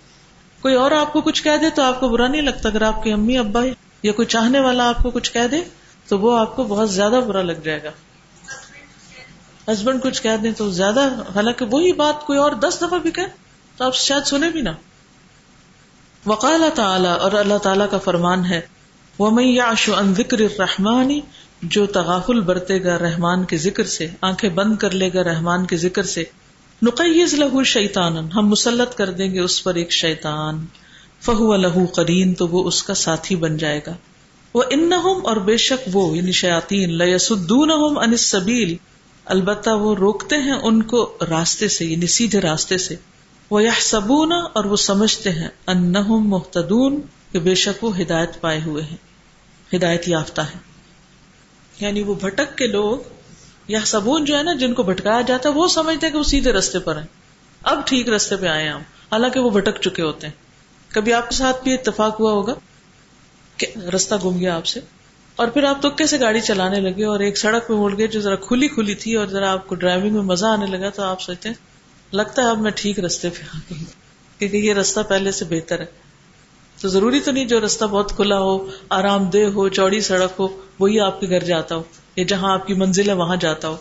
کوئی 0.61 0.75
اور 0.75 0.91
آپ 0.91 1.13
کو 1.13 1.21
کچھ 1.21 1.43
کہہ 1.43 1.57
دے 1.61 1.71
تو 1.71 1.83
آپ 1.83 2.01
کو 2.01 2.09
برا 2.09 2.27
نہیں 2.27 2.43
لگتا۔ 2.43 2.69
اگر 2.69 2.83
آپ 2.83 3.03
کی 3.03 3.13
امی، 3.13 3.39
ابا 3.39 3.65
یا 4.03 4.13
کوئی 4.13 4.27
چاہنے 4.27 4.61
والا 4.61 4.89
آپ 4.89 5.03
کو 5.03 5.11
کچھ 5.11 5.33
کہہ 5.33 5.47
دے 5.51 5.61
تو 6.09 6.19
وہ 6.19 6.39
آپ 6.39 6.57
کو 6.57 6.65
بہت 6.65 6.91
زیادہ 6.91 7.21
برا 7.29 7.43
لگ 7.43 7.53
جائے 7.53 7.83
گا۔ 7.83 7.91
ہسبینڈ 9.73 10.03
کچھ 10.03 10.23
کہہ 10.23 10.37
دیں 10.43 10.53
تو 10.53 10.71
زیادہ 10.71 11.01
حالانکہ 11.35 11.65
وہی 11.65 11.93
بات 11.93 12.27
کوئی 12.27 12.39
اور 12.39 12.51
دس 12.51 12.79
دفعہ 12.83 12.99
بھی 12.99 13.11
کہ 13.11 13.23
تو 13.77 13.85
آپ 13.85 13.95
شاید 13.95 14.23
سنے 14.23 14.51
بھی 14.51 14.61
نا 14.61 14.73
وقال 16.27 16.63
تعالی 16.75 17.09
اور 17.09 17.33
اللہ 17.33 17.59
تعالیٰ 17.59 17.87
کا 17.91 17.99
فرمان 17.99 18.45
ہے 18.45 18.61
وہ 19.19 19.31
میں 19.31 19.61
ان 19.99 20.15
ذکر 20.15 20.39
رحمانی 20.59 21.21
جو 21.63 21.87
تغافل 21.87 22.41
برتے 22.41 22.85
گا 22.85 22.99
رحمان 22.99 23.45
کے 23.45 23.57
ذکر 23.57 23.85
سے، 23.85 24.07
آنکھیں 24.21 24.51
بند 24.51 24.77
کر 24.77 24.91
لے 24.91 25.11
گا 25.15 25.25
رحمان 25.25 25.67
کے 25.67 25.77
ذکر 25.77 26.03
سے 26.03 26.25
نقیز 26.83 27.35
لہو 27.35 27.65
شیتان 27.65 28.17
ہم 28.17 28.49
مسلط 28.49 28.95
کر 28.95 29.11
دیں 29.11 29.35
گے 29.35 29.41
اس 29.41 29.65
پر 29.65 29.75
ایک 29.75 29.93
شیطان۔ 29.93 30.67
فہو 31.21 31.57
لہو 31.57 31.87
کرین 31.87 32.35
تو 32.35 32.49
وہ 32.49 32.65
اس 32.65 32.83
کا 32.83 32.95
ساتھی 32.95 33.37
بن 33.37 33.57
جائے 33.57 33.81
گا۔ 33.87 33.95
وہ 34.55 34.63
ان 34.71 34.93
اور 34.93 35.37
بے 35.37 35.57
شک 35.57 35.89
وہ 35.93 36.17
یعنی 36.17 36.33
شیاتین 36.33 36.99
لسدون 36.99 37.71
انسبیل 37.97 38.77
البتہ 39.25 39.71
وہ 39.71 39.95
روکتے 39.95 40.37
ہیں 40.37 40.59
ان 40.63 40.83
کو 40.83 41.17
راستے 41.31 41.69
سے 41.69 41.85
یعنی 41.85 42.07
سیدھے 42.07 42.41
راستے 42.41 42.79
سے۔ 42.79 42.97
وہ 43.51 43.63
یہ 43.63 43.81
سبون 43.81 44.33
اور 44.33 44.65
وہ 44.65 44.77
سمجھتے 44.77 45.31
ہیں 45.31 45.49
ان 45.67 45.95
محتدون 46.09 47.01
کہ 47.33 47.39
بے 47.39 47.55
شک 47.55 47.85
وہ 47.85 48.01
ہدایت 48.01 48.41
پائے 48.41 48.61
ہوئے 48.67 48.83
ہیں۔ 48.83 49.08
ہدایت 49.77 50.09
یافتہ 50.09 50.41
ہے 50.41 50.59
یعنی 51.81 52.03
وہ 52.03 52.15
بھٹک 52.15 52.59
کے 52.59 52.67
لوگ 52.67 52.99
یا 53.69 53.81
سبون 53.87 54.25
جو 54.25 54.39
ہے 54.39 54.43
نا 54.43 54.55
جن 54.55 54.75
کو 54.75 54.83
بھٹکایا 54.83 55.21
جاتا 55.21 55.49
ہے، 55.49 55.55
وہ 55.55 55.69
سمجھتے 55.69 56.07
ہیں 56.07 56.13
کہ 56.13 56.19
وہ 56.19 56.25
سیدھے 56.25 56.53
رستے 56.53 56.79
پر 56.79 56.97
ہیں۔ 56.97 57.07
اب 57.63 57.87
ٹھیک 57.87 58.09
رستے 58.09 58.37
پہ 58.37 58.47
آئے 58.47 58.69
ہم۔ 58.69 58.81
حالانکہ 58.81 59.41
وہ 59.41 59.51
بھٹک 59.51 59.81
چکے 59.81 60.03
ہوتے 60.03 60.27
ہیں۔ 60.27 60.35
کبھی 60.89 61.13
آپ 61.13 61.31
کے 61.31 61.35
ساتھ 61.35 61.63
بھی 61.63 61.75
اتفاق 61.75 62.21
ہوا 62.21 62.33
ہوگا 62.33 62.55
کہ 63.57 63.67
رستہ 63.95 64.15
گم 64.25 64.41
گیا 64.41 64.57
آپ 64.57 64.67
سے؟ 64.67 64.81
اور 65.37 65.49
پھر 65.49 65.65
آپ 65.65 65.83
تکے 65.83 66.07
سے 66.07 66.21
گاڑی 66.21 66.41
چلانے 66.41 66.81
لگے 66.81 67.05
اور 67.05 67.21
ایک 67.21 67.39
سڑک 67.39 67.69
پہ 67.69 67.73
مڑ 67.73 67.99
گئے 67.99 68.07
جو 68.07 68.21
ذرا 68.21 68.37
کھلی 68.37 68.69
کھلی 68.69 68.95
تھی 68.95 69.15
اور 69.15 69.27
ذرا 69.27 69.53
آپ 69.53 69.67
کو 69.67 69.75
ڈرائیونگ 69.75 70.13
میں 70.13 70.23
مزہ 70.23 70.47
آنے 70.47 70.67
لگا 70.67 70.89
تو 70.89 71.03
آپ 71.03 71.21
سوچتے 71.21 71.49
ہیں، 71.49 71.57
لگتا 72.13 72.43
ہے 72.43 72.47
اب 72.47 72.61
میں 72.61 72.71
ٹھیک 72.75 73.01
رستے 73.01 73.31
پہ 73.31 73.57
آ 73.57 73.59
گئی 73.71 73.85
کیونکہ 74.39 74.57
یہ 74.57 74.75
رستہ 74.75 75.01
پہلے 75.09 75.33
سے 75.33 75.45
بہتر 75.45 75.81
ہے۔ 75.81 76.08
تو 76.81 76.89
ضروری 76.89 77.21
تو 77.21 77.33
نہیں 77.33 77.45
جو 77.45 77.61
رستہ 77.65 77.85
بہت 77.85 78.13
کھلا 78.17 78.39
ہو 78.39 78.71
آرام 78.89 79.25
دہ 79.25 79.39
ہو 79.39 79.69
چوڑی 79.69 80.01
سڑک 80.01 80.31
ہو 80.39 80.49
وہی 80.79 81.01
آپ 81.01 81.21
کے 81.21 81.29
گھر 81.29 81.45
جاتا 81.45 81.75
ہو 81.75 81.83
یا 82.17 82.25
جہاں 82.29 82.53
آپ 82.53 82.67
کی 82.67 82.75
منزل 82.75 83.09
ہے 83.09 83.15
وہاں 83.15 83.37
جاتا 83.37 83.69
ہو۔ 83.69 83.77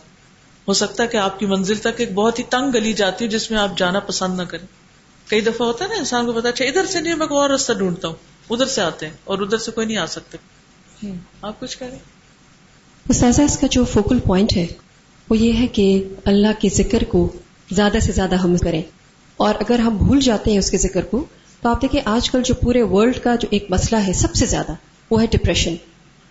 ہو 0.67 0.73
سکتا 0.73 1.03
ہے 1.03 1.07
کہ 1.07 1.17
آپ 1.17 1.39
کی 1.39 1.45
منزل 1.45 1.75
تک 1.75 1.87
ایک 1.97 2.13
بہت 2.13 2.39
ہی 2.39 2.43
تنگ 2.43 2.71
گلی 2.73 2.93
جاتی 2.93 3.25
ہے 3.25 3.29
جس 3.29 3.51
میں 3.51 3.59
آپ 3.59 3.77
جانا 3.77 3.99
پسند 3.99 4.37
نہ 4.37 4.43
کریں۔ 4.43 4.65
کئی 5.27 5.41
دفعہ 5.41 5.67
ہوتا 5.67 5.85
ہے 5.85 5.89
نا 5.89 5.95
انسان 5.95 6.25
کو 6.25 6.33
پتا 6.33 6.49
اچھا 6.49 6.65
ادھر 6.65 6.85
سے 6.85 7.01
نہیں 7.01 7.15
میں 7.15 7.27
کوئی 7.27 7.39
اور 7.39 7.49
رستہ 7.49 7.73
ڈھونڈتا 7.73 8.07
ہوں۔ 8.07 8.15
ادھر 8.49 8.65
سے 8.65 8.81
آتے 8.81 9.05
ہیں 9.05 9.13
اور 9.23 9.39
ادھر 9.39 9.57
سے 9.57 9.71
کوئی 9.71 9.87
نہیں 9.87 9.97
آ 9.97 10.05
سکتے 10.05 10.37
آپ 11.41 11.59
کچھ 11.59 11.77
کریں 11.77 11.99
استاذہ 13.09 13.41
اس 13.41 13.57
کا 13.57 13.67
جو 13.71 13.85
فوکل 13.85 14.19
پوائنٹ 14.19 14.57
ہے 14.57 14.67
وہ 15.29 15.37
یہ 15.37 15.53
ہے 15.53 15.67
کہ 15.67 16.03
اللہ 16.25 16.47
کے 16.59 16.69
ذکر 16.69 17.03
کو 17.03 17.33
زیادہ 17.71 17.97
سے 17.99 18.11
زیادہ 18.11 18.35
ہم 18.35 18.57
کریں۔ 18.57 18.81
اور 19.37 19.55
اگر 19.55 19.79
ہم 19.79 19.97
بھول 19.97 20.19
جاتے 20.19 20.51
ہیں 20.51 20.57
اس 20.57 20.71
کے 20.71 20.77
ذکر 20.77 21.01
کو 21.01 21.25
تو 21.62 21.70
آپ 21.70 21.82
دیکھیں، 21.82 22.01
آج 22.05 22.30
کل 22.30 22.41
جو 22.43 22.53
پورے 22.53 22.82
ورلڈ 22.82 23.20
کا 23.20 23.36
جو 23.36 23.47
ایک 23.51 23.66
مسئلہ 23.70 24.01
ہے، 24.08 24.14
سب 24.14 24.36
سے 24.36 24.45
زیادہ، 24.45 24.74
وہ 25.12 25.22
ہے 25.22 25.28
ڈپریشن 25.28 25.76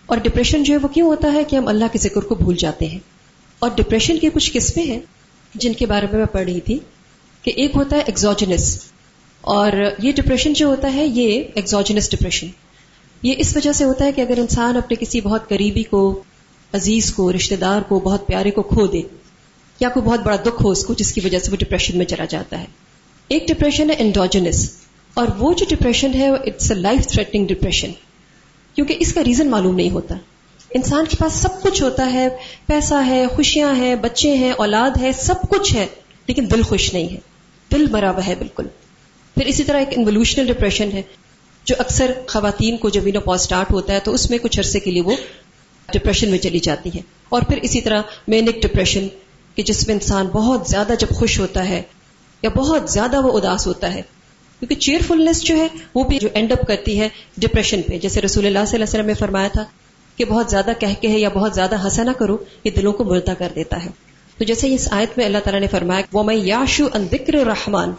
اور 0.05 0.17
ڈپریشن 0.17 0.63
جو 0.63 0.73
ہے، 0.73 0.79
وہ 0.81 0.87
کیوں 0.87 1.07
ہوتا 1.07 1.33
ہے 1.33 1.43
کہ 1.43 1.55
ہم 1.55 1.67
اللہ 1.67 1.85
کے 1.91 1.99
ذکر 1.99 2.21
کو 2.21 2.35
بھول 2.35 2.55
جاتے 2.55 2.85
ہیں؟ 2.85 2.99
اور 3.59 3.69
ڈپریشن 3.75 4.17
کی 4.17 4.29
کچھ 4.33 4.51
قسمیں 4.53 4.83
ہیں 4.83 4.99
جن 5.53 5.73
کے 5.73 5.85
بارے 5.85 6.07
میں 6.11 6.17
میں 6.17 6.25
پڑھ 6.25 6.43
رہی 6.43 6.59
تھی 6.59 6.79
کہ 7.41 7.51
ایک 7.55 7.71
ہوتا 7.75 7.95
ہے 7.95 8.01
ایگزوجنس 8.01 8.79
اور 9.41 9.71
یہ 9.99 10.11
ڈپریشن 10.11 10.53
جو 10.53 10.67
ہوتا 10.67 10.93
ہے، 10.93 11.05
یہ 11.05 11.43
ایگزوجنس 11.55 12.11
ڈپریشن 12.11 12.47
یہ 13.21 13.35
اس 13.37 13.55
وجہ 13.55 13.71
سے 13.71 13.83
ہوتا 13.83 14.05
ہے 14.05 14.11
کہ 14.11 14.21
اگر 14.21 14.37
انسان 14.37 14.77
اپنے 14.77 14.95
کسی 14.99 15.21
بہت 15.21 15.49
قریبی 15.49 15.83
کو، 15.83 16.23
عزیز 16.73 17.13
کو 17.13 17.33
رشتے 17.33 17.55
دار 17.55 17.81
کو، 17.81 17.99
بہت 17.99 18.27
پیارے 18.27 18.51
کو 18.51 18.61
کھو 18.61 18.87
دے، 18.87 19.01
یا 19.79 19.89
کوئی 19.89 20.05
بہت 20.05 20.19
بڑا 20.19 20.35
دکھ 20.35 20.63
ہو 20.63 20.71
اس 20.71 20.85
کو، 20.85 20.93
جس 20.93 21.13
کی 21.13 21.21
وجہ 21.23 21.39
سے 21.39 21.51
وہ 21.51 21.55
ڈپریشن 21.55 21.97
میں 21.97 22.05
چلا 22.05 22.25
جاتا 22.25 22.59
ہے۔ 22.59 22.65
ایک 23.27 23.47
ڈپریشن 23.47 23.89
ہے 23.89 23.95
انڈوجنس 23.99 24.86
اور 25.17 25.27
وہ 25.37 25.53
جو 25.53 25.65
ڈپریشن 25.69 26.13
ہے 26.13 26.29
it's 26.29 26.71
a 26.71 26.77
life 26.77 27.07
threatening 27.07 27.47
depression 27.47 27.91
کیونکہ 28.73 28.95
اس 28.99 29.13
کا 29.13 29.23
ریزن 29.23 29.49
معلوم 29.49 29.75
نہیں 29.75 29.89
ہوتا۔ 29.89 30.15
انسان 30.69 31.05
کے 31.09 31.17
پاس 31.19 31.33
سب 31.33 31.61
کچھ 31.61 31.83
ہوتا 31.83 32.13
ہے، 32.13 32.27
پیسہ 32.65 32.93
ہے، 33.07 33.25
خوشیاں 33.35 33.75
ہیں، 33.75 33.95
بچے 33.95 34.35
ہیں، 34.35 34.51
اولاد 34.51 34.91
ہے، 35.01 35.11
سب 35.11 35.33
کچھ 35.49 35.73
ہے، 35.73 35.85
لیکن 36.27 36.45
دل 36.51 36.61
خوش 36.61 36.93
نہیں 36.93 37.09
ہے۔ 37.09 37.17
دل 37.71 37.87
مرا 37.91 38.11
ہوا 38.11 38.27
ہے، 38.27 38.35
بالکل۔ 38.35 38.63
پھر 39.35 39.45
اسی 39.45 39.63
طرح 39.63 39.77
ایک 39.77 39.87
انولیوشنل 39.91 40.45
ڈپریشن 40.45 40.89
ہے، 40.93 41.01
جو 41.65 41.75
اکثر 41.79 42.11
خواتین 42.27 42.77
کو 42.77 42.89
جب 42.89 43.01
انو 43.05 43.31
اسٹارٹ 43.31 43.71
ہوتا 43.71 43.93
ہے، 43.93 43.99
تو 43.99 44.13
اس 44.13 44.29
میں 44.29 44.37
کچھ 44.37 44.59
عرصے 44.59 44.79
کے 44.79 44.91
لیے 44.91 45.01
وہ 45.01 45.15
ڈپریشن 45.93 46.29
میں 46.31 46.39
چلی 46.39 46.59
جاتی 46.59 46.89
ہے۔ 46.95 47.01
اور 47.29 47.41
پھر 47.41 47.57
اسی 47.57 47.81
طرح 47.81 48.01
مینک 48.27 48.61
ڈپریشن 48.61 49.07
کہ 49.55 49.63
جس 49.63 49.87
میں 49.87 49.95
انسان 49.95 50.27
بہت 50.27 50.67
زیادہ 50.67 50.93
جب 50.99 51.09
خوش 51.09 51.39
ہوتا 51.39 51.69
ہے، 51.69 51.81
یا 52.41 52.49
بہت 52.55 52.89
زیادہ 52.89 53.21
وہ 53.21 53.37
اداس 53.37 53.67
ہوتا 53.67 53.93
ہے 53.93 54.01
کیونکہ 54.59 54.75
چیئر 54.75 54.99
فلنس 55.07 55.43
جو 55.43 55.55
ہے 55.55 55.67
وہ 55.95 56.03
بھی 56.03 56.19
جو 56.19 56.29
اینڈ 56.33 56.51
اپ 56.51 56.67
کرتی 56.67 56.99
ہے 56.99 57.09
ڈپریشن 57.37 57.81
پہ۔ 57.81 57.97
جیسے 57.97 58.21
رسول 58.21 58.45
اللہ 58.45 58.59
صلی 58.59 58.75
اللہ 58.75 58.75
علیہ 58.75 58.83
وسلم 58.83 59.05
نے 59.05 59.13
فرمایا 59.13 59.47
تھا 59.47 59.65
کہ 60.15 60.25
بہت 60.25 60.49
زیادہ 60.49 60.71
کہہ 60.79 61.01
کے 61.01 61.07
ہے 61.07 61.19
یا 61.19 61.29
بہت 61.29 61.55
زیادہ 61.55 61.83
ہنسا 61.83 62.03
نہ 62.03 62.11
کرو، 62.11 62.37
یہ 62.63 62.71
دلوں 62.71 62.93
کو 62.93 63.03
مردہ 63.03 63.33
کر 63.37 63.47
دیتا 63.55 63.85
ہے۔ 63.85 63.89
تو 64.37 64.43
جیسے 64.43 64.73
اس 64.73 64.87
آیت 64.91 65.17
میں 65.17 65.25
اللہ 65.25 65.37
تعالیٰ 65.37 65.61
نے 65.61 65.67
فرمایا 65.67 66.01
وہ 66.13 66.23
میں 66.23 66.35
یاشو 66.35 66.87
ان 66.93 67.07
ذکر 67.11 67.33
رحمان 67.33 67.91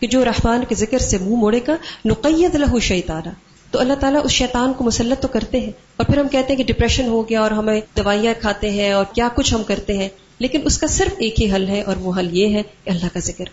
کہ 0.00 0.06
جو 0.06 0.24
رحمان 0.24 0.64
کے 0.68 0.74
ذکر 0.74 0.98
سے 0.98 1.18
منہ 1.18 1.36
موڑے 1.36 1.60
کا 1.60 1.76
نقید 2.04 2.54
لہو 2.54 2.80
شیطانہ 2.80 3.28
تو 3.70 3.78
اللہ 3.78 3.92
تعالیٰ 3.92 4.20
اس 4.24 4.30
شیطان 4.30 4.72
کو 4.72 4.84
مسلط 4.84 5.22
تو 5.22 5.28
کرتے 5.28 5.60
ہیں۔ 5.60 5.70
اور 5.96 6.06
پھر 6.06 6.18
ہم 6.18 6.28
کہتے 6.28 6.54
ہیں 6.54 6.64
کہ 6.64 6.72
ڈپریشن 6.72 7.06
ہو 7.06 7.28
گیا 7.28 7.40
اور 7.40 7.50
ہمیں 7.50 7.80
دوائیاں 7.96 8.34
کھاتے 8.40 8.70
ہیں 8.70 8.92
اور 8.92 9.04
کیا 9.14 9.28
کچھ 9.34 9.54
ہم 9.54 9.62
کرتے 9.62 9.98
ہیں، 9.98 10.08
لیکن 10.38 10.60
اس 10.64 10.78
کا 10.78 10.86
صرف 10.86 11.12
ایک 11.18 11.42
ہی 11.42 11.52
حل 11.52 11.68
ہے 11.68 11.82
اور 11.82 11.96
وہ 11.96 12.12
حل 12.18 12.28
یہ 12.32 12.56
ہے 12.56 12.62
کہ 12.84 12.90
اللہ 12.90 13.06
کا 13.12 13.20
ذکر۔ 13.20 13.44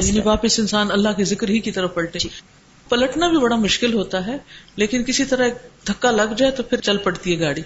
یعنی 0.00 0.20
واپس 0.24 0.58
انسان 0.58 0.90
اللہ 0.90 1.08
کے 1.16 1.24
ذکر 1.24 1.48
ہی 1.48 1.58
کی 1.58 1.70
طرف 1.70 1.94
پلٹے۔ 1.94 2.18
جی۔ 2.18 2.28
پلٹنا 2.88 3.28
بھی 3.28 3.38
بڑا 3.38 3.56
مشکل 3.56 3.94
ہوتا 3.94 4.26
ہے 4.26 4.36
لیکن 4.76 5.04
کسی 5.04 5.24
طرح 5.24 5.48
دھکا 5.88 6.10
لگ 6.10 6.34
جائے 6.36 6.52
تو 6.52 6.62
پھر 6.62 6.80
چل 6.80 6.96
پڑتی 6.96 7.34
ہے 7.34 7.40
گاڑی۔ 7.40 7.60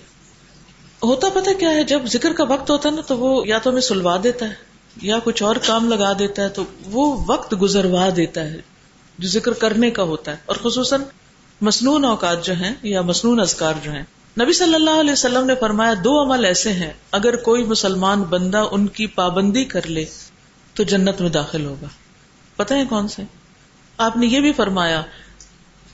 ہوتا 1.02 1.28
پتا 1.28 1.50
کیا 1.58 1.70
ہے 1.70 1.84
جب 1.84 2.02
ذکر 2.06 2.32
کا 2.32 2.44
وقت 2.44 2.70
ہوتا 2.70 2.88
ہے 2.88 2.94
نا 2.94 3.00
تو 3.00 3.18
وہ 3.18 3.48
یا 3.48 3.58
تو 3.58 3.70
ہمیں 3.70 3.80
سلوا 3.80 4.16
دیتا 4.24 4.48
ہے 4.48 4.54
یا 5.02 5.18
کچھ 5.24 5.42
اور 5.42 5.56
کام 5.56 5.88
لگا 5.88 6.12
دیتا 6.18 6.42
ہے 6.42 6.48
تو 6.48 6.64
وہ 6.84 7.24
وقت 7.28 7.54
گزروا 7.62 8.08
دیتا 8.16 8.44
ہے 8.44 8.60
جو 9.18 9.28
ذکر 9.28 9.52
کرنے 9.52 9.90
کا 9.90 10.02
ہوتا 10.02 10.30
ہے۔ 10.30 10.36
اور 10.46 10.56
خصوصاً 10.62 11.00
مصنون 11.60 12.04
اوقات 12.04 12.44
جو 12.44 12.52
ہیں 12.52 12.74
یا 12.82 13.02
مصنون 13.02 13.40
ازکار 13.40 13.74
جو 13.82 13.90
ہیں۔ 13.90 14.02
نبی 14.40 14.52
صلی 14.52 14.74
اللہ 14.74 15.00
علیہ 15.00 15.12
وسلم 15.12 15.46
نے 15.46 15.54
فرمایا 15.60 15.94
دو 15.94 16.22
عمل 16.22 16.44
ایسے 16.44 16.72
ہیں 16.72 16.92
اگر 17.12 17.36
کوئی 17.36 17.64
مسلمان 17.64 18.22
بندہ 18.22 18.64
ان 18.70 18.86
کی 18.86 19.06
پابندی 19.06 19.64
کر 19.64 19.86
لے 19.86 20.04
تو 20.74 20.82
جنت 20.82 21.20
میں 21.20 21.30
داخل 21.30 21.64
ہوگا۔ 21.64 21.86
پتہ 22.56 22.74
ہے 22.74 22.84
کون 22.84 23.08
سے؟ 23.08 23.22
آپ 23.98 24.16
نے 24.16 24.26
یہ 24.26 24.40
بھی 24.40 24.52
فرمایا، 24.52 25.02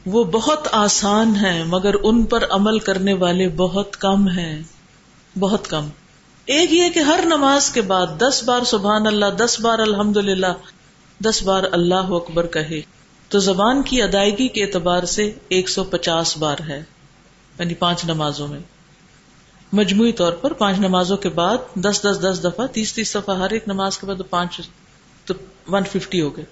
وہ 0.06 0.24
بہت 0.24 0.68
آسان 0.72 1.36
ہے 1.36 1.62
مگر 1.66 1.94
ان 2.02 2.24
پر 2.24 2.44
عمل 2.50 2.78
کرنے 2.78 3.12
والے 3.12 3.48
بہت 3.48 3.96
کم 3.96 4.28
ہیں۔ 4.28 4.62
بہت 5.38 5.68
کم۔ 5.68 5.88
ایک 6.44 6.72
یہ 6.72 6.88
کہ 6.88 6.98
ہر 6.98 7.20
نماز 7.24 7.70
کے 7.70 7.80
بعد 7.80 8.06
دس 8.18 8.42
بار 8.44 8.64
سبحان 8.64 9.06
اللہ، 9.06 9.26
دس 9.26 9.60
بار 9.60 9.78
الحمد 9.78 10.16
للہ 10.16 10.46
دس 11.24 11.42
بار 11.42 11.62
اللہ 11.72 11.94
اکبر 11.94 12.46
کہے، 12.46 12.80
تو 13.28 13.38
زبان 13.38 13.82
کی 13.82 14.02
ادائیگی 14.02 14.48
کے 14.48 14.64
اعتبار 14.64 15.02
سے 15.02 15.32
ایک 15.48 15.68
سو 15.68 15.84
پچاس 15.84 16.38
بار 16.38 16.56
ہے 16.68 16.82
یعنی 17.58 17.74
پانچ 17.74 18.04
نمازوں 18.04 18.48
میں۔ 18.48 18.60
مجموعی 19.72 20.12
طور 20.12 20.32
پر 20.32 20.52
پانچ 20.52 20.78
نمازوں 20.78 21.16
کے 21.16 21.28
بعد 21.28 21.56
دس 21.74 22.00
دس 22.04 22.18
دس 22.22 22.44
دفعہ، 22.44 22.66
تیس 22.66 22.94
تیس 22.94 23.14
دفعہ، 23.14 23.38
ہر 23.38 23.50
ایک 23.50 23.68
نماز 23.68 23.98
کے 23.98 24.06
بعد 24.06 24.30
پانچ 24.30 24.60
تو 25.24 25.34
ون 25.68 25.82
ففٹی 25.84 26.20
ہو 26.20 26.36
گئے۔ 26.36 26.44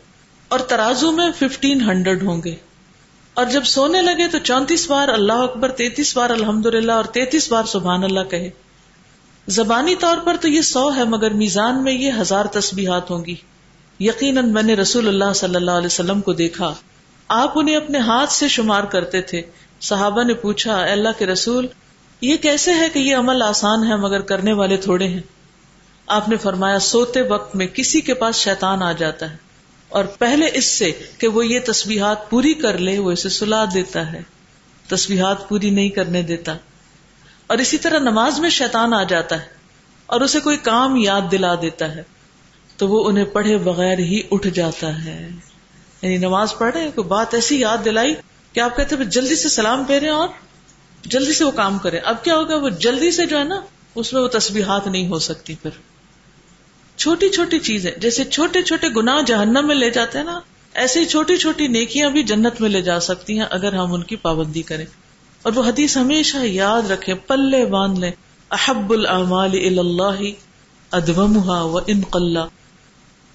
اور 0.48 0.58
ترازو 0.58 1.12
میں 1.12 1.30
ففٹین 1.38 1.80
ہنڈریڈ 1.80 2.22
ہوں 2.22 2.42
گے۔ 2.44 2.54
اور 3.34 3.46
جب 3.46 3.64
سونے 3.64 4.02
لگے 4.02 4.28
تو 4.28 4.38
چونتیس 4.38 4.90
بار 4.90 5.08
اللہ 5.08 5.32
اکبر، 5.32 5.68
تینتیس 5.68 6.16
بار 6.16 6.30
الحمد 6.30 6.66
للہ 6.66 6.92
اور 6.92 7.04
تینتیس 7.04 7.52
بار 7.52 7.64
سبحان 7.64 8.04
اللہ 8.04 8.20
کہے۔ 8.20 8.50
زبانی 9.46 9.94
طور 9.94 10.18
پر 10.18 10.36
تو 10.40 10.48
یہ 10.48 10.60
سو 10.60 10.94
ہے، 10.96 11.04
مگر 11.04 11.30
میزان 11.30 11.84
میں 11.84 11.92
یہ 11.92 12.12
ہزار 12.20 12.44
تسبیحات 12.44 13.10
ہوں 13.10 13.24
گی۔ 13.24 13.34
یقیناً 14.00 14.52
میں 14.52 14.62
نے 14.62 14.74
رسول 14.74 15.08
اللہ 15.08 15.32
صلی 15.34 15.54
اللہ 15.54 15.70
علیہ 15.70 15.86
وسلم 15.86 16.20
کو 16.20 16.32
دیکھا۔ 16.32 16.74
آپ 17.28 17.52
انہیں 17.54 17.76
اپنے 17.76 17.98
ہاتھ 17.98 18.32
سے 18.32 18.48
شمار 18.48 18.84
کرتے 18.84 19.20
تھے۔ 19.20 19.42
صحابہ 19.80 20.22
نے 20.22 20.34
پوچھا 20.34 20.82
اللہ 20.82 21.08
کے 21.18 21.26
رسول، 21.26 21.66
یہ 22.20 22.36
کیسے 22.36 22.74
ہے 22.74 22.88
کہ 22.88 22.98
یہ 22.98 23.16
عمل 23.16 23.42
آسان 23.42 23.84
ہے 23.84 23.96
مگر 23.96 24.20
کرنے 24.20 24.52
والے 24.52 24.76
تھوڑے 24.76 25.08
ہیں؟ 25.08 25.20
آپ 26.10 26.28
نے 26.28 26.36
فرمایا، 26.36 26.78
سوتے 26.78 27.22
وقت 27.22 27.56
میں 27.56 27.66
کسی 27.66 28.00
کے 28.00 28.14
پاس 28.14 28.36
شیطان 28.36 28.82
آ 28.82 28.92
جاتا 28.92 29.30
ہے 29.30 29.36
اور 29.88 30.04
پہلے 30.04 30.46
اس 30.54 30.64
سے 30.64 30.92
کہ 31.18 31.28
وہ 31.28 31.46
یہ 31.46 31.60
تصویرات 31.66 32.30
پوری 32.30 32.54
کر 32.54 32.78
لے، 32.78 32.98
وہ 32.98 33.12
اسے 33.12 33.28
سلا 33.28 33.64
دیتا 33.74 34.12
ہے۔ 34.12 34.22
تصویرات 34.88 35.48
پوری 35.48 35.70
نہیں 35.70 35.88
کرنے 35.88 36.22
دیتا۔ 36.22 36.54
اور 37.46 37.58
اسی 37.58 37.78
طرح 37.78 37.98
نماز 37.98 38.38
میں 38.38 38.50
شیطان 38.50 38.94
آ 38.94 39.02
جاتا 39.02 39.42
ہے 39.42 39.46
اور 40.06 40.20
اسے 40.20 40.40
کوئی 40.40 40.56
کام 40.56 40.96
یاد 40.96 41.20
دلا 41.32 41.54
دیتا 41.54 41.94
ہے، 41.94 42.02
تو 42.76 42.88
وہ 42.88 43.08
انہیں 43.08 43.24
پڑھے 43.24 43.58
بغیر 43.58 43.98
ہی 43.98 44.22
اٹھ 44.30 44.48
جاتا 44.48 45.04
ہے۔ 45.04 45.28
یعنی 46.02 46.16
نماز 46.16 46.54
پڑھ 46.58 46.74
رہے 46.74 46.90
کوئی 46.94 47.08
بات 47.08 47.34
ایسی 47.34 47.60
یاد 47.60 47.78
دلائی 47.84 48.14
کہ 48.52 48.60
آپ 48.60 48.76
کہتے 48.76 48.96
ہیں، 48.96 49.04
جلدی 49.04 49.36
سے 49.36 49.48
سلام 49.48 49.84
پھیرے 49.84 50.08
اور 50.08 50.28
جلدی 51.02 51.32
سے 51.32 51.44
وہ 51.44 51.50
کام 51.50 51.78
کرے۔ 51.78 51.98
اب 51.98 52.24
کیا 52.24 52.36
ہوگا، 52.36 52.56
وہ 52.56 52.68
جلدی 52.68 53.10
سے 53.10 53.26
جو 53.26 53.38
ہے 53.38 53.44
نا، 53.44 53.60
اس 53.94 54.12
میں 54.12 54.22
وہ 54.22 54.28
تصویرات 54.28 54.86
نہیں 54.86 55.08
ہو 55.08 55.18
سکتی 55.18 55.54
پھر۔ 55.54 55.89
چھوٹی 57.00 57.28
چھوٹی 57.28 57.58
چیزیں، 57.58 57.90
جیسے 57.96 58.24
چھوٹے 58.24 58.62
چھوٹے 58.62 58.88
گنا 58.96 59.20
جہنم 59.26 59.66
میں 59.66 59.74
لے 59.74 59.90
جاتے 59.90 60.18
ہیں 60.18 60.24
نا 60.24 60.40
ایسے 60.74 61.04
چھوٹی 61.04 61.36
چھوٹی 61.36 61.68
نیکیاں 61.68 62.10
بھی 62.10 62.22
جنت 62.22 62.60
میں 62.60 62.70
لے 62.70 62.82
جا 62.82 63.00
سکتی 63.00 63.38
ہیں 63.38 63.46
اگر 63.50 63.72
ہم 63.72 63.92
ان 63.92 64.02
کی 64.02 64.16
پابندی 64.16 64.62
کریں۔ 64.62 64.84
اور 65.42 65.52
وہ 65.52 65.62
حدیث 65.62 65.96
ہمیشہ 65.96 66.36
یاد 66.36 66.90
رکھے 66.90 67.14
پلے 67.14 67.64
باندھ 67.66 68.00
لے 68.00 68.10
احب 68.50 68.92
العمال 68.92 69.78
اللہ 69.78 70.30
ادومہ 70.90 71.50
و 71.50 71.78
انقلہ 71.86 72.38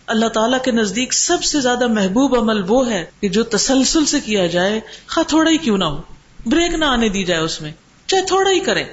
اللہ 0.07 0.26
تعالیٰ 0.26 0.61
کے 0.61 0.72
نزدیک 0.72 1.13
سب 1.13 1.43
سے 1.43 1.61
زیادہ 1.61 1.88
محبوب 1.88 2.39
عمل 2.39 2.61
وہ 2.68 2.89
ہے 2.89 3.05
کہ 3.22 3.30
جو 3.30 3.43
تسلسل 3.43 4.05
سے 4.05 4.20
کیا 4.20 4.47
جائے 4.47 4.80
خا 5.07 5.22
تھوڑا 5.22 5.51
ہی 5.51 5.57
کیوں 5.57 5.78
نہ 5.78 5.86
ہو، 5.86 6.01
بریک 6.45 6.74
نہ 6.74 6.86
آنے 6.86 7.09
دی 7.09 7.24
جائے 7.24 7.41
اس 7.41 7.61
میں، 7.61 7.72
چاہے 8.07 8.22
تھوڑا 8.26 8.51
ہی 8.51 8.59
کریں۔ 8.59 8.84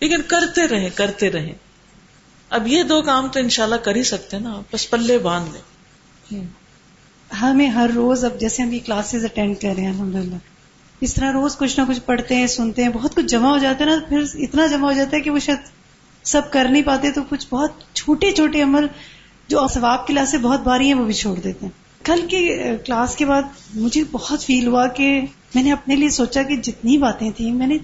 لیکن 0.00 0.22
کرتے 0.22 0.68
رہیں 0.68 0.90
کرتے 0.94 1.30
رہیں۔ 1.30 1.52
اب 2.52 2.66
یہ 2.66 2.82
دو 2.82 3.00
کام 3.02 3.28
تو 3.28 3.40
انشاءاللہ 3.40 3.76
کر 3.76 3.96
ہی 3.96 4.02
سکتے 4.02 4.38
نا، 4.38 4.60
بس 4.72 4.90
پلے 4.90 5.18
باندھ 5.18 5.50
لیں۔ 5.52 6.44
ہمیں 7.42 7.68
ہر 7.68 7.90
روز 7.94 8.24
اب 8.24 8.40
جیسے 8.40 8.62
ہم 8.62 8.72
یہ 8.72 8.78
کلاسز 8.86 9.24
اٹینڈ 9.24 9.60
کر 9.60 9.72
رہے 9.76 9.82
ہیں 9.82 9.90
الحمد 9.90 10.14
للہ 10.14 10.36
اس 11.00 11.14
طرح 11.14 11.32
روز 11.32 11.56
کچھ 11.56 11.80
نہ 11.80 11.84
کچھ 11.88 12.00
پڑھتے 12.00 12.36
ہیں، 12.36 12.46
سنتے 12.46 12.82
ہیں، 12.82 12.90
بہت 12.90 13.14
کچھ 13.14 13.26
جمع 13.26 13.50
ہو 13.50 13.58
جاتا 13.58 13.84
ہے 13.84 13.90
نا، 13.90 13.96
پھر 14.08 14.24
اتنا 14.34 14.66
جمع 14.66 14.88
ہو 14.88 14.92
جاتا 14.92 15.16
ہے 15.16 15.20
کہ 15.20 15.30
وہ 15.30 15.38
شاید 15.38 15.70
سب 16.22 16.50
کر 16.50 16.68
نہیں 16.70 16.82
پاتے، 16.82 17.10
تو 17.10 17.20
کچھ 17.28 17.46
بہت 17.50 17.72
چھوٹے 17.94 18.30
چھوٹے 18.32 18.62
عمل 18.62 18.86
جو 19.48 19.66
ثواب 19.74 20.06
کی 20.06 20.14
سے 20.30 20.38
بہت 20.38 20.60
باری 20.60 20.86
ہیں، 20.86 20.94
وہ 20.94 21.04
بھی 21.04 21.14
چھوڑ 21.14 21.34
دیتے 21.36 21.66
ہیں۔ 21.66 22.04
کل 22.04 22.26
کے 22.30 22.76
کلاس 22.84 23.16
کے 23.16 23.24
بعد 23.24 23.42
مجھے 23.74 24.04
بہت 24.10 24.44
فیل 24.44 24.66
ہوا 24.66 24.86
کہ 24.86 25.20
میں 25.54 25.62
نے 25.62 25.72
اپنے 25.72 25.96
لیے 25.96 26.10
سوچا 26.10 26.42
کہ 26.42 26.56
جتنی 26.56 26.98
باتیں 26.98 27.30
تھیں، 27.30 27.52
میں 27.52 27.66
نے 27.66 27.78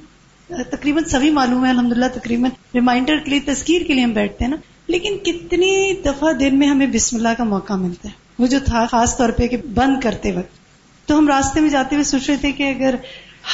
تقریباً 0.48 1.04
سبھی 1.04 1.30
معلوم 1.30 1.64
ہے 1.64 1.70
الحمد 1.70 1.92
للہ 1.92 2.04
تقریباً 2.14 2.50
ریمائنڈر 2.74 3.16
کے 3.16 3.30
لیے، 3.30 3.40
تذکیر 3.40 3.82
کے 3.82 3.94
لیے 3.94 4.04
ہم 4.04 4.12
بیٹھتے 4.12 4.44
ہیں 4.44 4.50
نا۔ 4.50 4.56
لیکن 4.86 5.18
کتنی 5.18 5.94
دفعہ 6.04 6.32
دن 6.32 6.58
میں 6.58 6.68
ہمیں 6.68 6.86
بسم 6.86 7.16
اللہ 7.16 7.28
کا 7.38 7.44
موقع 7.44 7.72
ملتا 7.72 8.08
ہے۔ 8.08 8.14
وہ 8.38 8.46
جو 8.46 8.58
تھا، 8.64 8.86
خاص 8.90 9.16
طور 9.16 9.28
پہ 9.28 9.46
کہ 9.46 9.56
بند 9.56 10.00
کرتے 10.00 10.32
وقت۔ 10.32 10.58
تو 11.08 11.18
ہم 11.18 11.28
راستے 11.28 11.60
میں 11.60 11.68
جاتے 11.68 11.94
ہوئے 11.94 12.04
سوچ 12.04 12.30
رہے 12.30 12.36
تھے 12.36 12.52
کہ 12.52 12.62
اگر 12.62 12.94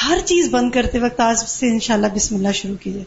ہر 0.07 0.17
چیز 0.25 0.49
بند 0.49 0.71
کرتے 0.71 0.99
وقت 0.99 1.19
آج 1.19 1.37
سے 1.37 1.67
انشاءاللہ 1.67 2.07
بسم 2.15 2.35
اللہ 2.35 2.51
شروع 2.51 2.75
کی 2.75 2.91
جائے 2.91 3.05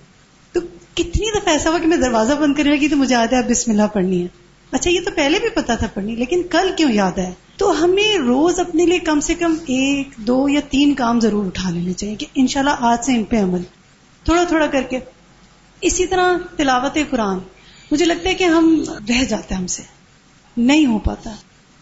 تو 0.53 0.61
کتنی 0.95 1.39
دفعہ 1.39 1.53
ایسا 1.53 1.71
ہوا 1.71 1.79
کہ 1.79 1.87
میں 1.87 1.97
دروازہ 1.97 2.33
بند 2.33 2.55
کرنے 2.55 2.71
لگی 2.71 2.89
تو 2.89 2.97
مجھے 2.97 3.15
یاد 3.15 3.33
ہے 3.33 3.39
اب 3.39 3.51
بسم 3.51 3.71
اللہ 3.71 3.83
پڑھنی 3.93 4.23
ہے۔ 4.23 4.27
اچھا 4.71 4.91
یہ 4.91 5.01
تو 5.05 5.11
پہلے 5.17 5.39
بھی 5.39 5.49
پتا 5.49 5.75
تھا 5.75 5.87
پڑھنی، 5.95 6.15
لیکن 6.15 6.43
کل 6.51 6.71
کیوں 6.77 6.93
یاد 6.93 7.19
ہے 7.19 7.31
تو 7.57 7.85
ہمیں 7.85 8.19
روز 8.19 8.59
اپنے 8.59 8.87
لیے 8.87 8.99
کم 8.99 9.21
سے 9.21 9.35
کم 9.35 9.55
ایک، 9.67 10.09
دو 10.17 10.49
یا 10.49 10.61
تین 10.71 10.95
کام 10.95 11.21
ضرور 11.21 11.47
اٹھا 11.47 11.71
لینے 11.71 11.93
چاہیے 11.93 12.15
کہ 12.15 12.27
انشاءاللہ 12.35 12.71
آج 12.79 13.05
سے 13.05 13.15
ان 13.15 13.25
پہ 13.25 13.43
عمل۔ 13.43 13.61
تھوڑا 14.29 14.45
تھوڑا 14.45 14.67
کر 14.67 14.83
کے۔ 14.83 14.99
اسی 15.81 16.07
طرح 16.07 16.37
تلاوت 16.57 16.99
قرآن۔ 17.11 17.39
مجھے 17.91 18.05
لگتا 18.05 18.29
ہے 18.29 18.35
کہ 18.35 18.45
ہم 18.45 18.85
رہ 19.09 19.25
جاتے 19.25 19.55
ہیں 19.55 19.61
ہم 19.61 19.67
سے۔ 19.67 19.83
نہیں 20.57 20.87
ہو 20.87 20.99
پاتا۔ 20.99 21.31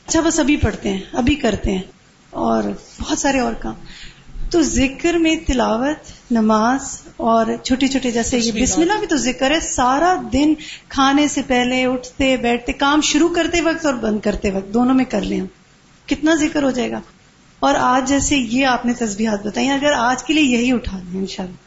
اچھا 0.06 0.20
بس 0.20 0.40
ابھی 0.40 0.56
پڑھتے 0.56 0.90
ہیں 0.90 1.00
ابھی 1.12 1.34
کرتے 1.34 1.72
ہیں۔ 1.72 1.82
اور 2.30 2.62
بہت 3.00 3.18
سارے 3.18 3.40
اور 3.40 3.52
کام۔ 3.52 3.74
تو 4.50 4.62
ذکر 4.62 5.14
میں 5.14 5.36
تلاوت 5.46 6.12
نماز 6.30 7.00
اور 7.16 7.46
چھوٹی 7.62 7.88
چھوٹی 7.88 8.12
جیسے 8.12 8.38
یہ 8.38 8.52
بسم 8.62 8.80
اللہ۔ 8.80 8.92
بھی 8.98 9.06
تو 9.06 9.16
ذکر 9.16 9.50
ہے۔ 9.50 9.60
سارا 9.60 10.14
دن 10.32 10.54
کھانے 10.88 11.28
سے 11.28 11.42
پہلے 11.46 11.86
اٹھتے 11.86 12.36
بیٹھتے 12.36 12.72
کام 12.72 13.00
شروع 13.00 13.28
کرتے 13.28 13.60
وقت 13.60 13.86
اور 13.86 13.94
بند 13.94 14.20
کرتے 14.20 14.50
وقت 14.50 14.74
دونوں 14.74 14.94
میں 14.94 15.04
کر 15.04 15.20
لیں 15.20 15.40
کتنا 16.06 16.34
ذکر 16.34 16.62
ہو 16.62 16.70
جائے 16.70 16.90
گا۔ 16.90 17.00
اور 17.60 17.74
آج 17.74 18.08
جیسے 18.08 18.36
یہ 18.36 18.66
آپ 18.66 18.86
نے 18.86 18.92
تصبیحات 18.92 19.46
بتائی 19.46 19.70
اگر 19.70 19.92
آج 19.92 20.24
کے 20.24 20.34
لیے 20.34 20.44
یہی 20.44 20.72
اٹھا 20.72 20.98
دیں 21.12 21.20
ان 21.20 21.26
شاء 21.26 21.44
اللہ 21.44 21.65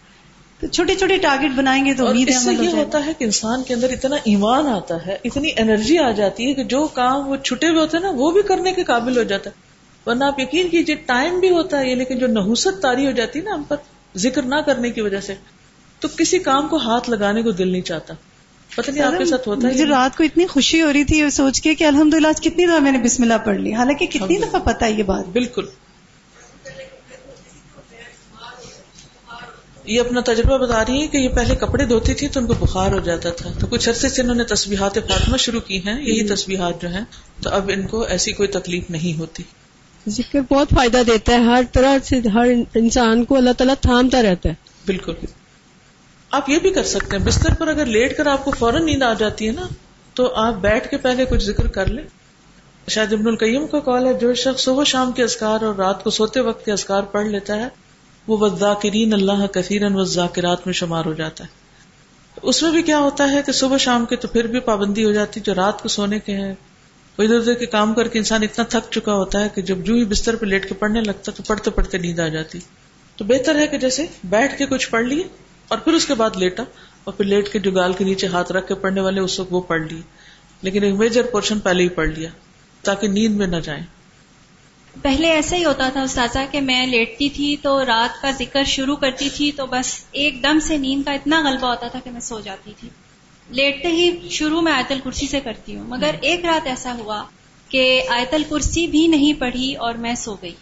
تو 0.60 0.68
چھوٹے 0.68 0.96
چھوٹے 0.96 1.18
ٹارگیٹ 1.18 1.52
بنائیں 1.52 1.86
گے 1.86 1.94
تو 1.94 2.08
امید 2.08 2.30
اس 2.30 2.44
سے 2.44 2.54
یہ 2.54 2.70
ہوتا 2.70 3.06
ہے 3.06 3.12
کہ 3.18 3.24
انسان 3.24 3.64
کے 3.64 3.74
اندر 3.74 3.90
اتنا 3.90 4.16
ایمان 4.24 4.68
آتا 4.68 5.06
ہے 5.06 5.18
اتنی 5.24 5.50
انرجی 5.58 5.98
آ 5.98 6.12
جاتی 6.12 6.50
ہے 6.50 6.54
کہ 6.54 6.64
جو 6.64 6.88
کام 6.88 7.28
وہ 7.28 7.36
چھٹے 7.36 7.68
ہوئے 7.68 7.80
ہوتے 7.80 7.98
ہیں 7.98 8.04
نا 8.04 8.12
وہ 8.16 8.32
بھی 8.32 8.42
کرنے 8.42 8.72
کے 8.72 8.84
قابل 8.84 9.18
ہو 9.18 9.24
جاتا 9.24 9.50
ہے۔ 9.50 9.56
ورنہ 10.10 10.24
آپ 10.24 10.40
یقین 10.40 10.70
کیجیے 10.70 10.96
ٹائم 10.96 11.40
بھی 11.40 11.50
ہوتا 11.50 11.80
ہے 11.80 11.96
لیکن 11.96 12.18
جو 12.18 12.28
نحوست 12.28 12.82
تاری 12.82 13.06
ہو 13.06 13.12
جاتی 13.12 13.40
ہے 13.40 13.44
نا 13.44 13.54
ہم 13.54 13.64
پر 13.64 13.76
ذکر 14.18 14.42
نہ 14.42 14.56
کرنے 14.56 14.90
کی 14.90 15.02
وجہ 15.02 15.22
سے 15.22 15.36
تو 16.00 16.08
کسی 16.18 16.40
کام 16.40 16.68
کو 16.68 16.78
ہاتھ 16.78 17.10
لگانے 17.10 17.44
کو 17.44 17.52
دل 17.52 17.68
نہیں 17.68 17.82
چاہتا۔ 17.82 18.14
پتہ 18.76 18.92
نہیں 18.92 19.04
آپ 19.04 19.14
کے 19.18 19.26
ساتھ 19.26 19.48
ہوتا 19.48 19.68
ہے 19.68 19.74
مجھے 19.74 19.86
رات 19.86 20.18
کو 20.18 20.24
اتنی 20.24 20.48
خوشی 20.48 20.82
ہو 20.82 20.94
رہی 20.94 21.04
تھی 21.04 21.30
سوچ 21.30 21.62
کے 21.62 21.76
کہ 21.76 21.84
الحمد 21.84 22.14
للہ 22.14 22.28
کتنی 22.42 22.66
دفعہ 22.66 22.80
میں 22.80 22.92
نے 22.92 22.98
بسم 22.98 23.24
اللہ 23.24 23.34
پڑھ 23.46 23.58
لی 23.58 23.74
حالانکہ 23.74 24.06
کتنی 24.06 24.38
دفعہ 24.38 24.60
پتا 24.60 24.86
ہے 24.86 24.92
یہ 24.92 25.04
بات۔ 25.04 25.26
بالکل۔ 25.28 25.66
یہ 29.90 30.00
اپنا 30.00 30.22
تجربہ 30.26 30.58
بتا 30.58 30.84
رہی 30.86 31.02
ہے 31.02 31.08
کہ 31.08 31.18
یہ 31.18 31.30
پہلے 31.30 31.56
کپڑے 31.56 31.86
دھوتی 31.86 32.14
تھی 32.14 32.28
تو 32.28 32.40
ان 32.40 32.48
کو 32.48 32.54
بخار 32.54 32.92
ہو 32.92 33.00
جاتا 33.00 33.30
تھا۔ 33.30 33.50
تو 33.60 33.68
کچھ 33.68 33.90
عرصے 33.90 34.10
سے 34.10 34.22
انہوں 34.22 34.36
نے 34.36 34.44
تصویرات 34.44 34.96
فاطمہ 34.96 35.38
شروع 35.38 35.60
کی 35.60 35.78
ہیں 35.86 36.02
یہی 36.02 36.28
تصویرات 36.28 36.82
جو 36.82 36.90
ہیں 36.90 37.04
تو 37.44 37.50
اب 37.50 37.72
ان 37.74 37.88
کو 37.88 38.02
ایسی 38.02 38.32
کوئی 38.34 38.50
تکلیف 38.50 38.90
نہیں 38.90 39.20
ہوتی۔ 39.20 39.44
ذکر 40.08 40.40
بہت 40.54 40.70
فائدہ 40.70 41.02
دیتا 41.08 41.34
ہے۔ 41.34 41.38
ہر 41.38 41.64
طرح 41.72 41.98
سے 42.04 42.20
ہر 42.34 42.48
انسان 42.76 43.26
کو 43.26 43.38
اللہ 43.38 43.50
تعالیٰ 43.58 43.76
تھامتا 43.82 44.22
رہتا 44.22 44.50
ہے۔ 44.50 44.54
بالکل۔ 44.86 45.14
آپ 46.32 46.50
یہ 46.50 46.60
بھی 46.60 46.70
کر 46.70 46.84
سکتے 46.84 47.18
ہیں 47.18 47.26
بستر 47.26 47.54
پر 47.54 47.68
اگر 47.68 47.86
لیٹ 47.86 48.18
کر 48.18 48.26
آپ 48.26 48.46
کو 48.46 48.52
فوراً 48.52 48.86
نیند 48.86 49.04
آ 49.04 49.14
جاتی 49.14 49.48
ہے 49.48 49.52
نا 49.52 49.68
تو 50.14 50.36
آپ 50.36 50.54
بیٹھ 50.54 50.90
کے 50.90 50.98
پہلے 50.98 51.26
کچھ 51.26 51.44
ذکر 51.44 51.68
کر 51.68 51.86
لیں۔ 51.86 52.04
شاید 52.90 53.14
ابن 53.14 53.28
القیم 53.28 53.68
کا 53.68 53.80
کال 53.80 54.08
ہے 54.08 54.14
جو 54.14 54.34
شخص 54.34 54.64
صبح 54.64 54.84
شام 54.84 55.12
کے 55.12 55.24
ازکار 55.24 55.64
اور 55.64 55.76
رات 55.76 56.04
کو 56.04 56.10
سوتے 56.10 56.40
وقت 56.40 56.66
کے 56.66 56.72
ازکار 56.72 57.02
پڑھ 57.04 57.28
لیتا 57.28 57.56
ہے 57.56 57.68
وہ 58.30 58.48
ذاکرین 58.48 59.14
اللہ 59.14 59.48
کثیرن 59.48 59.96
و 59.96 60.04
ذاکرات 60.04 60.58
میں 60.66 60.74
شمار 60.74 61.06
ہو 61.06 61.14
جاتا 61.14 61.44
ہے۔ 61.44 61.50
اس 62.42 62.64
میں 62.64 62.72
بھی 62.72 62.82
کیا 62.82 63.00
ہوتا 63.00 63.32
ہے 63.32 63.42
کہ 63.46 63.52
صبح 63.52 63.78
شام 63.78 64.06
کے 64.06 64.16
تو 64.16 64.28
پھر 64.28 64.48
بھی 64.48 64.60
پابندی 64.60 65.06
ہو 65.06 65.12
جاتی، 65.12 65.40
جو 65.40 65.56
رات 65.56 65.82
کو 65.82 65.90
سونے 65.90 66.20
کے 66.20 66.34
ہیں، 66.34 66.54
وہ 67.18 67.24
ادھر 67.24 67.40
ادھر 67.40 67.54
کے 67.54 67.66
کام 67.66 67.94
کر 67.94 68.08
کے 68.08 68.18
انسان 68.18 68.44
اتنا 68.44 68.66
تھک 68.66 68.92
چکا 68.92 69.14
ہوتا 69.14 69.44
ہے 69.44 69.50
کہ 69.56 69.62
جب 69.62 69.78
جو 69.78 69.94
ہی 69.94 70.06
بستر 70.06 70.36
پہ 70.36 70.46
لیٹ 70.46 70.68
کے 70.68 70.74
پڑھنے 70.74 71.02
لگتا 71.02 71.32
تو 71.32 71.44
پڑھتے 71.44 71.72
پڑھتے 71.72 71.98
نیند 71.98 72.20
آ 72.20 72.28
جاتی۔ 72.28 72.60
تو 73.18 73.26
بہتر 73.26 73.56
ہے 73.56 73.68
کہ 73.68 73.78
جیسے 73.78 74.06
بیٹھ 74.24 74.58
کے 74.58 74.66
کچھ 74.66 74.90
پڑھ 74.90 75.06
لیے 75.06 75.24
اور 75.68 75.78
پھر 75.78 75.94
اس 75.94 76.06
کے 76.06 76.14
بعد 76.14 76.30
لیٹا 76.36 76.64
اور 77.04 77.14
پھر 77.14 77.26
لیٹ 77.26 77.50
کے 77.54 77.60
جگال 77.60 77.94
کے 77.94 78.04
نیچے 78.04 78.28
ہاتھ 78.28 78.52
رکھ 78.52 78.68
کے 78.68 78.76
پڑھنے 78.76 79.02
والے 79.02 79.22
اس 79.22 79.40
وقت 79.40 79.54
وہ 79.54 79.62
پڑھ 79.62 79.82
لیے۔ 79.82 80.02
لیکن 80.62 80.84
ایک 80.84 80.94
میجر 80.94 81.24
پورشن 81.32 81.60
پہلے 81.60 81.84
ہی 81.84 81.90
پڑھ 81.90 82.10
لیا 82.10 82.30
تاکہ 82.82 83.08
نیند 83.08 83.36
میں 83.36 83.48
نہ 83.48 83.56
جائیں۔ 83.56 83.84
پہلے 85.02 85.30
ایسا 85.30 85.56
ہی 85.56 85.66
ہوتا 85.66 85.90
تھا 85.90 86.02
استاذہ 86.02 86.40
کہ 86.52 86.62
میں 86.62 86.88
لیٹتی 86.88 87.30
تھی 87.30 87.56
تو 87.62 87.86
رات 87.86 88.22
کا 88.22 88.32
ذکر 88.32 88.64
شروع 88.64 88.96
کرتی 88.96 89.30
تھی 89.30 89.52
تو 89.52 89.66
بس 89.66 90.04
ایک 90.12 90.44
دم 90.44 90.60
سے 90.60 90.78
نیند 90.78 91.04
کا 91.06 91.12
اتنا 91.12 91.42
غلبہ 91.46 91.68
ہوتا 91.68 91.88
تھا 91.88 92.00
کہ 92.04 92.12
میں 92.12 92.22
سو 92.22 92.40
جاتی 92.40 92.74
تھی۔ 92.80 92.90
لیٹتے 93.50 93.88
ہی 93.88 94.30
شروع 94.30 94.62
میں 94.62 94.72
آیت 94.72 94.92
الکرسی 94.92 95.28
سے 95.28 95.40
کرتی 95.40 95.76
ہوں۔ 95.76 95.84
مگر 95.88 96.16
ایک 96.22 96.46
رات 96.46 96.68
ایسا 96.68 96.94
ہوا 96.94 97.24
کہ 97.70 98.02
آیت 98.10 98.34
الکرسی 98.34 98.88
بھی 98.88 99.08
نہیں 99.08 99.34
پڑھی 99.40 99.76
اور 99.76 99.94
میں 99.94 100.16
سو 100.16 100.36
گئی۔ 100.42 100.56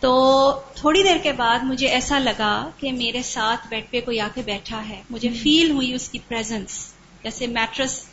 تو 0.00 0.52
تھوڑی 0.74 1.02
دیر 1.02 1.16
کے 1.22 1.32
بعد 1.32 1.58
مجھے 1.62 1.88
ایسا 1.88 2.18
لگا 2.18 2.70
کہ 2.76 2.92
میرے 2.92 3.22
ساتھ 3.22 3.68
بیڈ 3.68 3.84
پہ 3.90 4.00
کوئی 4.00 4.20
آ 4.20 4.28
کے 4.34 4.42
بیٹھا 4.42 4.88
ہے۔ 4.88 5.02
مجھے 5.10 5.28
فیل 5.28 5.70
ہوئی 5.70 5.94
اس 5.94 6.08
کی 6.08 6.18
پریزنس 6.28 6.92
جیسے 7.22 7.46
میٹرس 7.46 8.04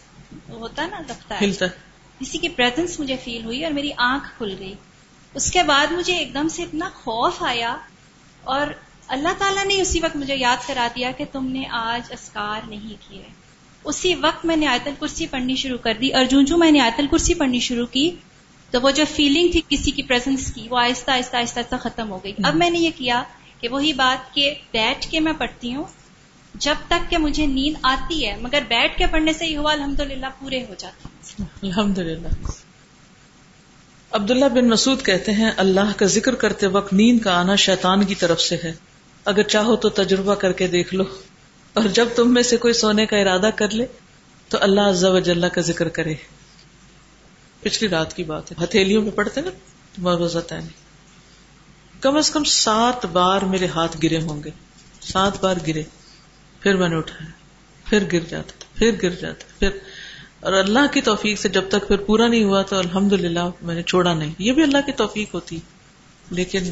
ہوتا 0.50 0.88
نا 0.88 0.98
ہے۔ 1.42 1.52
کسی 2.20 2.38
کی 2.38 2.50
پریزنس 2.50 3.00
مجھے 3.00 3.16
فیل 3.24 3.46
ہوئی 3.46 3.64
اور 3.64 3.74
میری 3.74 3.92
آنکھ 3.98 4.38
کھل 4.38 4.56
گئی۔ 4.60 4.74
اس 5.34 5.52
کے 5.52 5.64
بعد 5.64 5.92
مجھے 5.92 6.16
ایک 6.16 6.34
دم 6.34 6.48
سے 6.48 6.64
اتنا 6.64 6.90
خوف 6.96 7.44
آیا 7.44 7.76
اور 8.44 8.68
اللہ 9.08 9.30
تعالیٰ 9.38 9.66
نے 9.66 9.82
اسی 9.82 10.00
وقت 10.00 10.16
مجھے 10.16 10.36
یاد 10.36 10.68
کرا 10.68 10.88
دیا 10.96 11.12
کہ 11.12 11.26
تم 11.32 11.46
نے 11.46 11.64
آج 11.72 12.12
اسکار 12.12 12.68
نہیں 12.68 13.10
کیے۔ 13.10 13.24
اسی 13.84 14.16
وقت 14.16 14.46
میں 14.46 14.56
نے 14.56 14.68
آیت 14.68 14.88
الکرسی 14.88 15.28
پڑھنی 15.28 15.56
شروع 15.56 15.78
کر 15.78 15.94
دی 16.02 16.10
اور 16.10 16.26
جو 16.26 16.58
میں 16.58 16.72
نے 16.72 16.80
آیت 16.80 17.00
الکرسی 17.00 17.34
پڑھنی 17.34 17.60
شروع 17.60 17.86
کی 17.86 18.12
تو 18.72 18.82
وہ 18.82 18.92
جو 18.92 19.04
فیلنگ 19.16 19.52
تھی 19.52 19.62
کسی 19.68 19.92
کی 19.92 20.04
پریزنس 20.04 20.54
کی 20.54 20.68
وہ 20.70 20.78
آہستہ 20.78 21.12
آہستہ 21.12 21.38
آہستہ 21.38 21.60
آہستہ 21.60 21.76
ختم 21.76 22.12
ہو 22.12 22.24
گئی۔ 22.24 22.34
اب 22.44 22.56
میں 22.56 22.70
نے 22.70 22.80
یہ 22.80 22.90
کیا 22.98 23.24
کہ 23.62 23.70
وہی 23.70 23.94
بات 23.94 24.34
کہ 24.34 24.54
بیٹھ 24.72 25.08
کے 25.12 25.20
میں 25.20 25.34
پڑھتی 25.34 25.76
ہوں، 25.76 25.84
جب 26.56 26.76
تک 26.88 27.10
کہ 27.10 27.18
مجھے 27.18 27.46
نیند 27.46 27.78
آتی 27.84 28.26
ہے، 28.28 28.36
مگر 28.42 28.64
بیٹھ 28.68 28.98
کے 28.98 29.08
پڑھنے 29.08 29.34
سے 29.34 29.48
یہ 29.48 29.58
ہوا 29.58 29.72
الحمد 29.72 30.00
للہ 30.00 30.26
پورے 30.40 30.66
ہو 30.70 30.74
جاتے 30.78 31.44
الحمد 31.62 31.98
للہ 31.98 32.28
عبداللہ 34.12 34.46
بن 34.46 34.70
مسعود 34.70 35.06
کہتے 35.06 35.32
ہیں، 35.32 35.52
اللہ 35.58 35.92
کا 35.98 36.06
ذکر 36.06 36.36
کرتے 36.36 36.68
وقت 36.68 36.94
نیند 36.94 37.20
کا 37.20 37.40
آنا 37.40 37.56
شیطان 37.56 38.06
کی 38.06 38.16
طرف 38.16 38.42
سے 38.42 38.58
ہے۔ 38.64 38.74
اگر 39.26 39.44
چاہو 39.44 39.76
تو 39.76 39.90
تجربہ 39.90 40.36
کر 40.36 40.52
کے 40.52 40.68
دیکھ 40.68 40.94
لو۔ 40.94 41.04
اور 41.74 41.84
جب 41.84 42.08
تم 42.16 42.34
میں 42.34 42.44
سے 42.44 42.58
کوئی 42.58 42.74
سونے 42.74 43.06
کا 43.06 43.18
ارادہ 43.18 43.50
کر 43.56 43.70
لے، 43.70 43.86
تو 44.50 44.58
اللہ 44.62 44.82
عز 44.82 45.04
و 45.04 45.20
جل 45.20 45.50
کا 45.54 45.62
ذکر 45.62 45.88
کرے۔ 45.88 46.14
پچھلی 47.62 47.90
رات 47.90 48.16
کی 48.16 48.24
بات 48.24 48.52
ہے۔ 48.52 48.64
ہتھیلیوں 48.64 49.02
میں 49.02 49.12
پڑھتے 49.12 49.42
نا؟ 49.42 49.52
مروزت 49.98 50.54
نہیں 50.54 50.70
کم 52.02 52.18
از 52.18 52.32
کم 52.32 52.44
سات 52.44 53.06
بار 53.06 53.42
میرے 53.42 53.68
ہاتھ 53.68 53.98
گرے 54.04 54.22
ہوں 54.22 54.44
گے۔ 54.44 54.50
سات 55.02 55.44
بار 55.44 55.56
گرے۔ 55.68 55.84
پھر 56.60 56.76
میں 56.76 56.90
نے 56.90 56.96
اٹھایا۔ 56.96 57.32
پھر 57.90 58.04
گر 58.14 58.20
جاتا 58.30 58.66
پھر 58.76 58.92
گر 59.04 59.10
جاتا 59.10 59.46
پھر 59.60 59.70
اور 60.40 60.54
اللہ 60.54 60.94
کی 60.94 61.02
توفیق 61.02 61.40
سے 61.40 61.50
جب 61.50 61.64
تک 61.70 61.88
پھر 61.88 61.98
پورا 61.98 62.28
نہیں 62.28 62.44
ہوا 62.44 62.62
تو 62.62 62.80
الحمد 62.80 63.14
للہ 63.14 63.50
میں 63.62 63.76
نے 63.76 63.84
چھوڑا 63.84 64.14
نہیں۔ 64.14 64.34
یہ 64.40 64.54
بھی 64.54 64.64
اللہ 64.64 64.78
کی 64.86 64.92
توفیق 64.92 65.34
ہوتی۔ 65.34 65.60
لیکن 66.30 66.64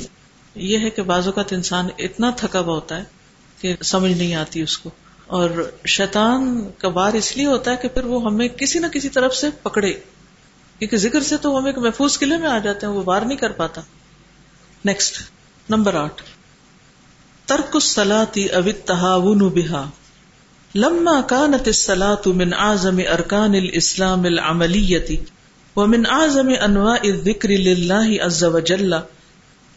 یہ 0.56 0.78
ہے 0.78 0.90
کہ 0.90 1.02
بعض 1.02 1.26
اوقات 1.26 1.54
انسان 1.54 1.88
اتنا 1.98 2.32
تھکا 2.38 2.60
ہوا 2.60 2.74
ہوتا 2.74 2.98
ہے 2.98 3.04
کہ 3.62 3.76
سمجھ 3.84 4.12
نہیں 4.12 4.36
آتی 4.36 4.62
اس 4.62 4.78
کو۔ 4.78 4.90
اور 5.28 5.72
شیطان 5.86 6.70
کا 6.78 6.90
بار 6.90 7.14
اس 7.14 7.38
لیے 7.38 7.46
ہوتا 7.46 7.72
ہے 7.72 7.76
کہ 7.76 7.88
پھر 7.88 8.06
وہ 8.06 8.26
ہمیں 8.26 8.48
کسی 8.48 8.80
نہ 8.80 8.88
کسی 8.88 9.10
طرف 9.10 9.36
سے 9.36 9.48
پکڑے۔ 9.64 9.94
کیونکہ 10.80 10.98
ذکر 10.98 11.22
سے 11.22 11.38
تو 11.38 11.58
ہم 11.58 11.66
ایک 11.66 11.78
محفوظ 11.78 12.20
قلعے 12.20 12.38
میں 12.38 12.50
آ 12.50 12.60
جاتے 12.60 12.86
ہیں، 12.86 12.94
وہ 12.94 13.04
بار 13.04 13.22
نہیں 13.22 13.38
کر 13.38 13.52
پاتا۔ 13.52 13.82
نیکسٹ 14.86 15.22
نمبر 15.70 15.94
آٹھ۔ 15.94 16.24
ترک 17.46 17.80
سلاتی 17.82 18.46
اوت 18.46 18.88
تحاون 18.88 19.38
بحا 19.38 19.90
لما 20.78 21.22
كانت 21.22 21.68
الصلاة 21.68 22.22
من 22.26 22.54
اعظم 22.54 23.00
اركان 23.00 23.56
الاسلام 23.56 24.26
العملية 24.26 25.20
ومن 25.76 26.06
اعظم 26.06 26.50
انواع 26.50 27.02
الذكر 27.04 27.50
لله 27.50 28.18
عز 28.22 28.46
وجل، 28.46 29.02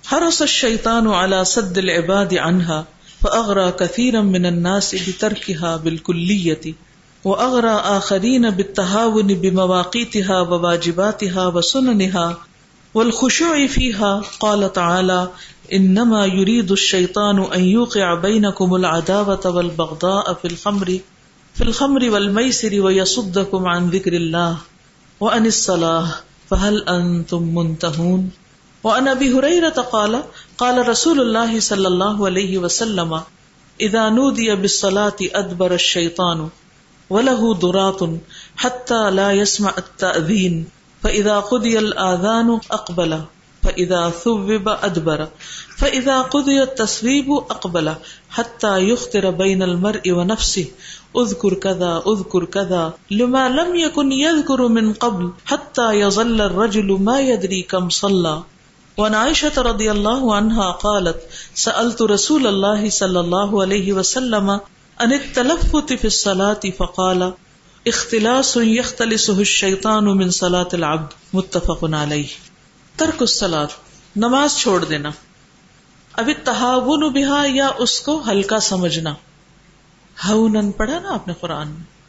حرص 0.04 0.42
الشيطان 0.42 1.08
على 1.08 1.44
سد 1.44 1.78
العباد 1.78 2.34
عنها 2.34 2.84
فاغرى 3.22 3.72
كثيرا 3.72 4.20
من 4.20 4.46
الناس 4.46 4.94
بتركها 4.94 5.76
بالكلية 5.76 6.74
واغرى 7.24 7.76
اخرين 7.98 8.50
بالتهاون 8.50 9.26
بمواقيتها 9.26 10.40
وواجباتها 10.40 11.46
وسننها، 11.46 12.38
والخشوع 12.94 13.66
فيها 13.66 14.22
قال 14.40 14.72
تعالى 14.72 15.30
انما 15.72 16.26
يريد 16.26 16.70
الشيطان 16.70 17.38
ان 17.38 17.64
يوقع 17.64 18.14
بينكم 18.14 18.74
العداوه 18.74 19.46
والبغضاء 19.46 20.34
في 20.34 20.44
الخمر 20.48 20.98
في 21.54 21.64
الخمر 21.64 22.10
والميسر 22.10 22.80
ويصدكم 22.80 23.66
عن 23.68 23.90
ذكر 23.90 24.12
الله 24.12 24.58
وعن 25.20 25.46
الصلاه 25.46 26.08
فهل 26.50 26.88
انتم 26.88 27.42
منتهون 27.54 28.30
وعن 28.84 29.08
ابي 29.08 29.32
هريره 29.32 29.78
قال 29.92 30.22
قال 30.58 30.88
رسول 30.88 31.20
الله 31.20 31.60
صلى 31.60 31.88
الله 31.88 32.26
عليه 32.26 32.58
وسلم 32.58 33.20
اذا 33.80 34.08
نودي 34.08 34.54
بالصلاه 34.54 35.16
ادبر 35.20 35.74
الشيطان 35.74 36.48
وله 37.10 37.54
ضرات 37.54 38.00
حتى 38.56 39.10
لا 39.10 39.32
يسمع 39.32 39.74
التاذين 39.78 40.68
فاذا 41.02 41.40
قضي 41.40 41.78
الاذان 41.78 42.60
اقبل 42.70 43.22
فإذا 43.70 44.10
ثوب 44.10 44.68
أدبر، 44.68 45.28
فإذا 45.78 46.20
قضي 46.20 46.62
التصويب 46.62 47.32
أقبل، 47.32 47.94
حتى 48.30 48.78
يختر 48.78 49.30
بين 49.30 49.62
المرء 49.62 50.12
ونفسه 50.12 50.66
اذكر 51.16 51.54
كذا 51.54 52.02
اذكر 52.06 52.44
كذا، 52.44 52.92
لما 53.10 53.48
لم 53.48 53.76
يكن 53.76 54.12
يذكر 54.12 54.68
من 54.68 54.92
قبل، 54.92 55.30
حتى 55.46 56.00
يظل 56.00 56.40
الرجل 56.40 56.92
ما 56.92 57.20
يدري 57.20 57.62
كم 57.62 57.88
صلى. 57.88 58.42
وعن 58.98 59.14
عائشة 59.14 59.62
رضي 59.62 59.90
الله 59.90 60.34
عنها 60.34 60.70
قالت، 60.70 61.20
سألت 61.54 62.02
رسول 62.02 62.46
الله 62.46 62.90
صلى 62.90 63.20
الله 63.20 63.62
عليه 63.62 63.92
وسلم 63.92 64.60
عن 65.00 65.12
التلفت 65.12 65.92
في 65.92 66.06
الصلاة، 66.06 66.60
فقال، 66.78 67.34
اختلاس 67.88 68.56
يختلسه 68.56 69.40
الشيطان 69.40 70.04
من 70.04 70.30
صلاة 70.30 70.68
العبد، 70.74 71.12
متفق 71.32 71.80
عليه. 71.82 72.28
ترک 72.96 73.16
السلاد 73.20 73.66
نماز 74.16 74.56
چھوڑ 74.56 74.84
دینا۔ 74.84 75.10
ابھی 76.12 76.34
تحاون 76.34 77.12
بہا 77.12 77.44
یا 77.46 77.68
اس 77.78 78.00
کو 78.00 78.22
ہلکا 78.30 78.60
سمجھنا۔ 78.60 79.14
ہن 80.28 80.72
پڑھا 80.72 80.98
نا 80.98 81.14
آپ 81.14 81.28
نے 81.28 81.34
قرآن 81.40 81.68
میں؟ 81.68 82.00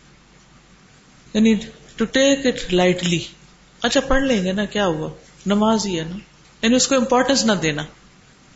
یعنی 1.34 1.56
ٹو 1.96 2.06
ٹیک 2.06 2.46
اٹ 2.46 2.74
لائٹلی 2.74 3.20
اچھا 3.82 4.00
پڑھ 4.00 4.24
لیں 4.24 4.44
گے 4.44 4.52
نا، 4.52 4.66
کیا 4.66 4.86
ہوا؟ 4.86 5.10
نماز 5.46 5.86
ہی 5.86 6.00
ہے 6.00 6.04
نا۔ 6.04 6.16
یعنی 6.62 6.76
اس 6.76 6.88
کو 6.88 6.96
امپورٹینس 6.96 7.46
نہ 7.46 7.52
دینا۔ 7.52 7.84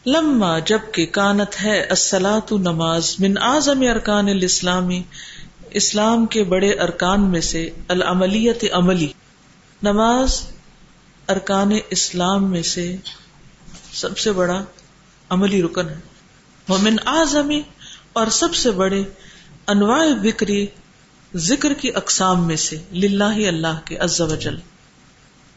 لما 0.05 0.59
جبکہ 0.59 1.05
کانت 1.05 1.61
ہے 1.63 1.82
السلاۃ 1.82 2.51
نماز 2.51 3.15
من 3.19 3.38
اعظم 3.41 3.82
ارکان 3.82 4.30
الاسلامی 4.30 5.03
اسلام 5.69 6.26
کے 6.26 6.43
بڑے 6.43 6.71
ارکان 6.71 7.32
میں 7.32 7.41
سے 7.41 7.69
العملیت 7.88 8.63
عملی۔ 8.71 9.13
نماز 9.84 10.41
ارکان 11.30 11.71
اسلام 11.89 12.49
میں 12.51 12.63
سے 12.63 12.95
سب 13.93 14.17
سے 14.17 14.32
بڑا 14.32 14.65
عملی 15.30 15.61
رکن 15.61 15.89
ہے۔ 15.89 15.99
مومن 16.67 16.95
آزمی 17.05 17.61
اور 18.13 18.28
سب 18.28 18.55
سے 18.55 18.71
بڑے 18.71 19.03
انواع 19.67 20.05
بکری 20.21 20.65
ذکر 21.36 21.73
کی 21.73 21.89
اقسام 21.95 22.47
میں 22.47 22.55
سے 22.55 22.84
للہ 22.91 23.47
اللہ 23.47 23.80
کے 23.86 23.97
عز 23.97 24.21
و 24.21 24.36
جل۔ 24.36 24.55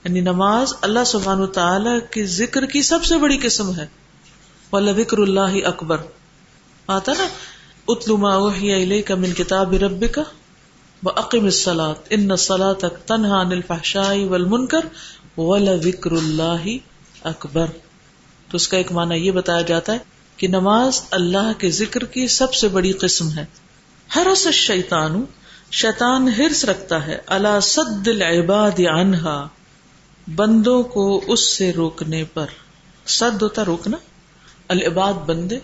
یعنی 0.05 0.21
نماز 0.21 0.73
اللہ 0.81 1.05
سبحانہ 1.07 1.45
تعالی 1.45 1.91
کی 2.11 2.25
ذکر 2.25 2.67
کی 2.67 2.83
سب 2.83 3.05
سے 3.05 3.19
بڑی 3.19 3.39
قسم 3.43 3.75
ہے۔ 3.77 3.87
والا 4.73 4.93
ذکر 4.93 5.19
اللہ 5.19 5.67
اکبر۔ 5.67 5.97
آتا 6.87 7.13
نا، 7.19 7.27
اتلو 7.89 8.17
ما 8.17 8.35
اوحی 8.35 8.83
الیک 8.83 9.13
من 9.13 9.33
کتاب 9.33 9.73
ربک 9.73 10.19
وَأَقِمِ 11.03 11.45
الصَّلَاةِ 11.45 11.93
إِنَّ 11.93 12.31
الصَّلَاةَ 12.31 12.89
تَنْهَا 13.07 13.41
عَنِ 13.41 13.53
الْفَحْشَاءِ 13.53 14.25
وَالْمُنْكَرِ 15.39 15.93
ذکر 15.93 16.13
اللہ 16.13 16.67
اکبر 17.25 17.67
تو 18.51 18.57
اس 18.57 18.69
کا 18.69 18.77
ایک 18.77 18.93
معنی 18.93 19.15
یہ 19.15 19.31
بتایا 19.31 19.61
جاتا 19.61 19.93
ہے 19.93 19.99
کہ 20.37 20.49
نماز 20.49 21.03
اللہ 21.11 21.53
کے 21.59 21.71
ذکر 21.71 22.05
کی 22.05 22.29
سب 22.29 22.55
سے 22.55 22.69
بڑی 22.69 22.93
قسم 22.93 23.31
ہے۔ 23.39 23.45
ہر 24.15 24.27
شیتان 24.53 25.25
شیطان 25.71 26.29
ہرس 26.29 26.65
رکھتا 26.65 27.07
ہے۔ 27.07 27.19
اللہ 27.27 27.61
سد 27.63 28.09
العباد 28.09 28.81
عنہا 28.81 29.49
بندوں 30.35 30.83
کو 30.83 31.25
اس 31.27 31.57
سے 31.57 31.73
روکنے 31.73 32.25
پر۔ 32.25 32.47
سد 33.07 33.43
ہوتا 33.43 33.65
روکنا، 33.65 33.97
العباد 34.69 35.13
بندے 35.13 35.59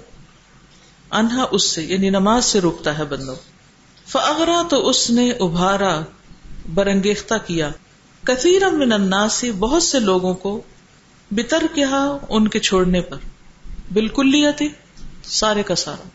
انہا 1.11 1.45
اس 1.51 1.63
سے 1.63 1.83
یعنی 1.83 2.11
نماز 2.11 2.45
سے 2.45 2.61
روکتا 2.61 2.99
ہے 2.99 3.05
بندوں۔ 3.05 3.37
فاغرا 4.07 4.63
تو 4.71 4.89
اس 4.89 5.11
نے 5.11 5.31
ابھارا 5.31 6.01
برنگیختہ 6.75 7.35
کیا۔ 7.47 7.71
کثیر 8.25 8.71
من 8.71 8.93
الناس 8.93 9.45
بہت 9.59 9.83
سے 9.83 10.01
لوگوں 10.01 10.35
کو 10.35 10.61
بتر 11.31 11.63
کیا 11.75 12.17
ان 12.29 12.49
کے 12.49 12.59
چھوڑنے 12.59 13.01
پر۔ 13.01 13.17
بالکل 13.93 14.31
لیا 14.31 14.51
تھی 14.51 14.69
سارے 15.25 15.63
کا 15.63 15.75
سارا۔ 15.75 16.09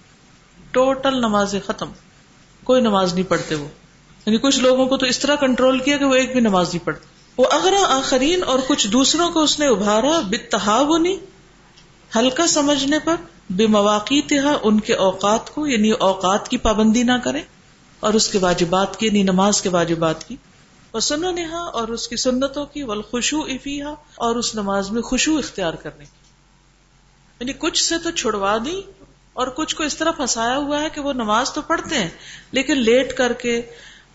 ٹوٹل 0.71 1.17
نماز 1.17 1.55
ختم۔ 1.65 1.89
کوئی 2.63 2.81
نماز 2.81 3.13
نہیں 3.13 3.29
پڑھتے 3.29 3.55
وہ۔ 3.55 3.67
یعنی 4.25 4.37
کچھ 4.37 4.59
لوگوں 4.59 4.85
کو 4.85 4.97
تو 4.97 5.05
اس 5.05 5.19
طرح 5.19 5.35
کنٹرول 5.35 5.79
کیا 5.79 5.97
کہ 5.97 6.05
وہ 6.05 6.13
ایک 6.13 6.31
بھی 6.31 6.39
نماز 6.39 6.67
نہیں 6.73 6.85
پڑھتے۔ 6.85 7.05
وہ 7.37 7.45
اگر 7.51 7.73
آخرین 7.87 8.43
اور 8.43 8.59
کچھ 8.67 8.87
دوسروں 8.87 9.29
کو 9.29 9.43
اس 9.43 9.59
نے 9.59 9.67
ابھارا 9.67 10.19
بتحاونی 10.19 11.17
ہلکا 12.15 12.47
سمجھنے 12.47 12.99
پر 12.99 13.15
بے 13.49 13.67
مواقع 13.67 14.13
تہا 14.27 14.57
ان 14.63 14.79
کے 14.79 14.93
اوقات 14.93 15.53
کو 15.55 15.67
یعنی 15.67 15.91
اوقات 15.91 16.49
کی 16.49 16.57
پابندی 16.57 17.03
نہ 17.03 17.17
کرے 17.23 17.41
اور 17.99 18.13
اس 18.13 18.27
کے 18.27 18.37
واجبات 18.37 18.99
کی 18.99 19.05
یعنی 19.05 19.23
نماز 19.23 19.61
کے 19.61 19.69
واجبات 19.69 20.27
کی۔ 20.27 20.35
وہ 20.93 20.99
سن 20.99 21.35
نہا 21.35 21.59
اور 21.73 21.87
اس 21.87 22.07
کی 22.07 22.15
سنتوں 22.15 22.65
کی 22.65 22.83
خوشو 23.01 23.41
افیہ 23.41 23.83
اور 24.15 24.35
اس 24.35 24.55
نماز 24.55 24.91
میں 24.91 25.01
خوشو 25.01 25.37
اختیار 25.37 25.73
کرنے۔ 25.73 26.05
کی 26.05 26.17
یعنی 27.39 27.53
کچھ 27.53 27.83
سے 27.83 27.97
تو 27.97 28.11
چھڑوا 28.11 28.57
دی 28.65 28.81
اور 29.33 29.47
کچھ 29.47 29.75
کو 29.75 29.83
اس 29.83 29.97
طرح 29.97 30.11
پھنسایا 30.11 30.57
ہوا 30.57 30.81
ہے 30.81 30.89
کہ 30.89 31.01
وہ 31.01 31.13
نماز 31.13 31.51
تو 31.51 31.61
پڑھتے 31.61 31.95
ہیں، 31.95 32.09
لیکن 32.51 32.77
لیٹ 32.77 33.13
کر 33.13 33.33
کے 33.33 33.61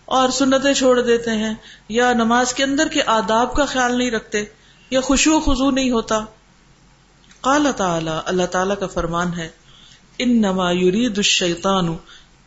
اور 0.05 0.29
سنتیں 0.29 0.73
چھوڑ 0.73 1.01
دیتے 1.01 1.31
ہیں 1.31 1.53
یا 1.89 2.13
نماز 2.13 2.53
کے 2.53 2.63
اندر 2.63 2.87
کے 2.87 3.01
آداب 3.05 3.55
کا 3.55 3.65
خیال 3.65 3.97
نہیں 3.97 4.11
رکھتے 4.11 4.43
یا 4.89 5.01
خوشو 5.01 5.39
خزو 5.39 5.71
نہیں 5.71 5.91
ہوتا۔ 5.91 6.19
قال 7.41 7.67
تعالی، 7.77 8.11
اللہ 8.25 8.45
تعالی 8.45 8.73
کا 8.79 8.87
فرمان 8.87 9.33
ہے 9.33 9.49
ان 10.17 10.41
نما 10.41 10.71
یرید 10.71 11.17
الشیطان، 11.17 11.95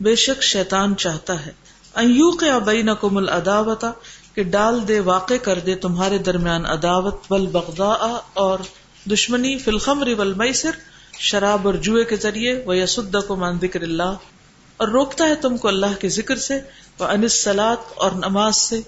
بے 0.01 0.15
شک 0.15 0.43
شیطان 0.43 0.97
چاہتا 0.97 1.47
ہے 1.47 1.53
ایو 1.95 2.31
کے 2.37 2.51
ابئی 2.51 2.83
نقم 2.83 3.17
الداوتا 3.17 3.91
کہ 4.39 4.45
ڈال 4.45 4.89
دے 4.89 5.01
واقع 5.01 5.35
کر 5.35 5.59
دے 5.59 5.75
تمہارے 5.75 6.19
درمیان 6.19 6.67
عداوت 6.67 7.23
بل 7.31 7.47
بغدا 7.47 8.19
اور 8.35 8.59
دشمنی 9.11 9.59
فلخمر 9.59 10.09
ول 10.19 10.33
میسر 10.33 10.71
شراب 11.19 11.67
اور 11.67 11.75
جوئے 11.75 12.05
کے 12.05 12.17
ذریعے 12.17 12.63
وہ 12.67 12.77
یسد 12.77 13.17
کو 13.29 13.37
مان 13.37 13.59
ذکر 13.63 13.83
اللہ۔ 13.83 14.15
اور 14.77 14.89
روکتا 14.89 15.25
ہے 15.25 15.35
تم 15.35 15.57
کو 15.57 15.69
اللہ 15.69 16.01
کے 16.01 16.09
ذکر 16.09 16.37
سے 16.37 16.61
وہ 16.99 17.05
انسلات 17.05 17.79
اور 17.95 18.11
نماز 18.13 18.57
سے۔ 18.57 18.81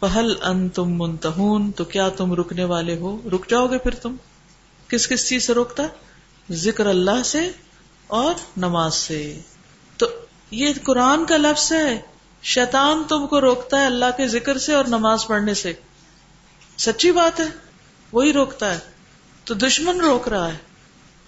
پہل 0.00 0.34
ان 0.42 0.68
تم 0.68 1.02
منتہون 1.02 1.72
تو 1.72 1.84
کیا 1.84 2.08
تم 2.08 2.34
رکنے 2.34 2.64
والے 2.64 2.96
ہو؟ 2.96 3.18
رک 3.32 3.50
جاؤ 3.50 3.66
گے 3.66 3.78
پھر 3.78 3.94
تم۔ 3.94 4.16
کس 4.88 5.08
کس 5.08 5.28
چیز 5.28 5.46
سے 5.46 5.54
روکتا؟ 5.54 5.82
ذکر 6.50 6.86
اللہ 6.86 7.22
سے 7.24 7.50
اور 8.06 8.34
نماز 8.56 8.94
سے۔ 8.94 9.40
تو 9.96 10.06
یہ 10.50 10.72
قرآن 10.82 11.24
کا 11.24 11.36
لفظ 11.36 11.72
ہے۔ 11.72 12.15
شیطان 12.48 13.02
تم 13.08 13.26
کو 13.26 13.40
روکتا 13.40 13.80
ہے 13.80 13.86
اللہ 13.86 14.04
کے 14.16 14.28
ذکر 14.28 14.58
سے 14.58 14.74
اور 14.74 14.84
نماز 14.84 15.26
پڑھنے 15.26 15.54
سے۔ 15.54 15.72
سچی 16.78 17.12
بات 17.12 17.40
ہے، 17.40 17.44
وہی 18.12 18.32
روکتا 18.32 18.74
ہے۔ 18.74 18.78
تو 19.44 19.54
دشمن 19.54 20.00
روک 20.00 20.28
رہا 20.28 20.52
ہے۔ 20.52 20.58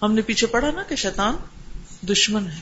ہم 0.01 0.13
نے 0.13 0.21
پیچھے 0.21 0.47
پڑھا 0.47 0.71
نا 0.71 0.83
کہ 0.83 0.95
شیطان 0.95 1.35
دشمن 2.01 2.47
ہے۔ 2.47 2.61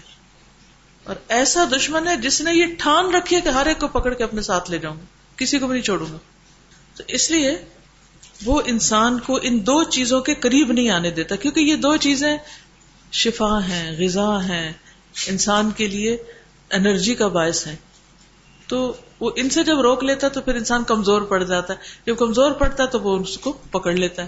اور 1.03 1.15
ایسا 1.27 1.63
دشمن 1.77 2.07
ہے 2.07 2.17
جس 2.17 2.41
نے 2.41 2.53
یہ 2.53 2.65
ٹھان 2.79 3.15
رکھی 3.15 3.35
ہے 3.35 3.41
کہ 3.41 3.49
ہر 3.49 3.65
ایک 3.65 3.79
کو 3.79 3.87
پکڑ 3.87 4.13
کے 4.13 4.23
اپنے 4.23 4.41
ساتھ 4.41 4.71
لے 4.71 4.77
جاؤں 4.77 4.97
گا۔ 4.97 5.05
کسی 5.37 5.59
کو 5.59 5.65
بھی 5.67 5.73
نہیں 5.73 5.83
چھوڑوں 5.83 6.07
گا۔ 6.11 6.17
تو 6.95 7.03
اس 7.07 7.31
لیے 7.31 7.65
وہ 8.45 8.61
انسان 8.65 9.19
کو 9.19 9.39
ان 9.43 9.65
دو 9.65 9.83
چیزوں 9.83 10.21
کے 10.21 10.35
قریب 10.35 10.71
نہیں 10.71 10.89
آنے 10.89 11.11
دیتا، 11.11 11.35
کیونکہ 11.35 11.59
یہ 11.59 11.75
دو 11.75 11.97
چیزیں 11.97 12.37
شفا 13.11 13.67
ہیں، 13.67 13.95
غذا 13.99 14.43
ہیں۔ 14.43 14.73
انسان 15.27 15.71
کے 15.71 15.87
لیے 15.87 16.17
انرجی 16.71 17.15
کا 17.15 17.27
باعث 17.27 17.67
ہے 17.67 17.75
تو 18.67 18.93
وہ 19.19 19.31
ان 19.35 19.49
سے 19.49 19.63
جب 19.63 19.79
روک 19.79 20.03
لیتا 20.03 20.27
تو 20.27 20.41
پھر 20.41 20.55
انسان 20.55 20.83
کمزور 20.83 21.21
پڑ 21.21 21.43
جاتا 21.43 21.73
ہے۔ 21.73 21.79
جب 22.05 22.17
کمزور 22.17 22.51
پڑتا 22.51 22.83
ہے 22.83 22.87
تو 22.87 23.01
وہ 23.01 23.17
اس 23.17 23.37
کو 23.37 23.51
پکڑ 23.71 23.93
لیتا 23.93 24.23
ہے۔ 24.23 24.27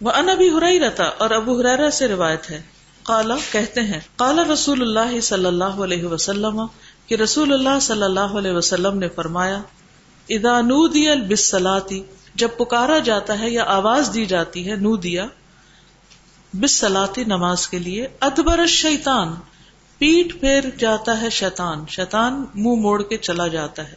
وہ 0.00 0.10
ان 0.10 0.28
ابھی 0.28 0.50
ہرائی 0.50 0.80
رہتا 0.80 1.04
اور 1.04 1.30
ابو 1.30 1.60
ہرارا 1.60 1.90
سے 1.90 2.08
روایت 2.08 2.50
ہے۔ 2.50 2.62
کالا 3.02 3.36
کہتے 3.52 3.80
ہیں 3.80 4.00
کالا 4.16 4.42
رسول 4.52 4.82
اللہ 4.82 5.20
صلی 5.20 5.46
اللہ 5.46 5.64
علیہ 5.64 6.04
وسلم 6.04 6.60
کہ 7.06 7.14
رسول 7.14 7.52
اللہ 7.52 7.80
صلی 7.80 8.02
اللہ 8.02 8.38
علیہ 8.38 8.52
وسلم 8.52 8.98
نے 8.98 9.08
فرمایا 9.08 9.62
ادا 10.28 10.60
نو 10.60 10.88
دیا 10.88 11.14
بسلاتی 11.28 12.02
جب 12.34 12.48
پکارا 12.56 12.98
جاتا 12.98 13.38
ہے 13.38 13.50
یا 13.50 13.64
آواز 13.64 14.10
دی 14.14 14.26
جاتی 14.26 14.70
ہے 14.70 14.76
نو 14.76 14.96
دیا 14.96 15.26
بسلاتی 16.52 17.24
نماز 17.24 17.68
کے 17.68 17.78
لیے 17.78 18.08
ادبر 18.20 18.66
شیطان 18.66 19.34
پیٹ 19.98 20.40
پھیر 20.40 20.64
جاتا 20.78 21.20
ہے 21.20 21.30
شیتان 21.30 21.84
شیتان 21.88 22.44
منہ 22.54 22.80
موڑ 22.80 23.02
کے 23.02 23.18
چلا 23.18 23.46
جاتا 23.46 23.88
ہے۔ 23.88 23.96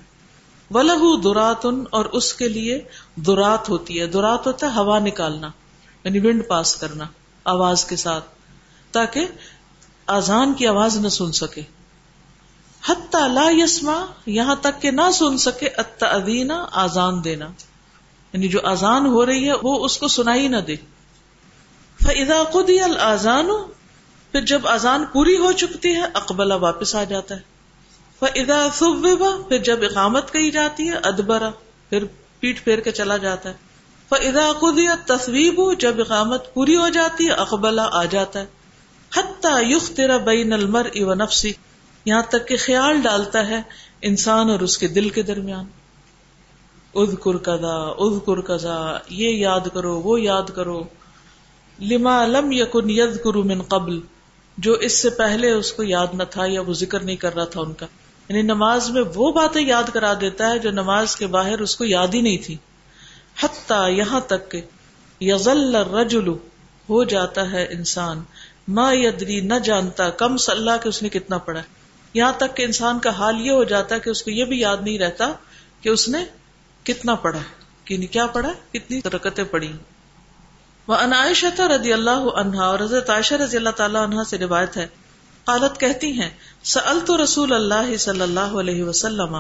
ولہ 0.71 1.17
دراتن 1.23 1.83
اور 1.91 2.05
اس 2.05 2.33
کے 2.33 2.47
لیے 2.47 2.81
درات 3.15 3.69
ہوتی 3.69 4.01
ہے۔ 4.01 4.05
درات 4.05 4.47
ہوتا 4.47 4.67
ہے 4.67 4.71
ہوا 4.71 4.99
نکالنا 4.99 5.49
یعنی 6.03 6.19
ونڈ 6.19 6.43
پاس 6.47 6.75
کرنا، 6.75 7.03
آواز 7.43 7.85
کے 7.85 7.95
ساتھ، 7.95 8.25
تاکہ 8.91 9.27
آزان 10.07 10.53
کی 10.53 10.67
آواز 10.67 10.97
نہ 10.97 11.07
سن 11.07 11.31
سکے۔ 11.31 11.61
حتی 12.87 13.33
لا 13.33 13.49
یسما 13.51 14.05
یہاں 14.25 14.55
تک 14.55 14.81
کہ 14.81 14.91
نہ 14.91 15.11
سن 15.13 15.37
سکے 15.37 15.69
ادینا 16.01 16.65
آزان 16.71 17.23
دینا۔ 17.23 17.47
یعنی 18.33 18.47
جو 18.47 18.59
آزان 18.63 19.05
ہو 19.05 19.25
رہی 19.25 19.47
ہے، 19.47 19.53
وہ 19.63 19.85
اس 19.85 19.97
کو 19.97 20.07
سنائی 20.07 20.47
نہ 20.47 20.57
دے۔ 20.57 20.75
فضا 22.03 22.43
قدی 22.43 22.79
الزان 22.79 23.49
پھر 24.37 24.45
جب 24.45 24.67
آزان 24.67 25.05
پوری 25.13 25.37
ہو 25.37 25.51
چکتی 25.51 25.95
ہے 25.95 26.01
اقبلا 26.13 26.55
واپس 26.55 26.95
آ 26.95 27.03
جاتا 27.03 27.35
ہے۔ 27.35 27.39
فضا 28.19 28.67
صبح 28.73 29.47
پھر 29.49 29.57
جب 29.57 29.79
اقامت 29.81 30.33
کہی 30.33 30.51
جاتی 30.51 30.89
ہے 30.89 30.95
ادبرا 31.03 31.49
پھر 31.89 32.05
پیٹ 32.39 32.63
پھیر 32.63 32.79
کے 32.79 32.91
چلا 32.91 33.17
جاتا 33.17 33.49
ہے۔ 33.49 33.53
فضا 34.09 34.51
قدی 34.59 34.87
تصویب 35.05 35.79
جب 35.79 35.95
اقامت 35.99 36.53
پوری 36.53 36.77
ہو 36.77 36.89
جاتی 36.89 37.25
ہے 37.25 37.31
اقبلا 37.31 37.87
آ 37.91 38.05
جاتا 38.05 38.39
ہے۔ 38.39 38.45
حتیٰ 39.17 39.61
یخ 39.63 39.91
تیرا 39.91 40.17
بین 40.17 40.53
المر 40.53 40.87
و 40.95 41.13
نفسی 41.13 41.53
یہاں 42.05 42.21
تک 42.21 42.47
کہ 42.47 42.57
خیال 42.57 43.01
ڈالتا 43.01 43.47
ہے 43.47 43.61
انسان 44.01 44.49
اور 44.49 44.59
اس 44.59 44.77
کے 44.77 44.87
دل 44.87 45.09
کے 45.09 45.21
درمیان۔ 45.21 45.65
اد 46.95 47.23
کر 47.23 47.63
اد 47.97 48.25
کر 48.25 48.61
یہ 49.09 49.29
یاد 49.29 49.67
کرو، 49.73 49.99
وہ 49.99 50.21
یاد 50.21 50.55
کرو۔ 50.55 50.83
لما 51.81 52.25
لم 52.25 52.51
یکن 52.51 52.89
ید 52.89 53.23
کرو 53.23 53.43
من 53.43 53.61
قبل۔ 53.61 53.99
جو 54.57 54.73
اس 54.73 55.01
سے 55.01 55.09
پہلے 55.09 55.51
اس 55.51 55.73
کو 55.73 55.83
یاد 55.83 56.07
نہ 56.13 56.23
تھا 56.23 56.43
یا 56.47 56.61
وہ 56.61 56.73
ذکر 56.73 56.99
نہیں 56.99 57.15
کر 57.15 57.35
رہا 57.35 57.45
تھا 57.45 57.61
ان 57.61 57.73
کا۔ 57.73 57.85
یعنی 58.29 58.41
نماز 58.41 58.89
میں 58.89 59.03
وہ 59.15 59.31
باتیں 59.31 59.61
یاد 59.61 59.83
کرا 59.93 60.13
دیتا 60.13 60.51
ہے 60.51 60.59
جو 60.59 60.71
نماز 60.71 61.15
کے 61.15 61.27
باہر 61.27 61.59
اس 61.59 61.75
کو 61.75 61.85
یاد 61.85 62.07
ہی 62.13 62.21
نہیں 62.21 62.37
تھی۔ 62.37 62.57
حتیٰ 63.43 63.91
یہاں 63.91 64.19
تک 64.19 64.51
کہ 64.51 64.61
یزل 65.21 65.75
رجلو 65.75 66.33
ہو 66.89 67.03
جاتا 67.03 67.51
ہے 67.51 67.67
انسان۔ 67.69 68.23
ما 68.67 68.89
یدری 68.93 69.41
نہ 69.41 69.53
جانتا 69.63 70.09
کم 70.09 70.37
صلاح 70.37 70.77
کہ 70.77 70.89
اس 70.89 71.03
نے 71.03 71.09
کتنا 71.09 71.37
پڑھا 71.37 71.61
یہاں 72.13 72.33
تک 72.37 72.57
کہ 72.57 72.63
انسان 72.63 72.99
کا 72.99 73.09
حال 73.09 73.41
یہ 73.41 73.51
ہو 73.51 73.63
جاتا 73.63 73.95
ہے 73.95 73.99
کہ 73.99 74.09
اس 74.09 74.23
کو 74.23 74.31
یہ 74.31 74.45
بھی 74.45 74.59
یاد 74.59 74.77
نہیں 74.81 74.99
رہتا 74.99 75.31
کہ 75.81 75.89
اس 75.89 76.09
نے 76.09 76.25
کتنا 76.83 77.15
پڑھا 77.15 77.39
یعنی 77.89 78.07
کیا 78.07 78.27
پڑھا 78.27 78.53
کتنی 78.71 78.99
رکتیں 79.05 79.43
پڑھی۔ 79.43 79.71
وہ 80.87 80.95
انائشہ 80.95 81.61
رضی 81.69 81.93
اللہ 81.93 82.27
عنہا، 82.41 82.65
اور 82.65 82.79
حضرت 82.79 83.09
عائشہ 83.09 83.35
رضی 83.35 83.57
اللہ 83.57 83.75
تعالیٰ 83.77 84.03
عنہ 84.03 84.23
سے 84.29 84.37
روایت 84.37 84.77
ہے، 84.77 84.87
قالت 85.47 85.79
کہتی 85.79 86.11
ہیں 86.19 86.29
سأل 86.65 86.99
تو 87.05 87.17
رسول 87.23 87.53
اللہ 87.53 87.95
صلی 87.99 88.21
اللہ 88.21 88.55
علیہ 88.59 88.83
وسلم، 88.83 89.35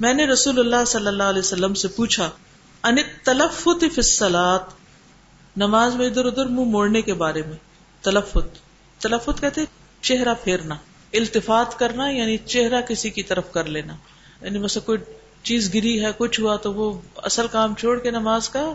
میں 0.00 0.12
نے 0.14 0.26
رسول 0.26 0.58
اللہ 0.60 0.84
صلی 0.88 1.06
اللہ 1.06 1.32
علیہ 1.32 1.38
وسلم 1.38 1.74
سے 1.82 1.88
پوچھا، 1.96 2.28
ان 2.84 2.96
تلفت 3.24 3.84
فی 3.94 4.00
الصلاۃ 4.00 4.72
نماز 5.56 5.94
میں 5.96 6.06
ادھر 6.06 6.24
ادھر 6.26 6.46
منہ 6.48 6.70
موڑنے 6.70 7.02
کے 7.02 7.14
بارے 7.16 7.42
میں، 7.48 7.56
تلفت 8.04 8.58
تلفت 9.00 9.40
کہتے 9.40 9.64
چہرہ 10.02 10.34
پھیرنا، 10.42 10.74
التفات 11.12 11.78
کرنا 11.78 12.08
یعنی 12.10 12.36
چہرہ 12.46 12.80
کسی 12.88 13.10
کی 13.10 13.22
طرف 13.24 13.52
کر 13.52 13.64
لینا 13.74 13.94
یعنی 14.42 14.58
مثلا 14.58 14.84
کوئی 14.86 14.98
چیز 15.42 15.72
گری 15.74 15.94
ہے، 16.04 16.10
کچھ 16.18 16.40
ہوا 16.40 16.56
تو 16.56 16.72
وہ 16.74 16.92
اصل 17.24 17.46
کام 17.52 17.74
چھوڑ 17.74 17.98
کے 17.98 18.10
نماز 18.12 18.48
کا 18.48 18.72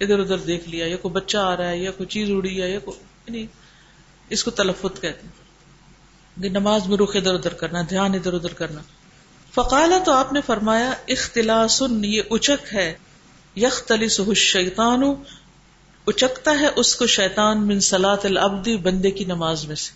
ادھر 0.00 0.18
ادھر 0.18 0.38
دیکھ 0.38 0.68
لیا، 0.68 0.86
یا 0.86 0.96
کوئی 0.96 1.14
بچہ 1.14 1.38
آ 1.38 1.56
رہا 1.56 1.68
ہے، 1.68 1.78
یا 1.78 1.90
کوئی 1.90 2.06
چیز 2.06 2.30
اڑی 2.30 2.62
ہے، 2.62 2.70
یا 2.70 2.78
کوئی 2.78 2.98
یعنی 3.26 3.46
اس 4.28 4.44
کو 4.44 4.50
تلفت 4.50 5.02
کہتے 5.02 5.26
ہیں۔ 5.26 5.40
نماز 6.48 6.86
میں 6.86 6.98
رخ 6.98 7.16
ادھر 7.16 7.34
ادھر 7.34 7.52
کرنا، 7.52 7.82
دھیان 7.90 8.14
ادھر 8.14 8.32
ادھر 8.32 8.52
کرنا۔ 8.52 8.80
فقالا 9.54 9.98
تو 10.06 10.12
آپ 10.12 10.32
نے 10.32 10.40
فرمایا 10.46 10.92
اختلاس 11.08 11.82
یہ 12.02 12.22
اچک 12.30 12.74
ہے۔ 12.74 12.94
یخ 13.56 13.84
تلی 13.84 14.34
شیتان 14.34 15.02
اچکتا 16.06 16.50
ہے 16.60 16.66
اس 16.76 16.96
کو 16.96 17.06
شیطان 17.06 17.66
من 17.66 17.80
سلاط 17.80 18.26
العبدی 18.26 18.76
بندے 18.76 19.10
کی 19.10 19.24
نماز 19.24 19.64
میں 19.64 19.76
سے۔ 19.76 19.92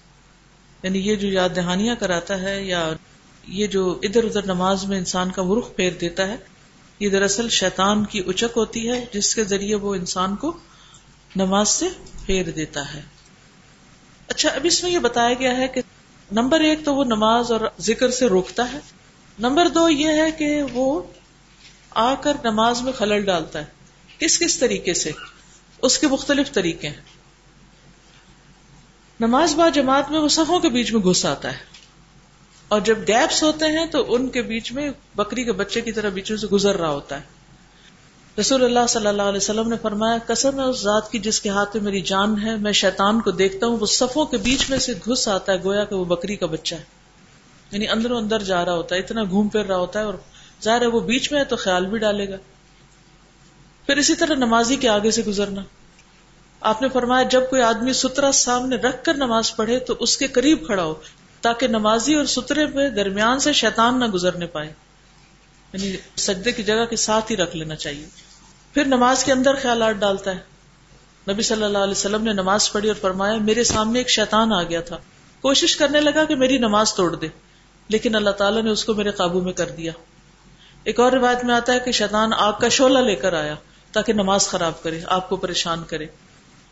یعنی 0.82 0.98
یہ 0.98 1.16
جو 1.16 1.28
یاد 1.28 1.48
دہانیاں 1.56 1.94
کراتا 1.94 2.40
ہے، 2.40 2.64
یا 2.64 2.92
یہ 3.48 3.66
جو 3.66 4.00
ادھر 4.02 4.24
ادھر 4.24 4.44
نماز 4.44 4.84
میں 4.84 4.98
انسان 4.98 5.30
کا 5.30 5.42
رخ 5.58 5.76
پھیر 5.76 5.90
دیتا 6.00 6.28
ہے 6.28 6.36
یہ 6.98 7.08
دراصل 7.08 7.48
شیطان 7.48 8.04
کی 8.04 8.22
اچک 8.26 8.56
ہوتی 8.56 8.90
ہے، 8.90 9.06
جس 9.12 9.34
کے 9.34 9.44
ذریعے 9.44 9.74
وہ 9.74 9.94
انسان 9.94 10.36
کو 10.36 10.58
نماز 11.36 11.68
سے 11.68 11.88
پھیر 12.26 12.50
دیتا 12.50 12.94
ہے۔ 12.94 13.02
اچھا 14.28 14.48
اب 14.48 14.60
اس 14.64 14.82
میں 14.82 14.90
یہ 14.90 14.98
بتایا 14.98 15.34
گیا 15.34 15.56
ہے 15.56 15.68
کہ 15.68 15.80
نمبر 16.32 16.60
ایک 16.60 16.84
تو 16.84 16.94
وہ 16.94 17.04
نماز 17.04 17.52
اور 17.52 17.60
ذکر 17.80 18.10
سے 18.10 18.26
روکتا 18.26 18.72
ہے۔ 18.72 18.78
نمبر 19.38 19.68
دو 19.68 19.88
یہ 19.88 20.08
ہے 20.08 20.30
کہ 20.30 20.62
وہ 20.72 21.02
آ 21.90 22.14
کر 22.14 22.36
نماز 22.44 22.82
میں 22.82 22.92
خلل 22.92 23.24
ڈالتا 23.24 23.58
ہے۔ 23.58 23.64
کس 24.18 24.38
کس 24.38 24.58
طریقے 24.58 24.94
سے؟ 24.94 25.10
اس 25.82 25.98
کے 25.98 26.08
مختلف 26.08 26.52
طریقے 26.52 26.88
ہیں۔ 26.88 27.00
نماز 29.20 29.54
با 29.54 29.68
جماعت 29.68 30.10
میں 30.10 30.20
وہ 30.20 30.28
صفوں 30.28 30.60
کے 30.60 30.68
بیچ 30.68 30.92
میں 30.92 31.00
گھس 31.00 31.26
آتا 31.26 31.52
ہے۔ 31.52 31.73
اور 32.68 32.80
جب 32.80 32.98
گیپس 33.08 33.42
ہوتے 33.42 33.64
ہیں 33.64 33.86
تو 33.86 34.14
ان 34.14 34.28
کے 34.28 34.42
بیچ 34.42 34.72
میں 34.72 34.90
بکری 35.16 35.44
کے 35.44 35.52
بچے 35.52 35.80
کی 35.80 35.92
طرح 35.92 36.08
بیچوں 36.08 36.36
سے 36.36 36.46
گزر 36.46 36.76
رہا 36.76 36.88
ہوتا 36.88 37.16
ہے۔ 37.16 37.34
رسول 38.40 38.64
اللہ 38.64 38.86
صلی 38.88 39.06
اللہ 39.06 39.22
علیہ 39.22 39.36
وسلم 39.36 39.68
نے 39.68 39.76
فرمایا 39.82 40.18
کسم 40.18 40.60
ہے 40.60 40.64
اس 40.64 40.80
ذات 40.80 41.10
کی 41.10 41.18
جس 41.18 41.40
کے 41.40 41.48
ہاتھ 41.48 41.76
میں 41.76 41.84
میری 41.84 42.00
جان 42.00 42.42
ہے، 42.42 42.56
میں 42.56 42.72
شیطان 42.72 43.20
کو 43.20 43.30
دیکھتا 43.30 43.66
ہوں، 43.66 43.78
وہ 43.78 43.86
صفوں 43.86 44.24
کے 44.24 44.36
بیچ 44.36 44.70
میں 44.70 44.78
سے 44.78 44.92
گھس 44.92 45.28
آتا 45.28 45.52
ہے، 45.52 45.64
گویا 45.64 45.84
کہ 45.84 45.94
وہ 45.94 46.04
بکری 46.04 46.36
کا 46.36 46.46
بچہ 46.46 46.74
ہے۔ 46.74 46.82
یعنی 47.70 47.88
اندروں 47.88 48.18
اندر 48.18 48.42
جا 48.42 48.64
رہا 48.64 48.74
ہوتا 48.74 48.94
ہے، 48.94 49.00
اتنا 49.00 49.22
گھوم 49.24 49.48
پھر 49.48 49.64
رہا 49.64 49.76
ہوتا 49.76 50.00
ہے 50.00 50.04
اور 50.04 50.14
ظاہر 50.64 50.80
ہے 50.80 50.86
وہ 50.86 51.00
بیچ 51.00 51.32
میں 51.32 51.40
ہے 51.40 51.44
تو 51.44 51.56
خیال 51.56 51.86
بھی 51.86 51.98
ڈالے 51.98 52.28
گا۔ 52.28 52.36
پھر 53.86 53.96
اسی 53.96 54.14
طرح 54.14 54.34
نمازی 54.34 54.76
کے 54.76 54.88
آگے 54.88 55.10
سے 55.10 55.22
گزرنا۔ 55.22 55.62
آپ 56.60 56.82
نے 56.82 56.88
فرمایا، 56.88 57.22
جب 57.22 57.42
کوئی 57.50 57.62
آدمی 57.62 57.92
سترا 57.92 58.32
سامنے 58.32 58.76
رکھ 58.76 59.04
کر 59.04 59.14
نماز 59.14 59.56
پڑھے 59.56 59.78
تو 59.78 59.94
اس 60.00 60.16
کے 60.16 60.26
قریب 60.26 60.66
کھڑا 60.66 60.84
ہو 60.84 60.94
تاکہ 61.44 61.68
نمازی 61.68 62.14
اور 62.14 62.24
سترے 62.24 62.66
پہ 62.66 62.88
درمیان 62.88 63.38
سے 63.38 63.52
شیطان 63.52 63.98
نہ 63.98 64.04
گزرنے 64.04 64.46
پائے۔ 64.46 64.72
یعنی 65.72 65.96
سجدے 66.16 66.52
کی 66.52 66.62
جگہ 66.62 66.84
کے 66.90 66.96
ساتھ 66.96 67.32
ہی 67.32 67.36
رکھ 67.36 67.56
لینا 67.56 67.74
چاہیے۔ 67.74 68.06
پھر 68.74 68.84
نماز 68.84 69.24
کے 69.24 69.32
اندر 69.32 69.54
خیالات 69.62 69.94
ڈالتا 69.94 70.34
ہے۔ 70.36 70.54
نبی 71.32 71.42
صلی 71.42 71.64
اللہ 71.64 71.78
علیہ 71.78 71.90
وسلم 71.90 72.24
نے 72.24 72.32
نماز 72.32 72.72
پڑھی 72.72 72.88
اور 72.88 72.96
فرمایا، 72.96 73.36
میرے 73.36 73.64
سامنے 73.64 73.98
ایک 73.98 74.10
شیطان 74.10 74.52
آ 74.52 74.62
گیا 74.62 74.80
تھا۔ 74.80 74.98
کوشش 75.40 75.76
کرنے 75.76 76.00
لگا 76.00 76.24
کہ 76.24 76.34
میری 76.34 76.58
نماز 76.58 76.94
توڑ 76.94 77.16
دے، 77.16 77.28
لیکن 77.88 78.14
اللہ 78.14 78.30
تعالیٰ 78.30 78.62
نے 78.62 78.70
اس 78.70 78.84
کو 78.84 78.94
میرے 78.94 79.10
قابو 79.10 79.40
میں 79.40 79.52
کر 79.52 79.68
دیا۔ 79.68 79.92
ایک 80.84 81.00
اور 81.00 81.12
روایت 81.12 81.44
میں 81.44 81.54
آتا 81.54 81.72
ہے 81.72 81.80
کہ 81.80 81.92
شیطان 81.92 82.32
آگ 82.32 82.52
کا 82.60 82.68
شولہ 82.68 82.98
لے 82.98 83.14
کر 83.14 83.32
آیا 83.32 83.54
تاکہ 83.92 84.12
نماز 84.12 84.48
خراب 84.48 84.82
کرے، 84.82 85.00
آپ 85.06 85.28
کو 85.28 85.36
پریشان 85.36 85.84
کرے۔ 85.84 86.06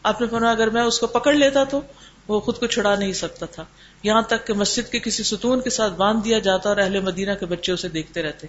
آپ 0.03 0.21
نے 0.21 0.27
فرمایا، 0.27 0.53
اگر 0.53 0.71
میں 0.71 0.83
اس 0.83 0.99
کو 0.99 1.07
پکڑ 1.07 1.33
لیتا 1.33 1.65
تو 1.65 1.81
وہ 2.29 2.41
خود 2.41 2.59
کو 2.59 2.67
چھڑا 2.67 2.95
نہیں 2.95 3.13
سکتا 3.13 3.47
تھا۔ 3.47 3.65
یہاں 4.03 4.23
تک 4.23 4.47
کہ 4.47 4.53
مسجد 4.53 4.93
کے 4.93 4.99
کسی 4.99 5.23
ستون 5.23 5.61
کے 5.61 5.71
ساتھ 5.71 5.93
باندھ 5.93 6.25
دیا 6.25 6.39
جاتا 6.39 6.69
اور 6.69 6.77
اہل 6.77 7.01
مدینہ 7.01 7.31
کے 7.41 7.47
بچے 7.47 7.73
اسے 7.73 7.89
دیکھتے 7.89 8.23
رہتے۔ 8.23 8.47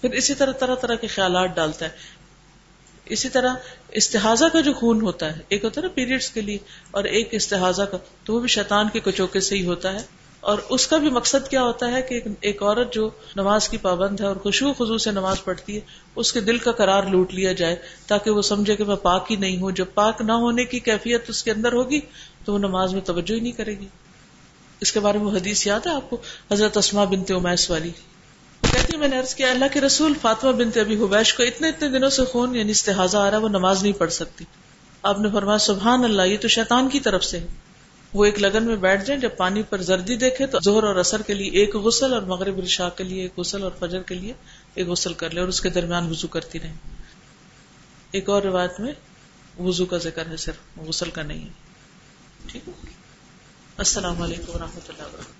پھر 0.00 0.10
اسی 0.10 0.34
طرح 0.34 0.52
طرح 0.52 0.74
طرح 0.74 0.94
کے 0.94 1.06
خیالات 1.06 1.56
ڈالتا 1.56 1.84
ہے۔ 1.84 1.90
اسی 3.04 3.28
طرح 3.28 3.54
استحاظہ 3.88 4.44
کا 4.52 4.60
جو 4.60 4.72
خون 4.72 5.02
ہوتا 5.02 5.36
ہے، 5.36 5.40
ایک 5.48 5.64
ہوتا 5.64 5.80
ہے 5.80 5.86
نا 5.86 5.92
پیریڈس 5.94 6.30
کے 6.30 6.40
لیے، 6.40 6.58
اور 6.90 7.04
ایک 7.04 7.28
استحاظہ 7.30 7.82
کا، 7.82 7.98
تو 8.24 8.34
وہ 8.34 8.40
بھی 8.40 8.48
شیطان 8.48 8.88
کے 8.92 9.00
کچوکے 9.00 9.40
سے 9.40 9.56
ہی 9.56 9.66
ہوتا 9.66 9.92
ہے۔ 9.92 10.20
اور 10.40 10.58
اس 10.68 10.86
کا 10.86 10.96
بھی 10.96 11.10
مقصد 11.10 11.48
کیا 11.48 11.62
ہوتا 11.62 11.92
ہے 11.92 12.02
کہ 12.02 12.20
ایک 12.40 12.62
عورت 12.62 12.92
جو 12.92 13.10
نماز 13.36 13.68
کی 13.68 13.76
پابند 13.76 14.20
ہے 14.20 14.26
اور 14.26 14.36
خوشبو 14.36 14.72
خزو 14.72 14.98
سے 14.98 15.10
نماز 15.10 15.44
پڑھتی 15.44 15.74
ہے، 15.74 15.80
اس 16.16 16.32
کے 16.32 16.40
دل 16.40 16.58
کا 16.58 16.72
قرار 16.72 17.02
لوٹ 17.02 17.34
لیا 17.34 17.52
جائے 17.52 17.76
تاکہ 18.06 18.30
وہ 18.30 18.42
سمجھے 18.42 18.76
کہ 18.76 18.84
میں 18.84 18.96
پاک 18.96 19.26
ہی 19.30 19.36
نہیں 19.36 19.60
ہوں۔ 19.60 19.70
جب 19.70 19.84
پاک 19.94 20.20
نہ 20.20 20.32
ہونے 20.32 20.64
کی 20.64 20.78
کیفیت 20.78 21.30
اس 21.30 21.44
کے 21.44 21.50
اندر 21.50 21.72
ہوگی 21.72 22.00
تو 22.44 22.52
وہ 22.52 22.58
نماز 22.58 22.92
میں 22.92 23.00
توجہ 23.00 23.34
ہی 23.34 23.40
نہیں 23.40 23.52
کرے 23.52 23.78
گی۔ 23.78 23.86
اس 24.80 24.92
کے 24.92 25.00
بارے 25.00 25.18
میں 25.18 25.32
حدیث 25.32 25.66
یاد 25.66 25.80
ہے 25.86 25.90
آپ 25.90 26.10
کو؟ 26.10 26.16
حضرت 26.52 26.76
اسما 26.76 27.04
بنتے 27.04 27.34
امیس 27.34 27.70
والی۔ 27.70 27.90
کہتی 28.60 28.96
میں 28.96 29.08
نے 29.08 29.18
عرض 29.18 29.34
کیا، 29.34 29.50
اللہ 29.50 29.64
کے 29.72 29.80
رسول 29.80 30.12
فاطمہ 30.22 30.52
بنتے 30.52 30.80
ابھی 30.80 31.04
حبیش 31.04 31.34
کو 31.34 31.42
اتنے 31.42 31.68
اتنے 31.68 31.88
دنوں 31.88 32.10
سے 32.10 32.24
خون 32.24 32.54
یعنی 32.54 32.70
استحاظہ 32.70 33.18
آ 33.18 33.30
رہا 33.30 33.38
ہے، 33.38 33.42
وہ 33.42 33.48
نماز 33.48 33.82
نہیں 33.82 33.92
پڑھ 33.92 34.12
سکتی۔ 34.12 34.44
آپ 35.02 35.20
نے 35.20 35.28
فرمایا، 35.32 35.58
سبحان 35.58 36.04
اللہ، 36.04 36.22
یہ 36.22 36.36
تو 36.40 36.48
شیطان 36.48 36.88
کی 36.88 37.00
طرف 37.00 37.24
سے 37.24 37.46
وہ 38.12 38.24
ایک 38.24 38.38
لگن 38.38 38.64
میں 38.64 38.76
بیٹھ 38.76 39.04
جائیں، 39.04 39.20
جب 39.20 39.30
پانی 39.36 39.62
پر 39.62 39.82
زردی 39.82 40.16
دیکھے 40.16 40.46
تو 40.46 40.58
زہر 40.64 40.82
اور 40.82 40.96
اثر 40.96 41.22
کے 41.22 41.34
لیے 41.34 41.50
ایک 41.50 41.74
غسل 41.74 42.14
اور 42.14 42.22
مغرب 42.22 42.58
الشاہ 42.58 42.88
کے 42.88 43.04
لیے 43.04 43.22
ایک 43.22 43.38
غسل 43.38 43.62
اور 43.62 43.70
فجر 43.78 44.02
کے 44.02 44.14
لیے 44.14 44.32
ایک 44.74 44.86
غسل 44.86 45.12
کر 45.12 45.30
لے 45.30 45.40
اور 45.40 45.48
اس 45.48 45.60
کے 45.60 45.70
درمیان 45.70 46.10
وضو 46.10 46.26
کرتی 46.26 46.60
رہے 46.60 46.72
ایک 48.10 48.28
اور 48.28 48.42
روایت 48.42 48.80
میں 48.80 48.92
وضو 49.60 49.86
کا 49.86 49.96
ذکر 49.96 50.26
ہے، 50.26 50.36
صرف 50.36 50.78
غسل 50.86 51.10
کا 51.10 51.22
نہیں۔ 51.22 51.44
ہے 51.44 51.69
ٹھیک 52.52 52.68
ہے۔ 52.68 52.72
السلام 53.76 54.22
علیکم 54.22 54.54
و 54.54 54.58
رحمۃ 54.58 54.88
اللہ 54.88 55.02
وبرکاتہ۔ 55.02 55.39